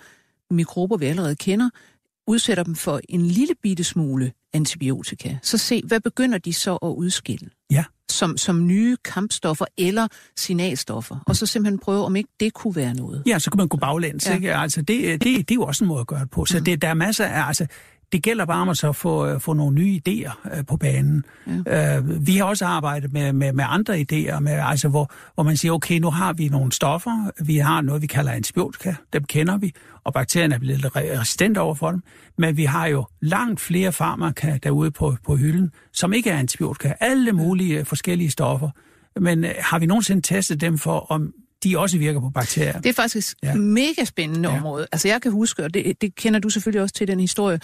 mikrober, 0.50 0.96
vi 0.96 1.06
allerede 1.06 1.36
kender, 1.36 1.70
udsætter 2.26 2.64
dem 2.64 2.74
for 2.74 3.00
en 3.08 3.26
lille 3.26 3.54
bitte 3.62 3.84
smule 3.84 4.32
antibiotika, 4.54 5.36
så 5.42 5.58
se, 5.58 5.82
hvad 5.84 6.00
begynder 6.00 6.38
de 6.38 6.52
så 6.52 6.76
at 6.76 6.88
udskille? 6.88 7.50
Ja. 7.70 7.84
Som, 8.10 8.36
som 8.36 8.66
nye 8.66 8.96
kampstoffer 9.04 9.64
eller 9.78 10.08
signalstoffer, 10.36 11.16
og 11.26 11.36
så 11.36 11.46
simpelthen 11.46 11.78
prøve, 11.78 12.04
om 12.04 12.16
ikke 12.16 12.30
det 12.40 12.54
kunne 12.54 12.76
være 12.76 12.94
noget. 12.94 13.22
Ja, 13.26 13.38
så 13.38 13.50
kan 13.50 13.58
man 13.58 13.68
gå 13.68 13.76
baglæns, 13.76 14.26
ja. 14.26 14.34
ikke? 14.34 14.54
Altså, 14.54 14.82
det, 14.82 15.24
det, 15.24 15.24
det 15.24 15.50
er 15.50 15.54
jo 15.54 15.62
også 15.62 15.84
en 15.84 15.88
måde 15.88 16.00
at 16.00 16.06
gøre 16.06 16.20
det 16.20 16.30
på. 16.30 16.44
Så 16.44 16.58
mm. 16.58 16.64
det, 16.64 16.82
der 16.82 16.88
er 16.88 16.94
masser 16.94 17.24
af, 17.24 17.48
altså, 17.48 17.66
det 18.12 18.22
gælder 18.22 18.44
bare 18.44 18.62
om 18.62 18.68
at 18.68 18.76
så 18.76 18.92
få, 18.92 19.26
øh, 19.26 19.40
få 19.40 19.52
nogle 19.52 19.74
nye 19.74 20.00
idéer 20.08 20.56
øh, 20.56 20.66
på 20.66 20.76
banen. 20.76 21.24
Ja. 21.66 21.96
Øh, 21.96 22.26
vi 22.26 22.36
har 22.36 22.44
også 22.44 22.66
arbejdet 22.66 23.12
med, 23.12 23.32
med, 23.32 23.52
med 23.52 23.64
andre 23.68 23.94
idéer, 24.00 24.40
med, 24.40 24.52
altså 24.52 24.88
hvor, 24.88 25.10
hvor 25.34 25.42
man 25.42 25.56
siger, 25.56 25.72
okay, 25.72 25.98
nu 25.98 26.10
har 26.10 26.32
vi 26.32 26.48
nogle 26.48 26.72
stoffer, 26.72 27.30
vi 27.44 27.56
har 27.56 27.80
noget, 27.80 28.02
vi 28.02 28.06
kalder 28.06 28.32
antibiotika, 28.32 28.94
dem 29.12 29.24
kender 29.24 29.58
vi, 29.58 29.72
og 30.04 30.12
bakterierne 30.12 30.54
er 30.54 30.58
blevet 30.58 30.96
resistente 30.96 31.58
over 31.58 31.74
for 31.74 31.90
dem, 31.90 32.02
men 32.38 32.56
vi 32.56 32.64
har 32.64 32.86
jo 32.86 33.06
langt 33.22 33.60
flere 33.60 33.92
farmaka 33.92 34.58
derude 34.62 34.90
på, 34.90 35.16
på 35.26 35.36
hylden, 35.36 35.70
som 35.92 36.12
ikke 36.12 36.30
er 36.30 36.38
antibiotika, 36.38 36.92
alle 37.00 37.32
mulige 37.32 37.84
forskellige 37.84 38.30
stoffer. 38.30 38.70
Men 39.20 39.44
øh, 39.44 39.54
har 39.58 39.78
vi 39.78 39.86
nogensinde 39.86 40.22
testet 40.22 40.60
dem 40.60 40.78
for, 40.78 40.98
om 40.98 41.32
de 41.64 41.78
også 41.78 41.98
virker 41.98 42.20
på 42.20 42.30
bakterier. 42.30 42.80
Det 42.80 42.88
er 42.88 42.92
faktisk 42.92 43.36
ja. 43.42 43.54
mega 43.54 44.04
spændende 44.04 44.48
ja. 44.48 44.56
område. 44.56 44.86
Altså 44.92 45.08
jeg 45.08 45.22
kan 45.22 45.32
huske, 45.32 45.64
og 45.64 45.74
det, 45.74 46.00
det 46.00 46.14
kender 46.14 46.40
du 46.40 46.48
selvfølgelig 46.48 46.82
også 46.82 46.94
til 46.94 47.08
den 47.08 47.20
historie, 47.20 47.60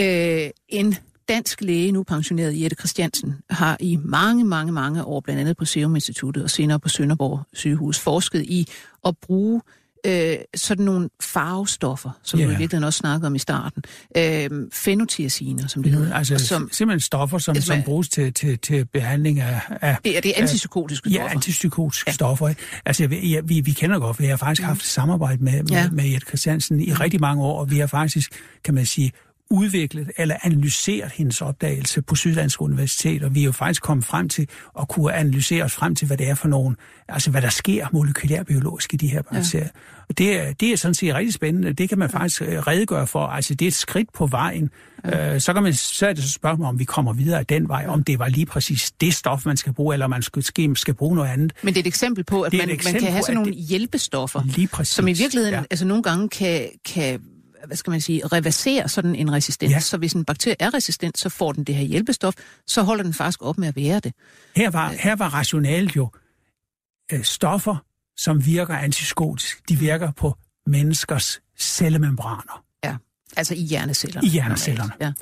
øh, 0.00 0.50
en 0.68 0.94
dansk 1.28 1.60
læge, 1.60 1.92
nu 1.92 2.02
pensioneret 2.02 2.62
Jette 2.62 2.76
Christiansen, 2.76 3.34
har 3.50 3.76
i 3.80 3.96
mange, 4.04 4.44
mange, 4.44 4.72
mange 4.72 5.04
år, 5.04 5.20
blandt 5.20 5.40
andet 5.40 5.56
på 5.56 5.64
Serum 5.64 5.94
Instituttet 5.94 6.42
og 6.42 6.50
senere 6.50 6.80
på 6.80 6.88
Sønderborg 6.88 7.42
sygehus, 7.52 7.98
forsket 7.98 8.42
i 8.42 8.68
at 9.06 9.14
bruge 9.18 9.60
øh, 10.06 10.36
sådan 10.56 10.84
nogle 10.84 11.08
farvestoffer, 11.22 12.10
som 12.22 12.40
yeah. 12.40 12.50
vi 12.50 12.56
virkelig 12.56 12.86
også 12.86 12.98
snakkede 12.98 13.26
om 13.26 13.34
i 13.34 13.38
starten. 13.38 13.82
Øh, 14.16 14.50
fenotiaziner, 14.72 15.66
som 15.66 15.82
det 15.82 15.90
ja, 15.90 15.96
hedder. 15.96 16.14
Altså 16.14 16.38
som, 16.38 16.68
simpelthen 16.72 17.00
stoffer, 17.00 17.38
som, 17.38 17.56
som 17.56 17.82
bruges 17.82 18.08
til, 18.08 18.34
til, 18.34 18.58
til 18.58 18.84
behandling 18.84 19.40
af... 19.40 19.60
af 19.80 19.96
det 20.04 20.16
er, 20.16 20.20
det 20.20 20.32
antipsykotiske 20.36 21.10
stoffer. 21.10 21.24
Ja, 21.24 21.30
antipsykotiske 21.30 22.08
ja. 22.08 22.12
stoffer. 22.12 22.48
Ikke? 22.48 22.60
Altså, 22.84 23.04
ja, 23.04 23.40
vi, 23.44 23.60
vi 23.60 23.72
kender 23.72 23.98
godt, 23.98 24.16
for 24.16 24.22
jeg 24.22 24.32
har 24.32 24.36
faktisk 24.36 24.62
mm. 24.62 24.68
haft 24.68 24.84
samarbejde 24.84 25.44
med, 25.44 25.52
med, 25.52 25.70
ja. 25.70 25.90
med 25.90 26.04
Jette 26.04 26.26
Christiansen 26.26 26.80
i 26.80 26.92
rigtig 26.92 27.20
mange 27.20 27.42
år, 27.42 27.60
og 27.60 27.70
vi 27.70 27.78
har 27.78 27.86
faktisk, 27.86 28.32
kan 28.64 28.74
man 28.74 28.86
sige, 28.86 29.12
udviklet 29.50 30.10
eller 30.16 30.36
analyseret 30.42 31.12
hendes 31.12 31.40
opdagelse 31.40 32.02
på 32.02 32.14
Syddansk 32.14 32.60
Universitet, 32.60 33.22
og 33.22 33.34
vi 33.34 33.40
er 33.40 33.44
jo 33.44 33.52
faktisk 33.52 33.82
kommet 33.82 34.04
frem 34.04 34.28
til 34.28 34.48
at 34.80 34.88
kunne 34.88 35.12
analysere 35.12 35.64
os 35.64 35.72
frem 35.72 35.94
til, 35.94 36.06
hvad 36.06 36.16
det 36.16 36.28
er 36.28 36.34
for 36.34 36.48
nogen, 36.48 36.76
altså 37.08 37.30
hvad 37.30 37.42
der 37.42 37.48
sker 37.48 37.86
molekylærbiologisk 37.92 38.94
i 38.94 38.96
de 38.96 39.08
her 39.08 39.22
bakterier. 39.22 39.64
Ja. 39.64 40.04
Og 40.08 40.18
det, 40.18 40.60
det 40.60 40.72
er 40.72 40.76
sådan 40.76 40.94
set 40.94 41.14
rigtig 41.14 41.34
spændende. 41.34 41.72
Det 41.72 41.88
kan 41.88 41.98
man 41.98 42.10
faktisk 42.10 42.42
øh, 42.42 42.58
redegøre 42.58 43.06
for. 43.06 43.26
Altså 43.26 43.54
det 43.54 43.64
er 43.64 43.68
et 43.68 43.74
skridt 43.74 44.12
på 44.12 44.26
vejen. 44.26 44.70
Ja. 45.04 45.34
Øh, 45.34 45.40
så, 45.40 45.52
kan 45.52 45.62
man, 45.62 45.74
så 45.74 46.06
er 46.06 46.12
det 46.12 46.24
så 46.24 46.30
spørgsmål, 46.30 46.68
om 46.68 46.78
vi 46.78 46.84
kommer 46.84 47.12
videre 47.12 47.38
af 47.38 47.46
den 47.46 47.68
vej, 47.68 47.86
om 47.88 48.04
det 48.04 48.18
var 48.18 48.28
lige 48.28 48.46
præcis 48.46 48.92
det 49.00 49.14
stof, 49.14 49.46
man 49.46 49.56
skal 49.56 49.72
bruge, 49.72 49.94
eller 49.94 50.06
man 50.06 50.22
skal, 50.22 50.76
skal 50.76 50.94
bruge 50.94 51.16
noget 51.16 51.28
andet. 51.28 51.52
Men 51.62 51.74
det 51.74 51.80
er 51.80 51.82
et 51.82 51.86
eksempel 51.86 52.24
på, 52.24 52.42
at 52.42 52.52
man, 52.52 52.68
man 52.68 52.94
kan 52.94 53.12
have 53.12 53.22
sådan 53.22 53.34
nogle 53.34 53.52
det, 53.52 53.58
hjælpestoffer, 53.58 54.42
lige 54.44 54.68
præcis, 54.68 54.94
som 54.94 55.08
i 55.08 55.12
virkeligheden 55.12 55.54
ja. 55.54 55.62
altså 55.70 55.84
nogle 55.84 56.02
gange 56.02 56.28
kan, 56.28 56.68
kan 56.84 57.20
hvad 57.66 57.76
skal 57.76 57.90
man 57.90 58.00
sige, 58.00 58.26
reversere 58.26 58.88
sådan 58.88 59.14
en 59.14 59.32
resistens. 59.32 59.72
Ja. 59.72 59.80
Så 59.80 59.96
hvis 59.96 60.12
en 60.12 60.24
bakterie 60.24 60.56
er 60.58 60.74
resistent, 60.74 61.18
så 61.18 61.28
får 61.28 61.52
den 61.52 61.64
det 61.64 61.74
her 61.74 61.84
hjælpestof, 61.84 62.34
så 62.66 62.82
holder 62.82 63.04
den 63.04 63.14
faktisk 63.14 63.42
op 63.42 63.58
med 63.58 63.68
at 63.68 63.76
være 63.76 64.00
det. 64.00 64.12
Her 64.56 64.70
var, 64.70 64.88
her 64.88 65.16
var 65.16 65.34
rationalet 65.34 65.96
jo 65.96 66.10
øh, 67.12 67.24
stoffer, 67.24 67.76
som 68.16 68.46
virker 68.46 68.74
antipsykotisk. 68.74 69.68
De 69.68 69.76
virker 69.76 70.12
på 70.12 70.34
menneskers 70.66 71.40
cellemembraner. 71.58 72.64
Ja, 72.84 72.96
altså 73.36 73.54
i 73.54 73.62
hjernecellerne. 73.62 74.26
I 74.26 74.30
hjernecellerne. 74.30 74.92
Ja. 75.00 75.12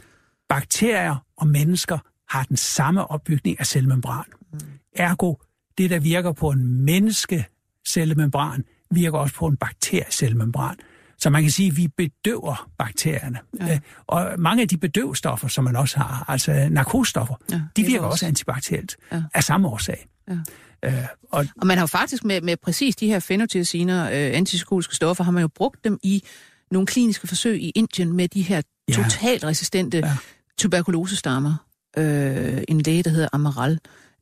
Bakterier 0.48 1.16
og 1.36 1.46
mennesker 1.46 1.98
har 2.28 2.44
den 2.44 2.56
samme 2.56 3.10
opbygning 3.10 3.60
af 3.60 3.66
cellemembran. 3.66 4.24
Mm. 4.52 4.58
Ergo, 4.96 5.34
det 5.78 5.90
der 5.90 5.98
virker 6.00 6.32
på 6.32 6.50
en 6.50 6.84
menneskecellemembran, 6.84 8.64
virker 8.90 9.18
også 9.18 9.34
på 9.34 9.46
en 9.46 9.56
bakteriecellemembran. 9.56 10.76
Så 11.22 11.30
man 11.30 11.42
kan 11.42 11.50
sige, 11.50 11.68
at 11.68 11.76
vi 11.76 11.88
bedøver 11.88 12.70
bakterierne. 12.78 13.38
Ja. 13.60 13.74
Øh, 13.74 13.80
og 14.06 14.34
mange 14.38 14.62
af 14.62 14.68
de 14.68 14.76
bedøvstoffer, 14.76 15.48
som 15.48 15.64
man 15.64 15.76
også 15.76 15.98
har, 15.98 16.24
altså 16.28 16.68
narkosstoffer, 16.70 17.34
ja, 17.50 17.60
de 17.76 17.82
virker 17.82 17.98
også, 18.00 18.12
også 18.12 18.26
antibakterielt 18.26 18.96
ja. 19.12 19.22
af 19.34 19.44
samme 19.44 19.68
årsag. 19.68 20.06
Ja. 20.28 20.36
Øh, 20.84 21.06
og, 21.30 21.46
og 21.60 21.66
man 21.66 21.78
har 21.78 21.82
jo 21.82 21.86
faktisk 21.86 22.24
med, 22.24 22.40
med 22.40 22.56
præcis 22.56 22.96
de 22.96 23.06
her 23.06 23.18
fenotiaziner, 23.18 24.04
øh, 24.04 24.36
antipsykotiske 24.36 24.94
stoffer, 24.94 25.24
har 25.24 25.32
man 25.32 25.40
jo 25.40 25.48
brugt 25.48 25.84
dem 25.84 25.98
i 26.02 26.22
nogle 26.70 26.86
kliniske 26.86 27.26
forsøg 27.26 27.62
i 27.62 27.70
Indien 27.70 28.12
med 28.12 28.28
de 28.28 28.42
her 28.42 28.62
ja. 28.88 28.94
totalt 28.94 29.44
resistente 29.44 29.98
ja. 29.98 30.16
tuberkulosestammer. 30.58 31.54
Øh, 31.96 32.62
en 32.68 32.80
læge, 32.80 33.02
der 33.02 33.10
hedder 33.10 33.28
Amaral, 33.32 33.78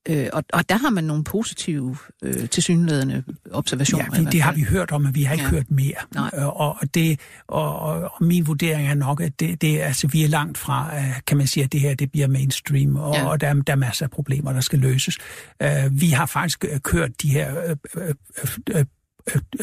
Øh, 0.09 0.27
og, 0.33 0.45
og 0.53 0.69
der 0.69 0.77
har 0.77 0.91
man 0.91 1.05
nogle 1.05 1.25
positive, 1.25 1.97
øh, 2.23 2.49
tilsyneladende 2.49 3.25
observationer. 3.51 4.07
Ja, 4.13 4.21
det, 4.21 4.33
det 4.33 4.43
har 4.43 4.53
vi 4.53 4.63
hørt 4.63 4.91
om, 4.91 5.03
men 5.03 5.15
vi 5.15 5.23
har 5.23 5.33
ikke 5.33 5.45
ja. 5.45 5.51
hørt 5.51 5.71
mere. 5.71 5.95
Nej. 6.15 6.31
Øh, 6.35 6.47
og, 6.47 6.77
og, 6.81 6.95
det, 6.95 7.21
og, 7.49 7.79
og, 7.79 8.13
min 8.21 8.47
vurdering 8.47 8.89
er 8.89 8.95
nok, 8.95 9.21
at 9.21 9.41
det, 9.41 9.61
det, 9.63 9.81
altså, 9.81 10.09
vi 10.09 10.25
er 10.25 10.29
langt 10.29 10.59
fra, 10.59 10.91
uh, 10.97 11.15
kan 11.27 11.37
man 11.37 11.47
sige, 11.47 11.65
at 11.65 11.73
det 11.73 11.81
her 11.81 11.95
det 11.95 12.13
bliver 12.13 12.27
mainstream, 12.27 12.97
og, 12.97 13.15
ja. 13.15 13.27
og 13.27 13.41
der, 13.41 13.55
der 13.55 13.73
er 13.73 13.77
masser 13.77 14.07
af 14.07 14.11
problemer, 14.11 14.53
der 14.53 14.61
skal 14.61 14.79
løses. 14.79 15.19
Uh, 15.65 16.01
vi 16.01 16.11
har 16.11 16.27
faktisk 16.27 16.65
kørt 16.83 17.23
de 17.23 17.29
her 17.29 17.75
uh, 17.97 18.03
uh, 18.03 18.81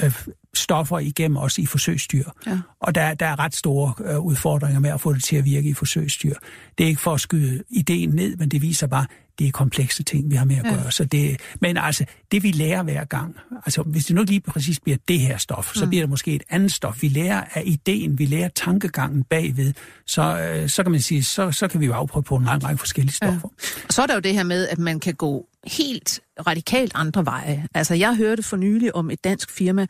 uh, 0.03 0.11
stoffer 0.53 0.99
igennem 0.99 1.37
også 1.37 1.61
i 1.61 1.65
forsøgsdyr. 1.65 2.23
Ja. 2.47 2.59
Og 2.79 2.95
der, 2.95 3.13
der 3.13 3.25
er 3.25 3.39
ret 3.39 3.55
store 3.55 3.93
øh, 4.05 4.19
udfordringer 4.19 4.79
med 4.79 4.89
at 4.89 5.01
få 5.01 5.13
det 5.13 5.23
til 5.23 5.35
at 5.35 5.45
virke 5.45 5.69
i 5.69 5.73
forsøgsdyr. 5.73 6.33
Det 6.77 6.83
er 6.83 6.87
ikke 6.87 7.01
for 7.01 7.13
at 7.13 7.21
skyde 7.21 7.63
ideen 7.69 8.09
ned, 8.09 8.37
men 8.37 8.49
det 8.49 8.61
viser 8.61 8.87
bare, 8.87 9.05
det 9.39 9.47
er 9.47 9.51
komplekse 9.51 10.03
ting, 10.03 10.31
vi 10.31 10.35
har 10.35 10.45
med 10.45 10.55
at 10.55 10.63
gøre. 10.63 10.83
Ja. 10.83 10.91
Så 10.91 11.05
det, 11.05 11.41
men 11.61 11.77
altså, 11.77 12.05
det 12.31 12.43
vi 12.43 12.51
lærer 12.51 12.83
hver 12.83 13.03
gang, 13.03 13.35
altså 13.65 13.81
hvis 13.81 14.05
det 14.05 14.15
nu 14.15 14.23
lige 14.23 14.39
præcis 14.39 14.79
bliver 14.79 14.97
det 15.07 15.19
her 15.19 15.37
stof, 15.37 15.73
så 15.75 15.85
mm. 15.85 15.89
bliver 15.89 16.03
det 16.03 16.09
måske 16.09 16.35
et 16.35 16.43
andet 16.49 16.71
stof. 16.71 17.01
Vi 17.01 17.07
lærer 17.07 17.43
af 17.53 17.63
ideen, 17.65 18.19
vi 18.19 18.25
lærer 18.25 18.49
tankegangen 18.55 19.23
bagved, 19.23 19.73
så, 20.05 20.39
øh, 20.39 20.69
så 20.69 20.83
kan 20.83 20.91
man 20.91 21.01
sige, 21.01 21.23
så, 21.23 21.51
så 21.51 21.67
kan 21.67 21.81
vi 21.81 21.85
jo 21.85 21.93
afprøve 21.93 22.23
på 22.23 22.35
en 22.35 22.43
lang 22.43 22.63
række 22.63 22.79
forskellige 22.79 23.13
stoffer. 23.13 23.49
Ja. 23.63 23.83
Og 23.87 23.93
så 23.93 24.01
er 24.01 24.07
der 24.07 24.13
jo 24.13 24.19
det 24.19 24.33
her 24.33 24.43
med, 24.43 24.67
at 24.67 24.79
man 24.79 24.99
kan 24.99 25.13
gå 25.13 25.47
helt 25.67 26.19
radikalt 26.47 26.91
andre 26.95 27.25
veje. 27.25 27.67
Altså 27.73 27.93
jeg 27.93 28.15
hørte 28.15 28.43
for 28.43 28.57
nylig 28.57 28.95
om 28.95 29.11
et 29.11 29.23
dansk 29.23 29.51
firma, 29.51 29.85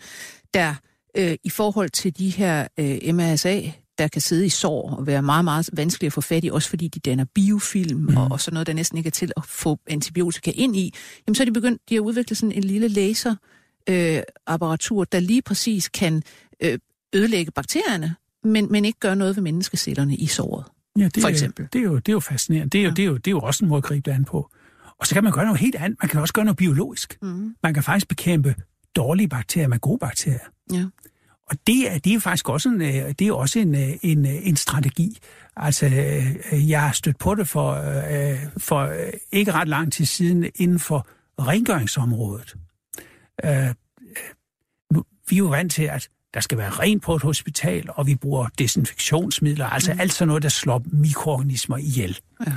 der 0.54 0.76
øh, 1.18 1.36
i 1.44 1.50
forhold 1.50 1.90
til 1.90 2.18
de 2.18 2.30
her 2.30 2.68
øh, 2.80 3.16
MRSA 3.16 3.62
der 3.98 4.08
kan 4.08 4.22
sidde 4.22 4.46
i 4.46 4.50
sår 4.50 4.96
og 4.98 5.08
være 5.08 5.22
meget, 5.22 5.44
meget 5.44 5.70
vanskelige 5.74 6.08
at 6.08 6.14
få 6.14 6.22
fat 6.22 6.44
i, 6.44 6.50
også 6.50 6.70
fordi 6.70 6.88
de 6.88 7.00
danner 7.00 7.26
biofilm 7.36 8.00
mm. 8.00 8.18
og, 8.18 8.28
og 8.32 8.40
sådan 8.42 8.54
noget, 8.54 8.68
der 8.68 8.74
næsten 8.74 8.98
ikke 8.98 9.08
er 9.08 9.12
til 9.12 9.32
at 9.38 9.46
få 9.46 9.80
antibiotika 9.88 10.52
ind 10.56 10.76
i, 10.76 10.94
jamen 11.28 11.36
så 11.36 11.44
er 11.44 11.46
de 11.46 11.52
begyndt, 11.52 11.82
de 11.90 11.94
har 11.94 12.02
udviklet 12.02 12.38
sådan 12.38 12.52
en 12.52 12.64
lille 12.64 12.88
laserapparatur, 13.88 15.02
øh, 15.02 15.08
der 15.12 15.20
lige 15.20 15.42
præcis 15.42 15.90
kan 15.90 16.24
øh, 16.64 16.80
ødelægge 17.14 17.52
bakterierne, 17.52 18.16
men, 18.44 18.72
men 18.72 18.86
ikke 18.86 19.00
gøre 19.00 19.16
noget 19.16 19.36
ved 19.36 19.44
menneskecellerne 19.44 20.16
i 20.16 20.26
såret. 20.26 20.66
Ja, 20.98 21.06
det, 21.06 21.22
for 21.22 21.30
eksempel. 21.30 21.68
Det 21.74 21.80
er, 21.80 21.84
jo, 21.84 21.96
det 21.96 22.10
er 22.10 22.14
jo 22.14 22.20
fascinerende. 22.20 22.70
Det 22.70 22.80
er, 22.80 22.84
jo, 22.84 22.90
ja. 22.90 22.94
det, 22.94 23.04
er 23.04 23.08
jo, 23.08 23.18
det 23.18 23.28
er 23.28 23.32
jo 23.32 23.40
også 23.40 23.66
en 23.66 23.70
måde 23.70 23.78
at 23.78 23.84
gribe 23.84 24.12
det 24.12 24.16
an 24.16 24.26
på. 24.26 24.50
Og 25.00 25.08
så 25.08 25.14
kan 25.14 25.24
man 25.24 25.34
gøre 25.34 25.46
noget 25.46 25.60
helt 25.60 25.76
andet. 25.76 26.00
Man 26.02 26.10
kan 26.10 26.22
også 26.22 26.34
gøre 26.34 26.46
noget 26.46 26.58
biologisk. 26.58 27.18
Mm. 27.22 27.56
Man 27.64 27.74
kan 27.74 27.84
faktisk 27.84 28.08
bekæmpe 28.08 28.56
dårlige 28.96 29.28
bakterier 29.28 29.68
med 29.68 29.80
gode 29.80 29.98
bakterier. 30.00 30.40
Ja. 30.74 30.86
Og 31.50 31.58
det 31.68 31.92
er, 31.92 32.00
det 32.00 32.14
er 32.14 32.20
faktisk 32.20 32.50
også 32.50 32.70
en, 32.70 32.82
øh, 32.82 33.14
det 33.20 33.28
er 33.28 33.34
også 33.34 33.60
en, 33.60 33.76
øh, 33.76 33.90
en, 34.02 34.26
øh, 34.26 34.48
en 34.48 34.56
strategi. 34.56 35.18
Altså, 35.56 35.86
jeg 36.52 36.82
har 36.82 36.92
stødt 36.92 37.18
på 37.18 37.36
det 37.36 37.48
for, 37.48 37.84
for 38.58 38.94
ikke 39.32 39.52
ret 39.52 39.68
lang 39.68 39.94
tid 39.94 40.06
siden 40.06 40.46
inden 40.56 40.80
for 40.80 41.08
rengøringsområdet. 41.40 42.56
Nu, 44.94 45.04
vi 45.30 45.36
er 45.36 45.38
jo 45.38 45.46
vant 45.46 45.72
til, 45.72 45.84
at 45.84 46.10
der 46.34 46.40
skal 46.40 46.58
være 46.58 46.70
rent 46.70 47.04
på 47.04 47.16
et 47.16 47.22
hospital, 47.22 47.90
og 47.90 48.08
vi 48.08 48.16
bruger 48.16 48.48
desinfektionsmidler, 48.60 49.66
altså 49.66 49.94
mm. 49.94 50.00
alt 50.00 50.14
sådan 50.14 50.28
noget, 50.28 50.44
der 50.44 50.50
slår 50.50 50.82
mikroorganismer 50.86 51.78
ihjel. 51.78 52.20
Ja. 52.48 52.54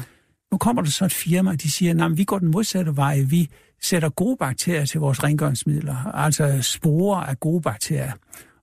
Nu 0.53 0.59
kommer 0.59 0.83
der 0.83 0.91
så 0.91 1.05
et 1.05 1.13
firma, 1.13 1.55
de 1.55 1.71
siger, 1.71 2.05
at 2.05 2.17
vi 2.17 2.25
går 2.25 2.39
den 2.39 2.51
modsatte 2.51 2.97
vej. 2.97 3.21
Vi 3.21 3.49
sætter 3.83 4.09
gode 4.09 4.37
bakterier 4.37 4.85
til 4.85 5.01
vores 5.01 5.23
rengøringsmidler, 5.23 6.07
altså 6.15 6.63
sporer 6.63 7.21
af 7.21 7.41
gode 7.41 7.63
bakterier. 7.63 8.13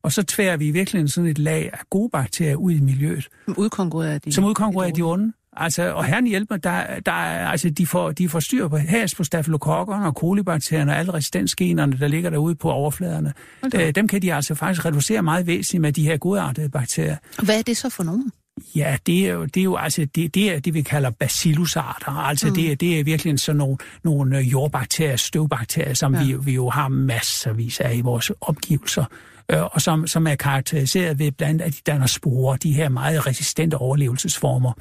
Og 0.08 0.14
så 0.14 0.24
tværer 0.24 0.58
vi 0.58 0.72
virkelig 0.72 1.12
sådan 1.12 1.30
et 1.30 1.39
lag 1.39 1.70
af 1.74 1.80
gode 1.89 2.10
bakterier 2.10 2.55
ud 2.55 2.72
i 2.72 2.80
miljøet. 2.80 3.30
Som 3.45 3.58
udkonkurrerer 3.58 4.18
de, 4.18 4.32
som 4.32 4.43
udkonkurrerer 4.45 4.91
de 4.91 5.01
onde. 5.01 5.34
Altså, 5.53 5.93
og 5.93 6.05
herren 6.05 6.28
hjælper, 6.28 6.58
der, 6.58 6.99
der, 7.05 7.12
altså, 7.12 7.70
de, 7.70 7.88
får, 7.88 8.12
de 8.12 8.30
får 8.30 8.39
styr 8.39 8.68
på 8.68 8.78
has 8.78 9.16
på 9.16 9.24
stafylokokkerne 9.24 10.05
og 10.05 10.16
kolibakterierne 10.16 10.91
og 10.91 10.97
alle 10.97 11.14
resistensgenerne, 11.14 11.99
der 11.99 12.08
ligger 12.08 12.30
derude 12.30 12.55
på 12.55 12.72
overfladerne. 12.72 13.34
Okay. 13.62 13.88
Øh, 13.88 13.95
dem 13.95 14.08
kan 14.08 14.22
de 14.22 14.34
altså 14.34 14.55
faktisk 14.55 14.86
reducere 14.86 15.22
meget 15.22 15.47
væsentligt 15.47 15.82
med 15.82 15.93
de 15.93 16.03
her 16.03 16.18
godartede 16.18 16.70
bakterier. 16.70 17.18
Hvad 17.43 17.58
er 17.58 17.62
det 17.62 17.78
så 17.78 17.89
for 17.89 18.03
nogen? 18.03 18.32
Ja, 18.76 18.97
det 19.05 19.28
er 19.28 19.34
jo, 19.34 19.45
det 19.45 19.60
er 19.60 19.64
jo 19.64 19.76
altså, 19.76 20.08
det, 20.16 20.36
det 20.36 20.55
er 20.55 20.60
det, 20.60 20.74
vi 20.74 20.82
kalder 20.82 21.10
bacillusarter. 21.10 22.12
Altså, 22.12 22.47
mm. 22.47 22.53
det, 22.53 22.72
er, 22.72 22.76
det 22.76 22.99
er 22.99 23.03
virkelig 23.03 23.39
sådan 23.39 23.58
nogle, 23.58 23.78
nogle 24.03 24.38
jordbakterier, 24.38 25.16
støvbakterier, 25.16 25.93
som 25.93 26.16
ja. 26.16 26.24
vi, 26.24 26.36
vi 26.41 26.53
jo 26.53 26.70
har 26.70 26.88
masservis 26.88 27.80
af 27.80 27.95
i 27.95 28.01
vores 28.01 28.32
omgivelser 28.41 29.05
øh, 29.52 29.64
og 29.64 29.82
som, 29.82 30.08
som 30.08 30.28
er 30.28 30.36
karakteriseret 30.36 31.20
ved 31.20 31.32
blandt 31.32 31.62
andet, 31.62 31.66
at 31.66 31.86
de 31.86 31.91
danner 31.91 32.08
sporer, 32.08 32.58
de 32.58 32.74
her 32.74 32.89
meget 32.89 33.28
resistente 33.28 33.76
overlevelsesformer. 33.76 34.74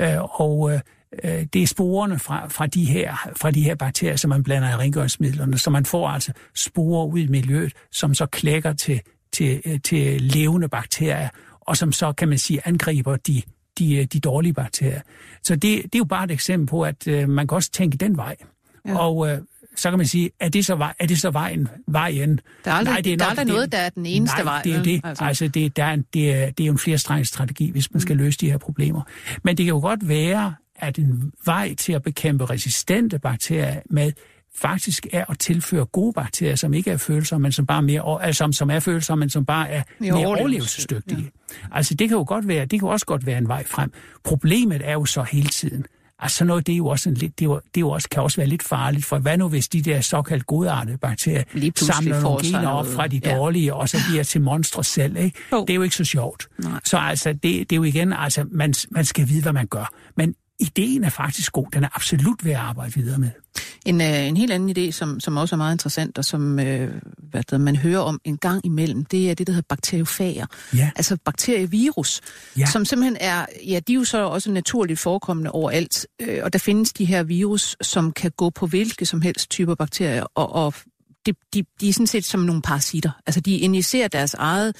Øh, 0.00 0.40
og 0.40 0.72
øh, 0.72 0.80
det 1.52 1.62
er 1.62 1.66
sporene 1.66 2.18
fra, 2.18 2.48
fra, 2.48 2.66
de 2.66 2.84
her, 2.84 3.30
fra 3.36 3.50
de 3.50 3.62
her 3.62 3.74
bakterier, 3.74 4.16
som 4.16 4.28
man 4.28 4.42
blander 4.42 4.70
i 4.70 4.76
rengøringsmidlerne, 4.76 5.58
så 5.58 5.70
man 5.70 5.84
får 5.84 6.08
altså 6.08 6.32
sporer 6.54 7.06
ud 7.06 7.18
i 7.18 7.26
miljøet, 7.26 7.72
som 7.90 8.14
så 8.14 8.26
klækker 8.26 8.72
til, 8.72 9.00
til, 9.32 9.62
øh, 9.64 9.80
til 9.80 10.20
levende 10.20 10.68
bakterier, 10.68 11.28
og 11.60 11.76
som 11.76 11.92
så, 11.92 12.12
kan 12.12 12.28
man 12.28 12.38
sige, 12.38 12.60
angriber 12.64 13.16
de, 13.16 13.42
de, 13.78 14.06
de 14.06 14.20
dårlige 14.20 14.52
bakterier. 14.52 15.00
Så 15.42 15.54
det, 15.54 15.62
det 15.62 15.94
er 15.94 15.98
jo 15.98 16.04
bare 16.04 16.24
et 16.24 16.30
eksempel 16.30 16.66
på, 16.66 16.82
at 16.82 17.08
øh, 17.08 17.28
man 17.28 17.46
kan 17.46 17.56
også 17.56 17.70
tænke 17.70 17.96
den 17.96 18.16
vej. 18.16 18.36
Ja. 18.88 18.98
Og 18.98 19.28
øh, 19.28 19.38
så 19.76 19.90
kan 19.90 19.98
man 19.98 20.06
sige, 20.06 20.30
er 20.40 20.48
det 20.48 20.66
så, 20.66 20.74
vej, 20.74 20.94
er 20.98 21.06
det 21.06 21.20
så 21.20 21.30
vejen, 21.30 21.68
vejen? 21.86 22.40
Der 22.64 22.70
er 22.70 22.74
aldrig, 22.74 22.92
nej, 22.92 23.00
det 23.00 23.12
er, 23.12 23.16
der 23.16 23.24
er 23.24 23.28
aldrig 23.28 23.46
det, 23.46 23.54
noget, 23.54 23.72
der 23.72 23.78
er 23.78 23.88
den 23.88 24.06
eneste 24.06 24.36
nej, 24.36 24.44
vej. 24.44 24.62
det 24.62 24.74
er 24.74 24.82
det. 24.82 25.00
Altså, 25.04 25.24
altså 25.24 25.48
det, 25.48 25.76
der 25.76 25.84
er 25.84 25.92
en, 25.92 26.04
det, 26.14 26.32
er, 26.34 26.50
det 26.50 26.64
er 26.64 26.66
jo 26.66 26.72
en 26.72 26.78
flerstrengs 26.78 27.28
strategi, 27.28 27.70
hvis 27.70 27.92
man 27.92 28.00
skal 28.00 28.16
mm. 28.16 28.22
løse 28.22 28.38
de 28.38 28.50
her 28.50 28.58
problemer. 28.58 29.02
Men 29.42 29.56
det 29.56 29.64
kan 29.64 29.74
jo 29.74 29.80
godt 29.80 30.08
være, 30.08 30.54
at 30.76 30.98
en 30.98 31.32
vej 31.44 31.74
til 31.74 31.92
at 31.92 32.02
bekæmpe 32.02 32.44
resistente 32.44 33.18
bakterier 33.18 33.80
med 33.90 34.12
faktisk 34.54 35.06
er 35.12 35.24
at 35.28 35.38
tilføre 35.38 35.84
gode 35.86 36.12
bakterier, 36.12 36.56
som 36.56 36.74
ikke 36.74 36.90
er 36.90 36.96
følsomme, 36.96 37.42
men 37.42 37.52
som 37.52 37.66
bare 37.66 37.82
mere, 37.82 38.22
altså, 38.24 38.38
som, 38.38 38.52
som 38.52 38.70
er 38.70 38.80
følsomme, 38.80 39.20
men 39.22 39.30
som 39.30 39.44
bare 39.44 39.68
er 39.68 39.82
mere, 39.98 40.12
mere 40.12 40.26
overlevelsesdygtige. 40.26 41.32
Ja. 41.50 41.54
Altså 41.72 41.94
det 41.94 42.08
kan 42.08 42.18
jo 42.18 42.24
godt 42.28 42.48
være, 42.48 42.66
det 42.66 42.80
kan 42.80 42.88
også 42.88 43.06
godt 43.06 43.26
være 43.26 43.38
en 43.38 43.48
vej 43.48 43.64
frem. 43.66 43.92
Problemet 44.24 44.80
er 44.84 44.92
jo 44.92 45.04
så 45.04 45.22
hele 45.22 45.48
tiden, 45.48 45.86
Altså 46.22 46.36
sådan 46.36 46.46
noget, 46.46 46.66
det 46.66 46.72
er 46.72 46.76
jo 46.76 46.86
også, 46.86 47.08
en 47.08 47.14
lidt, 47.14 47.38
det 47.38 47.44
er 47.44 47.48
jo, 47.48 47.54
det 47.54 47.76
er 47.76 47.80
jo 47.80 47.90
også, 47.90 48.08
kan 48.08 48.22
også 48.22 48.36
være 48.36 48.46
lidt 48.46 48.62
farligt, 48.62 49.04
for 49.04 49.18
hvad 49.18 49.38
nu 49.38 49.48
hvis 49.48 49.68
de 49.68 49.82
der 49.82 50.00
såkaldt 50.00 50.46
godartede 50.46 50.98
bakterier 50.98 51.42
samler 51.76 52.20
nogle 52.20 52.42
gener 52.42 52.68
op 52.68 52.86
fra 52.86 53.06
de 53.06 53.20
dårlige, 53.20 53.64
ja. 53.66 53.72
og 53.72 53.88
så 53.88 53.98
bliver 54.08 54.22
til 54.24 54.40
monstre 54.40 54.84
selv, 54.84 55.16
ikke? 55.16 55.38
Oh. 55.50 55.60
Det 55.66 55.70
er 55.70 55.74
jo 55.74 55.82
ikke 55.82 55.96
så 55.96 56.04
sjovt. 56.04 56.48
Nej. 56.58 56.80
Så 56.84 56.98
altså, 56.98 57.32
det, 57.32 57.42
det 57.42 57.72
er 57.72 57.76
jo 57.76 57.82
igen, 57.82 58.12
altså, 58.12 58.44
man, 58.50 58.74
man 58.90 59.04
skal 59.04 59.28
vide, 59.28 59.42
hvad 59.42 59.52
man 59.52 59.66
gør. 59.66 59.92
Men 60.16 60.34
ideen 60.62 61.04
er 61.04 61.10
faktisk 61.10 61.52
god. 61.52 61.66
Den 61.72 61.84
er 61.84 61.88
absolut 61.92 62.44
ved 62.44 62.52
at 62.52 62.58
arbejde 62.58 62.94
videre 62.94 63.18
med. 63.18 63.30
En, 63.86 64.00
øh, 64.00 64.26
en 64.26 64.36
helt 64.36 64.52
anden 64.52 64.76
idé, 64.78 64.90
som, 64.90 65.20
som 65.20 65.36
også 65.36 65.54
er 65.54 65.56
meget 65.56 65.74
interessant, 65.74 66.18
og 66.18 66.24
som 66.24 66.60
øh, 66.60 66.94
hvad 67.30 67.42
det, 67.42 67.60
man 67.60 67.76
hører 67.76 67.98
om 67.98 68.20
en 68.24 68.38
gang 68.38 68.66
imellem, 68.66 69.04
det 69.04 69.30
er 69.30 69.34
det, 69.34 69.46
der 69.46 69.52
hedder 69.52 69.66
bakteriofager. 69.68 70.46
Ja. 70.76 70.90
Altså 70.96 71.16
bakterievirus, 71.24 72.20
ja. 72.58 72.66
som 72.66 72.84
simpelthen 72.84 73.16
er, 73.20 73.46
ja, 73.66 73.80
de 73.86 73.92
er 73.92 73.96
jo 73.96 74.04
så 74.04 74.18
også 74.18 74.50
naturligt 74.50 74.98
forekommende 74.98 75.50
overalt. 75.50 76.06
Øh, 76.20 76.40
og 76.42 76.52
der 76.52 76.58
findes 76.58 76.92
de 76.92 77.04
her 77.04 77.22
virus, 77.22 77.76
som 77.80 78.12
kan 78.12 78.30
gå 78.30 78.50
på 78.50 78.66
hvilke 78.66 79.06
som 79.06 79.22
helst 79.22 79.50
typer 79.50 79.74
bakterier, 79.74 80.24
og, 80.34 80.52
og 80.52 80.74
de, 81.26 81.32
de, 81.54 81.64
de 81.80 81.88
er 81.88 81.92
sådan 81.92 82.06
set 82.06 82.24
som 82.24 82.40
nogle 82.40 82.62
parasitter. 82.62 83.10
Altså 83.26 83.40
de 83.40 83.56
injicerer 83.56 84.08
deres 84.08 84.34
eget 84.34 84.76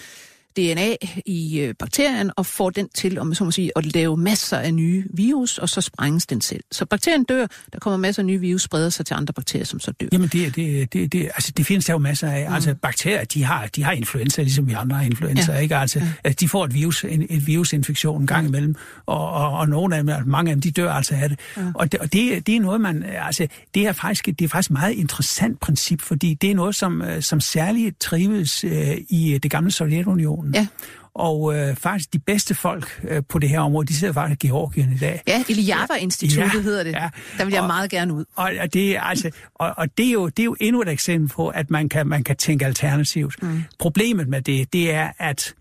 DNA 0.57 0.97
i 1.27 1.61
øh, 1.61 1.75
bakterien 1.79 2.31
og 2.37 2.47
får 2.47 2.71
den 2.71 2.89
til, 2.95 3.19
om 3.19 3.35
så 3.35 3.45
må 3.45 3.51
sige, 3.51 3.71
at 3.77 3.95
lave 3.95 4.17
masser 4.17 4.59
af 4.59 4.75
nye 4.75 5.05
virus, 5.15 5.59
og 5.59 5.69
så 5.69 5.81
sprænges 5.81 6.27
den 6.27 6.41
selv. 6.41 6.65
Så 6.73 6.87
bakterien 6.87 7.25
dør, 7.25 7.47
der 7.73 7.79
kommer 7.79 7.97
masser 7.97 8.23
af 8.23 8.27
nye 8.27 8.41
virus, 8.41 8.63
spreder 8.63 8.91
sig 8.91 9.07
til 9.07 9.15
andre 9.15 9.35
bakterier, 9.35 9.65
som 9.65 9.81
så 9.81 9.93
dør. 9.93 10.07
Jamen 10.13 10.29
det, 10.29 10.57
det, 10.57 10.93
det, 10.93 11.13
det, 11.13 11.23
altså, 11.23 11.53
det 11.57 11.67
findes 11.67 11.85
der 11.85 11.93
jo 11.93 11.99
masser 11.99 12.29
af. 12.29 12.49
Mm. 12.49 12.55
Altså 12.55 12.75
bakterier, 12.75 13.25
de 13.25 13.45
har, 13.45 13.67
de 13.67 13.85
har 13.85 13.93
influenza, 13.93 14.43
ligesom 14.43 14.69
vi 14.69 14.73
andre 14.73 14.97
har 14.97 15.05
influenza, 15.05 15.53
ja. 15.53 15.59
ikke? 15.59 15.77
Altså, 15.77 15.99
ja. 15.99 16.09
altså, 16.25 16.37
de 16.41 16.49
får 16.49 16.65
et 16.65 16.75
virus, 16.75 17.05
en, 17.05 17.27
et 17.31 17.47
virusinfektion 17.47 18.21
en 18.21 18.27
gang 18.27 18.49
imellem, 18.49 18.75
og, 19.07 19.31
og, 19.31 19.59
og 19.59 19.69
nogle 19.69 19.97
af 19.97 20.05
dem, 20.05 20.27
mange 20.27 20.51
af 20.51 20.57
dem, 20.57 20.63
de 20.63 20.71
dør 20.71 20.93
altså 20.93 21.15
af 21.15 21.29
det. 21.29 21.41
Ja. 21.57 21.63
Og, 21.75 21.93
det, 21.93 22.01
og 22.01 22.13
det, 22.13 22.47
det 22.47 22.57
er 22.57 22.61
noget, 22.61 22.81
man, 22.81 23.03
altså, 23.03 23.47
det 23.75 23.87
er 23.87 23.93
faktisk, 23.93 24.27
det 24.27 24.43
er 24.43 24.49
faktisk 24.49 24.71
et 24.71 24.75
meget 24.75 24.93
interessant 24.93 25.61
princip, 25.61 26.01
fordi 26.01 26.35
det 26.35 26.51
er 26.51 26.55
noget, 26.55 26.75
som, 26.75 27.03
øh, 27.03 27.23
som 27.23 27.41
særligt 27.41 28.01
trives 28.01 28.65
øh, 28.65 28.97
i 29.09 29.39
det 29.43 29.51
gamle 29.51 29.71
Sovjetunionen 29.71 30.42
regionen. 30.43 30.55
Ja. 30.55 30.67
Og 31.15 31.55
øh, 31.57 31.77
faktisk 31.77 32.13
de 32.13 32.19
bedste 32.19 32.55
folk 32.55 33.01
øh, 33.09 33.23
på 33.29 33.39
det 33.39 33.49
her 33.49 33.61
område, 33.61 33.87
de 33.87 33.95
sidder 33.95 34.15
faktisk 34.15 34.45
i 34.45 34.47
Georgien 34.47 34.93
i 34.93 34.99
dag. 34.99 35.23
Ja, 35.27 35.45
Ilyava-instituttet 35.49 36.55
ja, 36.55 36.63
hedder 36.63 36.83
det. 36.83 36.93
Ja. 36.93 37.11
Der 37.39 37.45
vil 37.45 37.53
jeg 37.53 37.63
og, 37.63 37.67
meget 37.67 37.91
gerne 37.91 38.15
ud. 38.15 38.25
Og, 38.35 38.53
og, 38.61 38.75
det, 38.75 38.97
altså, 39.01 39.31
og, 39.55 39.75
og 39.77 39.99
det, 39.99 40.07
er 40.07 40.13
jo, 40.13 40.29
det 40.29 40.39
er 40.39 40.45
jo 40.45 40.57
endnu 40.61 40.83
et 40.83 40.89
eksempel 40.89 41.29
på, 41.29 41.49
at 41.49 41.71
man 41.71 41.89
kan, 41.89 42.07
man 42.07 42.25
kan 42.25 42.37
tænke 42.37 42.67
alternativt. 42.67 43.43
Mm. 43.43 43.63
Problemet 43.79 44.29
med 44.29 44.43
det, 44.43 44.73
det 44.73 44.93
er, 44.95 45.13
at 45.19 45.55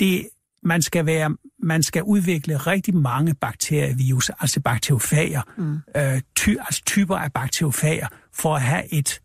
det, 0.00 0.28
man 0.62 0.82
skal 0.82 1.06
være 1.06 1.36
man 1.62 1.82
skal 1.82 2.02
udvikle 2.02 2.56
rigtig 2.56 2.96
mange 2.96 3.34
bakterievirus, 3.34 4.30
altså 4.40 4.60
bakteriofager, 4.60 5.42
mm. 5.56 5.78
øh, 5.96 6.20
ty, 6.36 6.48
altså 6.48 6.82
typer 6.86 7.16
af 7.16 7.32
bakteriofager, 7.32 8.06
for 8.34 8.54
at 8.54 8.62
have 8.62 8.94
et 8.94 9.20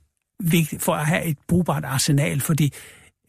for 0.79 0.93
at 0.93 1.05
have 1.05 1.23
et 1.23 1.37
brugbart 1.47 1.85
arsenal, 1.85 2.41
fordi 2.41 2.73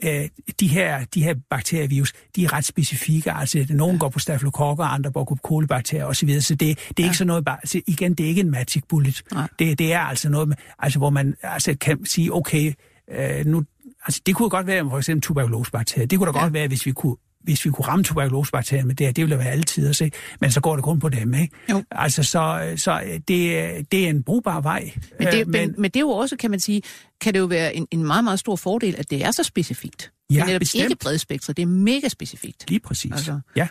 øh, 0.05 0.29
de, 0.61 0.69
her, 0.69 1.05
de 1.05 1.23
her 1.23 1.35
bakterievirus, 1.51 2.13
de 2.37 2.45
er 2.45 2.53
ret 2.53 2.65
specifikke. 2.65 3.33
Altså, 3.33 3.67
nogen 3.71 3.95
ja. 3.95 3.99
går 3.99 4.09
på 4.09 4.19
stafylokokker, 4.19 4.85
andre 4.85 5.11
går 5.11 5.25
på 5.25 5.35
kolibakterier 5.43 6.05
osv. 6.05 6.41
Så 6.41 6.55
det, 6.55 6.61
det 6.61 6.71
er 6.71 6.77
ja. 6.99 7.05
ikke 7.05 7.17
sådan 7.17 7.27
noget, 7.27 7.45
bare, 7.45 7.57
altså, 7.63 7.81
igen, 7.87 8.15
det 8.15 8.25
er 8.25 8.29
ikke 8.29 8.41
en 8.41 8.51
magic 8.51 8.83
bullet. 8.89 9.23
Det, 9.59 9.79
det 9.79 9.93
er 9.93 10.01
altså 10.01 10.29
noget, 10.29 10.49
med, 10.49 10.57
altså, 10.79 10.99
hvor 10.99 11.11
man 11.11 11.35
altså, 11.43 11.77
kan 11.81 12.05
sige, 12.05 12.35
okay, 12.35 12.73
øh, 13.11 13.47
nu, 13.47 13.65
altså, 14.07 14.21
det 14.27 14.35
kunne 14.35 14.51
godt 14.51 14.67
være 14.67 14.91
for 14.91 14.99
eksempel 14.99 15.23
tuberkulosebakterier. 15.23 16.07
Det 16.07 16.19
kunne 16.19 16.33
da 16.33 16.39
ja. 16.39 16.43
godt 16.45 16.53
være, 16.53 16.69
hvis 16.69 16.87
vi 16.87 16.93
kunne 16.93 17.17
hvis 17.43 17.65
vi 17.65 17.71
kunne 17.71 17.87
ramme 17.87 18.05
tuberkulosebakterier 18.05 18.85
med 18.85 18.95
det 18.95 19.07
her, 19.07 19.13
det 19.13 19.23
ville 19.23 19.39
være 19.39 19.51
altid 19.51 19.89
at 19.89 19.97
se, 19.97 20.11
men 20.41 20.51
så 20.51 20.61
går 20.61 20.77
det 20.77 20.85
kun 20.85 20.99
på 20.99 21.09
dem, 21.09 21.35
ikke? 21.35 21.57
Jo. 21.71 21.85
Altså, 21.91 22.23
så, 22.23 22.73
så 22.77 23.01
det, 23.29 23.93
det 23.93 24.05
er 24.05 24.09
en 24.11 24.23
brugbar 24.23 24.61
vej. 24.61 24.93
Men 25.19 25.29
det, 25.29 25.47
men, 25.47 25.61
men, 25.61 25.75
men 25.79 25.91
det 25.91 25.97
er 25.97 26.01
jo 26.01 26.11
også, 26.11 26.37
kan 26.37 26.51
man 26.51 26.61
sige, 26.61 26.83
kan 27.21 27.35
det 27.35 27.41
jo 27.41 27.45
være 27.45 27.77
en, 27.77 27.87
en 27.91 28.05
meget, 28.05 28.25
meget 28.25 28.39
stor 28.39 28.57
fordel, 28.57 28.95
at 28.99 29.11
det 29.11 29.25
er 29.25 29.31
så 29.31 29.43
specifikt. 29.43 30.13
Ja, 30.31 30.45
det 30.47 30.55
er 30.55 30.59
bestemt. 30.59 30.83
ikke 30.83 30.97
bredspektret, 30.97 31.57
det 31.57 31.63
er 31.63 31.67
mega 31.67 32.09
specifikt. 32.09 32.71
Lige 32.71 32.81
præcis, 32.81 33.13
altså, 33.13 33.41
ja. 33.57 33.69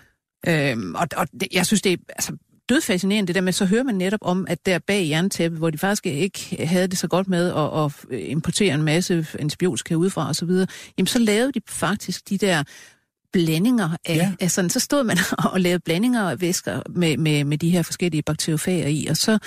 Øhm, 0.48 0.96
og 0.96 1.08
og 1.18 1.28
det, 1.32 1.48
jeg 1.52 1.66
synes, 1.66 1.82
det 1.82 1.94
er 1.94 1.98
altså, 2.10 2.38
dødfascinerende 2.70 3.28
det 3.28 3.36
der 3.36 3.42
med, 3.42 3.54
så 3.54 3.66
hører 3.66 3.84
man 3.84 3.96
netop 3.96 4.20
om, 4.22 4.46
at 4.50 4.66
der 4.66 4.80
bag 4.80 5.10
jerntæppet, 5.10 5.60
hvor 5.60 5.70
de 5.70 5.78
faktisk 5.78 6.06
ikke 6.06 6.68
havde 6.68 6.88
det 6.88 6.98
så 6.98 7.08
godt 7.08 7.28
med 7.28 7.48
at, 7.48 7.86
at 7.86 8.20
importere 8.20 8.74
en 8.74 8.84
masse 8.84 9.28
antibiotika 9.40 9.96
udefra 9.96 10.30
osv., 10.30 10.50
jamen 10.98 11.08
så 11.08 11.20
lavede 11.20 11.52
de 11.52 11.62
faktisk 11.70 12.30
de 12.30 12.38
der 12.38 12.64
blandinger 13.34 13.90
af, 14.06 14.16
ja. 14.16 14.32
af 14.40 14.52
sådan, 14.52 14.70
så 14.70 14.80
stod 14.80 15.04
man 15.04 15.18
og 15.54 15.62
lavede 15.62 15.80
blandinger 15.80 16.22
af 16.30 16.42
væsker 16.42 16.82
med, 16.90 17.18
med, 17.18 17.44
med 17.44 17.58
de 17.58 17.70
her 17.70 17.82
forskellige 17.82 18.24
bakteriofager 18.24 18.88
i, 18.88 19.08
og 19.08 19.18
så, 19.18 19.40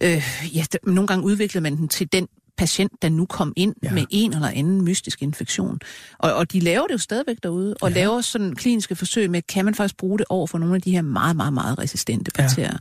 øh, 0.00 0.22
ja, 0.54 0.64
nogle 0.86 1.06
gange 1.06 1.24
udviklede 1.24 1.62
man 1.62 1.76
den 1.76 1.88
til 1.88 2.12
den 2.12 2.28
patient, 2.56 2.92
der 3.02 3.08
nu 3.08 3.26
kom 3.26 3.52
ind 3.56 3.74
Ja. 3.82 3.92
med 3.92 4.04
en 4.10 4.32
eller 4.32 4.48
anden 4.48 4.84
mystisk 4.84 5.22
infektion. 5.22 5.78
Og, 6.18 6.34
og 6.34 6.52
de 6.52 6.60
laver 6.60 6.86
det 6.86 6.92
jo 6.92 6.98
stadigvæk 6.98 7.36
derude, 7.42 7.74
og 7.80 7.90
Ja. 7.90 7.94
laver 7.94 8.20
sådan 8.20 8.54
kliniske 8.54 8.96
forsøg 8.96 9.30
med, 9.30 9.42
kan 9.42 9.64
man 9.64 9.74
faktisk 9.74 9.96
bruge 9.96 10.18
det 10.18 10.26
over 10.28 10.46
for 10.46 10.58
nogle 10.58 10.74
af 10.74 10.82
de 10.82 10.90
her 10.90 11.02
meget, 11.02 11.36
meget, 11.36 11.52
meget 11.52 11.78
resistente 11.78 12.30
bakterier. 12.30 12.70
Ja. 12.72 12.76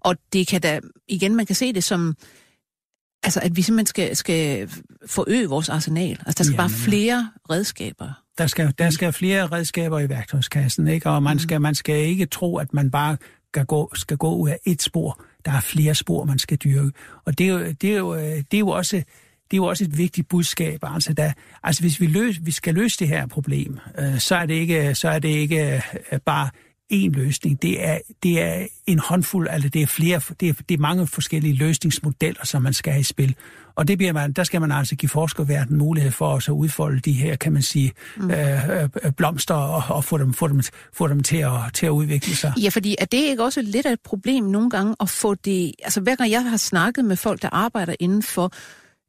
Og 0.00 0.16
det 0.32 0.46
kan 0.46 0.60
da, 0.60 0.80
igen, 1.08 1.34
man 1.36 1.46
kan 1.46 1.56
se 1.56 1.72
det 1.72 1.84
som, 1.84 2.14
altså 3.22 3.40
at 3.40 3.56
vi 3.56 3.62
simpelthen 3.62 3.86
skal, 3.86 4.16
skal 4.16 4.70
forøge 5.06 5.48
vores 5.48 5.68
arsenal. 5.68 6.10
Altså 6.26 6.38
der 6.38 6.44
skal 6.44 6.54
Jamen, 6.54 6.56
bare 6.56 6.70
flere 6.70 7.30
redskaber. 7.50 8.12
Der 8.38 8.46
skal, 8.46 8.74
der 8.78 8.90
skal 8.90 9.12
flere 9.12 9.46
redskaber 9.46 10.00
i 10.00 10.08
værktøjskassen, 10.08 10.88
ikke? 10.88 11.10
og 11.10 11.22
man 11.22 11.38
skal, 11.38 11.60
man 11.60 11.74
skal 11.74 11.96
ikke 11.96 12.26
tro, 12.26 12.56
at 12.56 12.74
man 12.74 12.90
bare 12.90 13.16
skal 13.54 13.66
gå, 13.66 13.92
skal 13.94 14.16
gå 14.16 14.34
ud 14.34 14.48
af 14.48 14.58
et 14.66 14.82
spor. 14.82 15.20
Der 15.44 15.52
er 15.52 15.60
flere 15.60 15.94
spor, 15.94 16.24
man 16.24 16.38
skal 16.38 16.58
dyrke. 16.58 16.92
Og 17.24 17.38
det 17.38 17.48
er 17.48 17.52
jo, 17.52 17.72
det 17.80 17.92
er 17.92 17.98
jo, 17.98 18.14
øh, 18.14 18.20
det 18.20 18.54
er 18.54 18.58
jo 18.58 18.68
også 18.68 19.02
det 19.50 19.56
er 19.56 19.58
jo 19.58 19.64
også 19.64 19.84
et 19.84 19.98
vigtigt 19.98 20.28
budskab. 20.28 20.80
Altså, 20.82 21.12
der, 21.12 21.32
altså 21.62 21.82
hvis 21.82 22.00
vi, 22.00 22.06
løs, 22.06 22.40
vi 22.42 22.50
skal 22.50 22.74
løse 22.74 22.98
det 22.98 23.08
her 23.08 23.26
problem, 23.26 23.78
øh, 23.98 24.18
så 24.18 24.36
er 24.36 24.46
det 24.46 24.54
ikke, 24.54 24.94
så 24.94 25.08
er 25.08 25.18
det 25.18 25.28
ikke 25.28 25.82
øh, 26.12 26.18
bare 26.18 26.50
én 26.92 27.10
løsning. 27.10 27.62
Det 27.62 27.86
er, 27.86 27.98
det 28.22 28.42
er 28.42 28.66
en 28.86 28.98
håndfuld, 28.98 29.48
altså 29.50 29.68
det 29.68 29.82
er 29.82 29.86
flere, 29.86 30.20
det 30.40 30.48
er, 30.48 30.52
det 30.68 30.74
er 30.74 30.78
mange 30.78 31.06
forskellige 31.06 31.54
løsningsmodeller, 31.54 32.44
som 32.44 32.62
man 32.62 32.72
skal 32.72 32.92
have 32.92 33.00
i 33.00 33.04
spil. 33.04 33.34
Og 33.74 33.88
det 33.88 33.98
bliver 33.98 34.12
man, 34.12 34.32
der 34.32 34.44
skal 34.44 34.60
man 34.60 34.72
altså 34.72 34.96
give 34.96 35.10
forskerverdenen 35.10 35.78
mulighed 35.78 36.10
for 36.10 36.34
at 36.34 36.48
udfolde 36.48 37.00
de 37.00 37.12
her, 37.12 37.36
kan 37.36 37.52
man 37.52 37.62
sige, 37.62 37.92
mm. 38.16 38.30
øh, 38.30 38.82
øh, 38.82 39.12
blomster 39.12 39.54
og, 39.54 39.96
og 39.96 40.04
få 40.04 40.18
dem, 40.18 40.32
få 40.32 40.48
dem, 40.48 40.62
få 40.92 41.08
dem 41.08 41.22
til, 41.22 41.36
at, 41.36 41.52
til 41.74 41.86
at 41.86 41.90
udvikle 41.90 42.36
sig. 42.36 42.52
Ja, 42.62 42.68
fordi 42.68 42.96
er 42.98 43.04
det 43.04 43.18
ikke 43.18 43.44
også 43.44 43.62
lidt 43.62 43.86
af 43.86 43.92
et 43.92 44.00
problem 44.04 44.44
nogle 44.44 44.70
gange 44.70 44.96
at 45.00 45.08
få 45.08 45.34
det... 45.34 45.72
Altså 45.82 46.00
hver 46.00 46.16
gang 46.16 46.30
jeg 46.30 46.50
har 46.50 46.56
snakket 46.56 47.04
med 47.04 47.16
folk, 47.16 47.42
der 47.42 47.48
arbejder 47.52 47.94
inden 48.00 48.22
for 48.22 48.52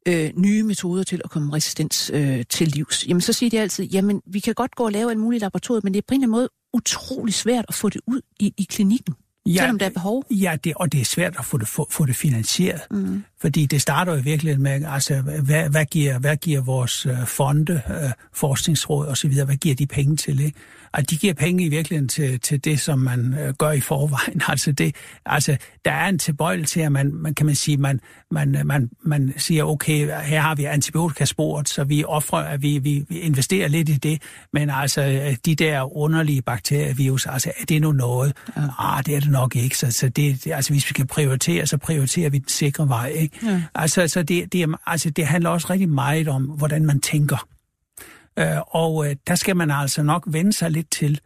øh, 0.08 0.30
nye 0.36 0.62
metoder 0.62 1.02
til 1.02 1.20
at 1.24 1.30
komme 1.30 1.52
resistens 1.52 2.10
øh, 2.14 2.44
til 2.50 2.68
livs, 2.68 3.08
jamen 3.08 3.20
så 3.20 3.32
siger 3.32 3.50
de 3.50 3.60
altid, 3.60 3.84
jamen 3.84 4.20
vi 4.26 4.40
kan 4.40 4.54
godt 4.54 4.74
gå 4.74 4.84
og 4.84 4.92
lave 4.92 5.10
alt 5.10 5.20
muligt 5.20 5.42
i 5.42 5.44
laboratoriet, 5.44 5.84
men 5.84 5.94
det 5.94 5.98
er 5.98 6.04
på 6.08 6.14
en 6.14 6.20
eller 6.20 6.26
anden 6.26 6.40
måde 6.40 6.48
utrolig 6.72 7.34
svært 7.34 7.64
at 7.68 7.74
få 7.74 7.88
det 7.88 8.00
ud 8.06 8.20
i, 8.40 8.54
i 8.56 8.66
klinikken, 8.70 9.14
ja, 9.46 9.60
selvom 9.60 9.78
der 9.78 9.86
er 9.86 9.90
behov. 9.90 10.24
Ja, 10.30 10.56
det, 10.64 10.74
og 10.76 10.92
det 10.92 11.00
er 11.00 11.04
svært 11.04 11.36
at 11.38 11.44
få 11.44 11.58
det, 11.58 11.68
få, 11.68 11.86
få 11.90 12.06
det 12.06 12.16
finansieret. 12.16 12.80
Mm. 12.90 13.24
Fordi 13.40 13.66
det 13.66 13.82
starter 13.82 14.14
jo 14.14 14.20
virkelig 14.24 14.60
med, 14.60 14.84
altså, 14.86 15.20
hvad, 15.20 15.68
hvad, 15.70 15.84
giver, 15.84 16.18
hvad 16.18 16.36
giver 16.36 16.60
vores 16.60 17.06
øh, 17.06 17.26
fonde, 17.26 17.82
øh, 17.90 18.10
forskningsråd 18.32 19.06
osv., 19.06 19.44
hvad 19.44 19.56
giver 19.56 19.74
de 19.74 19.86
penge 19.86 20.16
til? 20.16 20.40
Ikke? 20.40 20.58
Og 20.92 21.10
de 21.10 21.16
giver 21.16 21.34
penge 21.34 21.64
i 21.64 21.68
virkeligheden 21.68 22.08
til, 22.08 22.40
til 22.40 22.64
det, 22.64 22.80
som 22.80 22.98
man 22.98 23.34
øh, 23.34 23.54
gør 23.54 23.70
i 23.70 23.80
forvejen. 23.80 24.42
Altså, 24.50 24.72
det, 24.72 24.94
altså, 25.26 25.56
der 25.84 25.90
er 25.90 26.08
en 26.08 26.18
tilbøjelse 26.18 26.74
til, 26.74 26.80
at 26.80 26.92
man, 26.92 27.14
man 27.14 27.34
kan 27.34 27.46
man 27.46 27.54
sige, 27.54 27.76
man, 27.76 28.00
man, 28.30 28.56
man, 28.64 28.90
man 29.02 29.34
siger, 29.36 29.64
okay, 29.64 30.22
her 30.22 30.40
har 30.40 30.54
vi 30.54 30.64
antibiotikasporet, 30.64 31.68
så 31.68 31.84
vi 31.84 32.04
offrer, 32.04 32.38
at 32.38 32.62
vi, 32.62 32.78
vi, 32.78 33.04
vi 33.08 33.18
investerer 33.18 33.68
lidt 33.68 33.88
i 33.88 33.96
det, 33.96 34.22
men 34.52 34.70
altså, 34.70 35.02
øh, 35.02 35.36
de 35.44 35.54
der 35.54 35.96
underlige 35.96 36.42
bakterievirus, 36.42 37.26
altså, 37.26 37.52
er 37.60 37.64
det 37.64 37.82
nu 37.82 37.92
noget? 37.92 38.36
Ja. 38.56 38.62
Ah, 38.78 39.06
det 39.06 39.16
er 39.16 39.20
det 39.20 39.30
nok 39.30 39.56
ikke. 39.56 39.78
Så, 39.78 39.90
så 39.90 40.08
det, 40.08 40.44
det, 40.44 40.52
altså, 40.52 40.72
hvis 40.72 40.90
vi 40.90 40.92
kan 40.92 41.06
prioritere, 41.06 41.66
så 41.66 41.76
prioriterer 41.78 42.30
vi 42.30 42.38
den 42.38 42.48
sikre 42.48 42.88
vej, 42.88 43.08
ikke? 43.08 43.29
Ja. 43.42 43.62
Altså, 43.74 44.08
så 44.08 44.22
det, 44.22 44.52
det, 44.52 44.74
altså, 44.86 45.10
det 45.10 45.26
handler 45.26 45.50
også 45.50 45.66
rigtig 45.70 45.88
meget 45.88 46.28
om, 46.28 46.44
hvordan 46.44 46.86
man 46.86 47.00
tænker. 47.00 47.48
Øh, 48.38 48.60
og 48.66 49.10
øh, 49.10 49.16
der 49.26 49.34
skal 49.34 49.56
man 49.56 49.70
altså 49.70 50.02
nok 50.02 50.24
vende 50.26 50.52
sig 50.52 50.70
lidt 50.70 50.90
til, 50.90 51.20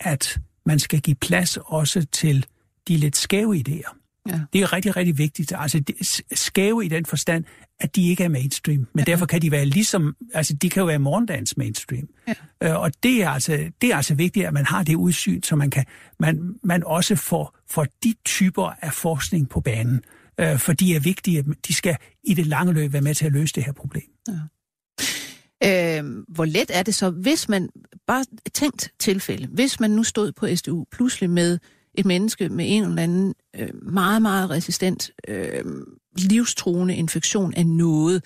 at 0.00 0.38
man 0.66 0.78
skal 0.78 1.00
give 1.00 1.16
plads 1.16 1.58
også 1.66 2.06
til 2.12 2.46
de 2.88 2.96
lidt 2.96 3.16
skæve 3.16 3.64
idéer. 3.68 4.04
Ja. 4.28 4.40
Det 4.52 4.60
er 4.60 4.72
rigtig, 4.72 4.96
rigtig 4.96 5.18
vigtigt. 5.18 5.52
Altså 5.56 5.80
det, 5.80 6.22
skæve 6.32 6.84
i 6.84 6.88
den 6.88 7.06
forstand, 7.06 7.44
at 7.80 7.96
de 7.96 8.08
ikke 8.08 8.24
er 8.24 8.28
mainstream. 8.28 8.78
Men 8.92 9.04
ja. 9.06 9.12
derfor 9.12 9.26
kan 9.26 9.42
de 9.42 9.50
være 9.50 9.64
ligesom, 9.64 10.16
altså 10.34 10.54
de 10.54 10.70
kan 10.70 10.80
jo 10.80 10.86
være 10.86 10.98
morgendagens 10.98 11.56
mainstream. 11.56 12.08
Ja. 12.28 12.34
Øh, 12.62 12.80
og 12.80 12.92
det 13.02 13.22
er, 13.22 13.30
altså, 13.30 13.70
det 13.80 13.92
er 13.92 13.96
altså 13.96 14.14
vigtigt, 14.14 14.46
at 14.46 14.52
man 14.52 14.64
har 14.64 14.82
det 14.82 14.94
udsyn, 14.94 15.42
så 15.42 15.56
man 15.56 15.70
kan, 15.70 15.84
man, 16.20 16.54
man 16.62 16.84
også 16.84 17.16
får, 17.16 17.58
får 17.70 17.86
de 18.04 18.14
typer 18.24 18.72
af 18.82 18.92
forskning 18.92 19.48
på 19.48 19.60
banen. 19.60 20.02
Øh, 20.40 20.58
for 20.58 20.72
de 20.72 20.94
er 20.94 21.00
vigtige. 21.00 21.44
De 21.68 21.74
skal 21.74 21.96
i 22.24 22.34
det 22.34 22.46
lange 22.46 22.72
løb 22.72 22.92
være 22.92 23.02
med 23.02 23.14
til 23.14 23.26
at 23.26 23.32
løse 23.32 23.54
det 23.54 23.64
her 23.64 23.72
problem. 23.72 24.10
Ja. 24.28 24.38
Øh, 25.64 26.04
hvor 26.28 26.44
let 26.44 26.70
er 26.74 26.82
det 26.82 26.94
så, 26.94 27.10
hvis 27.10 27.48
man, 27.48 27.68
bare 28.06 28.24
tænkt 28.54 28.90
tilfælde, 28.98 29.46
hvis 29.46 29.80
man 29.80 29.90
nu 29.90 30.02
stod 30.02 30.32
på 30.32 30.56
SDU 30.56 30.84
pludselig 30.92 31.30
med 31.30 31.58
et 31.94 32.06
menneske 32.06 32.48
med 32.48 32.64
en 32.68 32.82
eller 32.82 33.02
anden 33.02 33.34
øh, 33.56 33.68
meget, 33.82 34.22
meget 34.22 34.50
resistent, 34.50 35.10
øh, 35.28 35.64
livstruende 36.16 36.96
infektion 36.96 37.54
af 37.54 37.66
noget, 37.66 38.24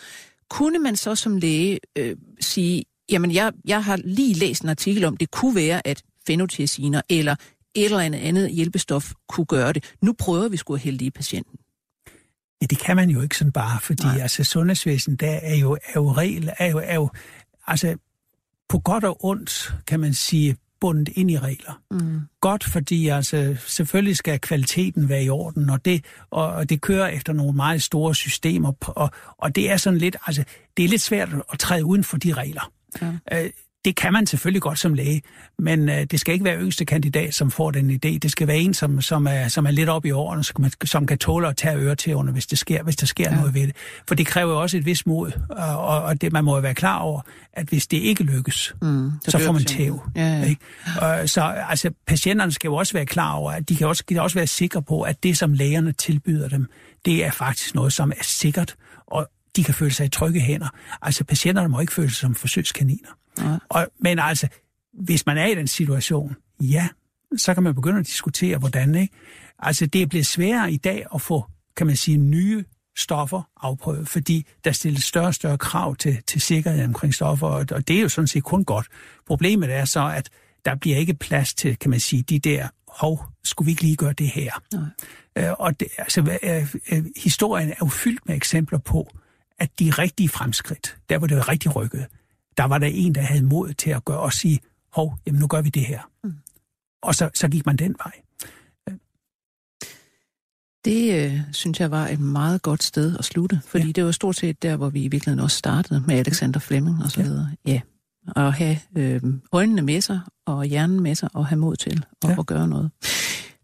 kunne 0.50 0.78
man 0.78 0.96
så 0.96 1.14
som 1.14 1.36
læge 1.36 1.78
øh, 1.98 2.16
sige, 2.40 2.84
jamen 3.10 3.32
jeg, 3.32 3.52
jeg 3.64 3.84
har 3.84 3.96
lige 3.96 4.34
læst 4.34 4.62
en 4.62 4.68
artikel 4.68 5.04
om, 5.04 5.16
det 5.16 5.30
kunne 5.30 5.54
være, 5.54 5.86
at 5.86 6.02
fenotiaziner 6.26 7.02
eller 7.08 7.36
et 7.74 7.84
eller 7.84 7.98
andet 7.98 8.18
andet 8.18 8.50
hjælpestof 8.50 9.12
kunne 9.28 9.46
gøre 9.46 9.72
det. 9.72 9.94
Nu 10.02 10.12
prøver 10.12 10.48
vi 10.48 10.56
sgu 10.56 10.74
at 10.74 10.80
hælde 10.80 11.04
i 11.04 11.10
patienten. 11.10 11.58
Ja, 12.60 12.66
det 12.66 12.78
kan 12.78 12.96
man 12.96 13.10
jo 13.10 13.20
ikke 13.20 13.36
sådan 13.36 13.52
bare, 13.52 13.80
fordi 13.80 14.04
Nej. 14.04 14.20
altså 14.20 14.44
sundhedsvæsen, 14.44 15.16
der 15.16 15.30
er 15.42 15.56
jo, 15.56 15.72
er 15.72 15.92
jo 15.96 16.12
regler, 16.12 16.52
er 16.58 16.66
jo, 16.66 16.80
er 16.84 16.94
jo, 16.94 17.10
altså 17.66 17.96
på 18.68 18.78
godt 18.78 19.04
og 19.04 19.24
ondt, 19.24 19.74
kan 19.86 20.00
man 20.00 20.14
sige, 20.14 20.56
bundet 20.80 21.08
ind 21.08 21.30
i 21.30 21.38
regler. 21.38 21.82
Mm. 21.90 22.20
Godt, 22.40 22.64
fordi 22.64 23.08
altså, 23.08 23.56
selvfølgelig 23.66 24.16
skal 24.16 24.40
kvaliteten 24.40 25.08
være 25.08 25.24
i 25.24 25.28
orden, 25.28 25.70
og 25.70 25.84
det, 25.84 26.04
og, 26.30 26.46
og 26.46 26.68
det 26.68 26.80
kører 26.80 27.08
efter 27.08 27.32
nogle 27.32 27.52
meget 27.52 27.82
store 27.82 28.14
systemer, 28.14 28.72
og, 28.86 29.10
og 29.38 29.56
det 29.56 29.70
er 29.70 29.76
sådan 29.76 29.98
lidt, 29.98 30.16
altså, 30.26 30.44
det 30.76 30.84
er 30.84 30.88
lidt 30.88 31.02
svært 31.02 31.28
at 31.52 31.58
træde 31.58 31.84
uden 31.84 32.04
for 32.04 32.16
de 32.16 32.32
regler. 32.32 32.72
Ja. 33.02 33.44
Øh, 33.44 33.50
det 33.88 33.96
kan 33.96 34.12
man 34.12 34.26
selvfølgelig 34.26 34.62
godt 34.62 34.78
som 34.78 34.94
læge, 34.94 35.22
men 35.58 35.88
øh, 35.88 36.04
det 36.04 36.20
skal 36.20 36.32
ikke 36.32 36.44
være 36.44 36.60
yngste 36.60 36.84
kandidat, 36.84 37.34
som 37.34 37.50
får 37.50 37.70
den 37.70 37.90
idé. 37.90 38.18
Det 38.18 38.30
skal 38.30 38.46
være 38.46 38.56
en, 38.56 38.74
som, 38.74 39.00
som, 39.00 39.26
er, 39.26 39.48
som 39.48 39.66
er 39.66 39.70
lidt 39.70 39.88
op 39.88 40.04
i 40.04 40.10
årene, 40.10 40.44
som, 40.44 40.64
som 40.84 41.06
kan 41.06 41.18
tåle 41.18 41.48
at 41.48 41.56
tage 41.56 41.76
øre 41.76 41.94
til 41.94 42.14
under, 42.14 42.32
hvis, 42.32 42.46
det 42.46 42.58
sker, 42.58 42.82
hvis 42.82 42.96
der 42.96 43.06
sker 43.06 43.30
ja. 43.30 43.36
noget 43.36 43.54
ved 43.54 43.66
det. 43.66 43.76
For 44.08 44.14
det 44.14 44.26
kræver 44.26 44.52
jo 44.52 44.60
også 44.60 44.76
et 44.76 44.86
vis 44.86 45.06
mod, 45.06 45.32
og, 45.48 46.02
og 46.02 46.20
det, 46.20 46.32
man 46.32 46.44
må 46.44 46.54
jo 46.54 46.60
være 46.60 46.74
klar 46.74 46.98
over, 46.98 47.20
at 47.52 47.66
hvis 47.66 47.86
det 47.86 47.96
ikke 47.96 48.22
lykkes, 48.22 48.74
mm, 48.82 49.10
så, 49.24 49.30
så 49.30 49.38
får 49.38 49.52
man 49.52 49.64
tæv. 49.64 50.02
Ja, 50.16 50.38
ja. 50.38 50.44
Ikke? 50.44 50.60
Og, 51.00 51.28
så 51.28 51.42
altså, 51.68 51.90
patienterne 52.06 52.52
skal 52.52 52.68
jo 52.68 52.74
også 52.74 52.92
være 52.92 53.06
klar 53.06 53.32
over, 53.32 53.52
at 53.52 53.68
de 53.68 53.76
kan 53.76 53.86
også, 53.86 54.04
de 54.08 54.14
kan 54.14 54.22
også 54.22 54.38
være 54.38 54.46
sikre 54.46 54.82
på, 54.82 55.02
at 55.02 55.22
det, 55.22 55.38
som 55.38 55.52
lægerne 55.52 55.92
tilbyder 55.92 56.48
dem, 56.48 56.66
det 57.04 57.24
er 57.24 57.30
faktisk 57.30 57.74
noget, 57.74 57.92
som 57.92 58.10
er 58.10 58.22
sikkert, 58.22 58.74
og 59.06 59.28
de 59.56 59.64
kan 59.64 59.74
føle 59.74 59.92
sig 59.92 60.06
i 60.06 60.08
trygge 60.08 60.40
hænder. 60.40 60.68
Altså, 61.02 61.24
patienterne 61.24 61.68
må 61.68 61.80
ikke 61.80 61.92
føle 61.92 62.08
sig 62.08 62.16
som 62.16 62.34
forsøgskaniner. 62.34 63.08
Ja. 63.40 63.56
Og, 63.68 63.86
men 64.00 64.18
altså, 64.18 64.48
hvis 64.92 65.26
man 65.26 65.38
er 65.38 65.46
i 65.46 65.54
den 65.54 65.66
situation, 65.66 66.36
ja, 66.60 66.88
så 67.36 67.54
kan 67.54 67.62
man 67.62 67.74
begynde 67.74 67.98
at 67.98 68.06
diskutere, 68.06 68.58
hvordan, 68.58 68.94
ikke? 68.94 69.14
Altså, 69.58 69.86
det 69.86 70.02
er 70.02 70.06
blevet 70.06 70.26
sværere 70.26 70.72
i 70.72 70.76
dag 70.76 71.06
at 71.14 71.22
få, 71.22 71.44
kan 71.76 71.86
man 71.86 71.96
sige, 71.96 72.16
nye 72.16 72.64
stoffer 72.96 73.42
afprøvet, 73.60 74.08
fordi 74.08 74.46
der 74.64 74.72
stilles 74.72 75.04
større 75.04 75.26
og 75.26 75.34
større 75.34 75.58
krav 75.58 75.96
til, 75.96 76.22
til 76.26 76.40
sikkerhed 76.40 76.84
omkring 76.84 77.14
stoffer, 77.14 77.46
og, 77.46 77.66
og 77.72 77.88
det 77.88 77.96
er 77.96 78.00
jo 78.00 78.08
sådan 78.08 78.28
set 78.28 78.44
kun 78.44 78.64
godt. 78.64 78.86
Problemet 79.26 79.74
er 79.74 79.84
så, 79.84 80.08
at 80.08 80.30
der 80.64 80.74
bliver 80.74 80.96
ikke 80.96 81.14
plads 81.14 81.54
til, 81.54 81.78
kan 81.78 81.90
man 81.90 82.00
sige, 82.00 82.22
de 82.22 82.38
der, 82.38 82.68
hov, 82.88 83.24
skulle 83.44 83.66
vi 83.66 83.70
ikke 83.70 83.82
lige 83.82 83.96
gøre 83.96 84.12
det 84.12 84.28
her? 84.28 84.52
Nej. 84.72 84.84
Øh, 85.36 85.52
og 85.58 85.80
det, 85.80 85.88
altså, 85.98 86.38
øh, 86.42 86.74
øh, 86.92 87.04
historien 87.16 87.70
er 87.70 87.74
jo 87.80 87.88
fyldt 87.88 88.26
med 88.26 88.36
eksempler 88.36 88.78
på, 88.78 89.10
at 89.58 89.70
de 89.78 89.90
rigtige 89.90 90.28
fremskridt, 90.28 90.96
der 91.08 91.18
hvor 91.18 91.26
det 91.26 91.36
var 91.36 91.48
rigtig 91.48 91.76
rykket, 91.76 92.06
der 92.58 92.64
var 92.64 92.78
der 92.78 92.86
en, 92.86 93.14
der 93.14 93.20
havde 93.20 93.42
mod 93.42 93.74
til 93.74 93.90
at 93.90 94.04
gøre 94.04 94.20
og 94.20 94.32
sige, 94.32 94.60
hov, 94.92 95.18
jamen 95.26 95.40
nu 95.40 95.46
gør 95.46 95.62
vi 95.62 95.70
det 95.70 95.84
her. 95.84 96.10
Mm. 96.24 96.34
Og 97.02 97.14
så, 97.14 97.30
så 97.34 97.48
gik 97.48 97.66
man 97.66 97.76
den 97.76 97.96
vej. 97.98 98.12
Det 100.84 101.24
øh, 101.24 101.40
synes 101.52 101.80
jeg 101.80 101.90
var 101.90 102.08
et 102.08 102.20
meget 102.20 102.62
godt 102.62 102.82
sted 102.82 103.16
at 103.18 103.24
slutte, 103.24 103.60
fordi 103.66 103.86
ja. 103.86 103.92
det 103.92 104.04
var 104.04 104.10
stort 104.10 104.36
set 104.36 104.62
der, 104.62 104.76
hvor 104.76 104.88
vi 104.88 105.04
i 105.04 105.08
virkeligheden 105.08 105.44
også 105.44 105.56
startede 105.56 106.04
med 106.06 106.14
Alexander 106.14 106.60
Fleming 106.60 107.02
og 107.04 107.10
så 107.10 107.22
videre. 107.22 107.50
Ja. 107.66 107.72
ja. 107.72 107.80
Og 108.42 108.54
have 108.54 108.78
øh, 108.96 109.22
øjnene 109.52 109.82
med 109.82 110.00
sig 110.00 110.20
og 110.46 110.64
hjernen 110.64 111.00
med 111.00 111.14
sig 111.14 111.28
og 111.34 111.46
have 111.46 111.58
mod 111.58 111.76
til 111.76 112.04
at, 112.22 112.28
ja. 112.28 112.36
at 112.38 112.46
gøre 112.46 112.68
noget. 112.68 112.90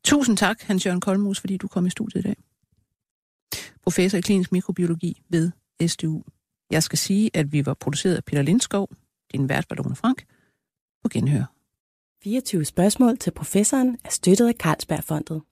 Tusind 0.05 0.37
tak, 0.37 0.63
Hans 0.63 0.87
Jørgen 0.87 1.01
Kolmus, 1.01 1.41
fordi 1.41 1.57
du 1.57 1.69
kom 1.69 1.87
i 1.87 1.91
studiet 1.91 2.21
i 2.21 2.23
dag. 2.23 2.37
Professor 3.83 4.19
i 4.19 4.21
klinisk 4.21 4.53
mikrobiologi 4.53 5.23
ved 5.29 5.51
SDU. 5.87 6.23
Jeg 6.75 6.83
skal 6.83 6.99
sige, 6.99 7.31
at 7.35 7.53
vi 7.53 7.67
var 7.67 7.75
produceret 7.75 8.17
af 8.17 8.25
Peter 8.25 8.43
Lindskov, 8.43 8.91
din 9.33 9.49
vært 9.49 9.67
var 9.71 9.77
Lone 9.77 9.97
Frank, 9.97 10.25
på 11.03 11.09
genhør. 11.09 11.45
24 12.23 12.65
spørgsmål 12.65 13.19
til 13.19 13.31
professoren 13.31 13.99
er 14.05 14.11
støttet 14.11 14.49
af 14.49 14.55
Carlsbergfondet. 14.55 15.43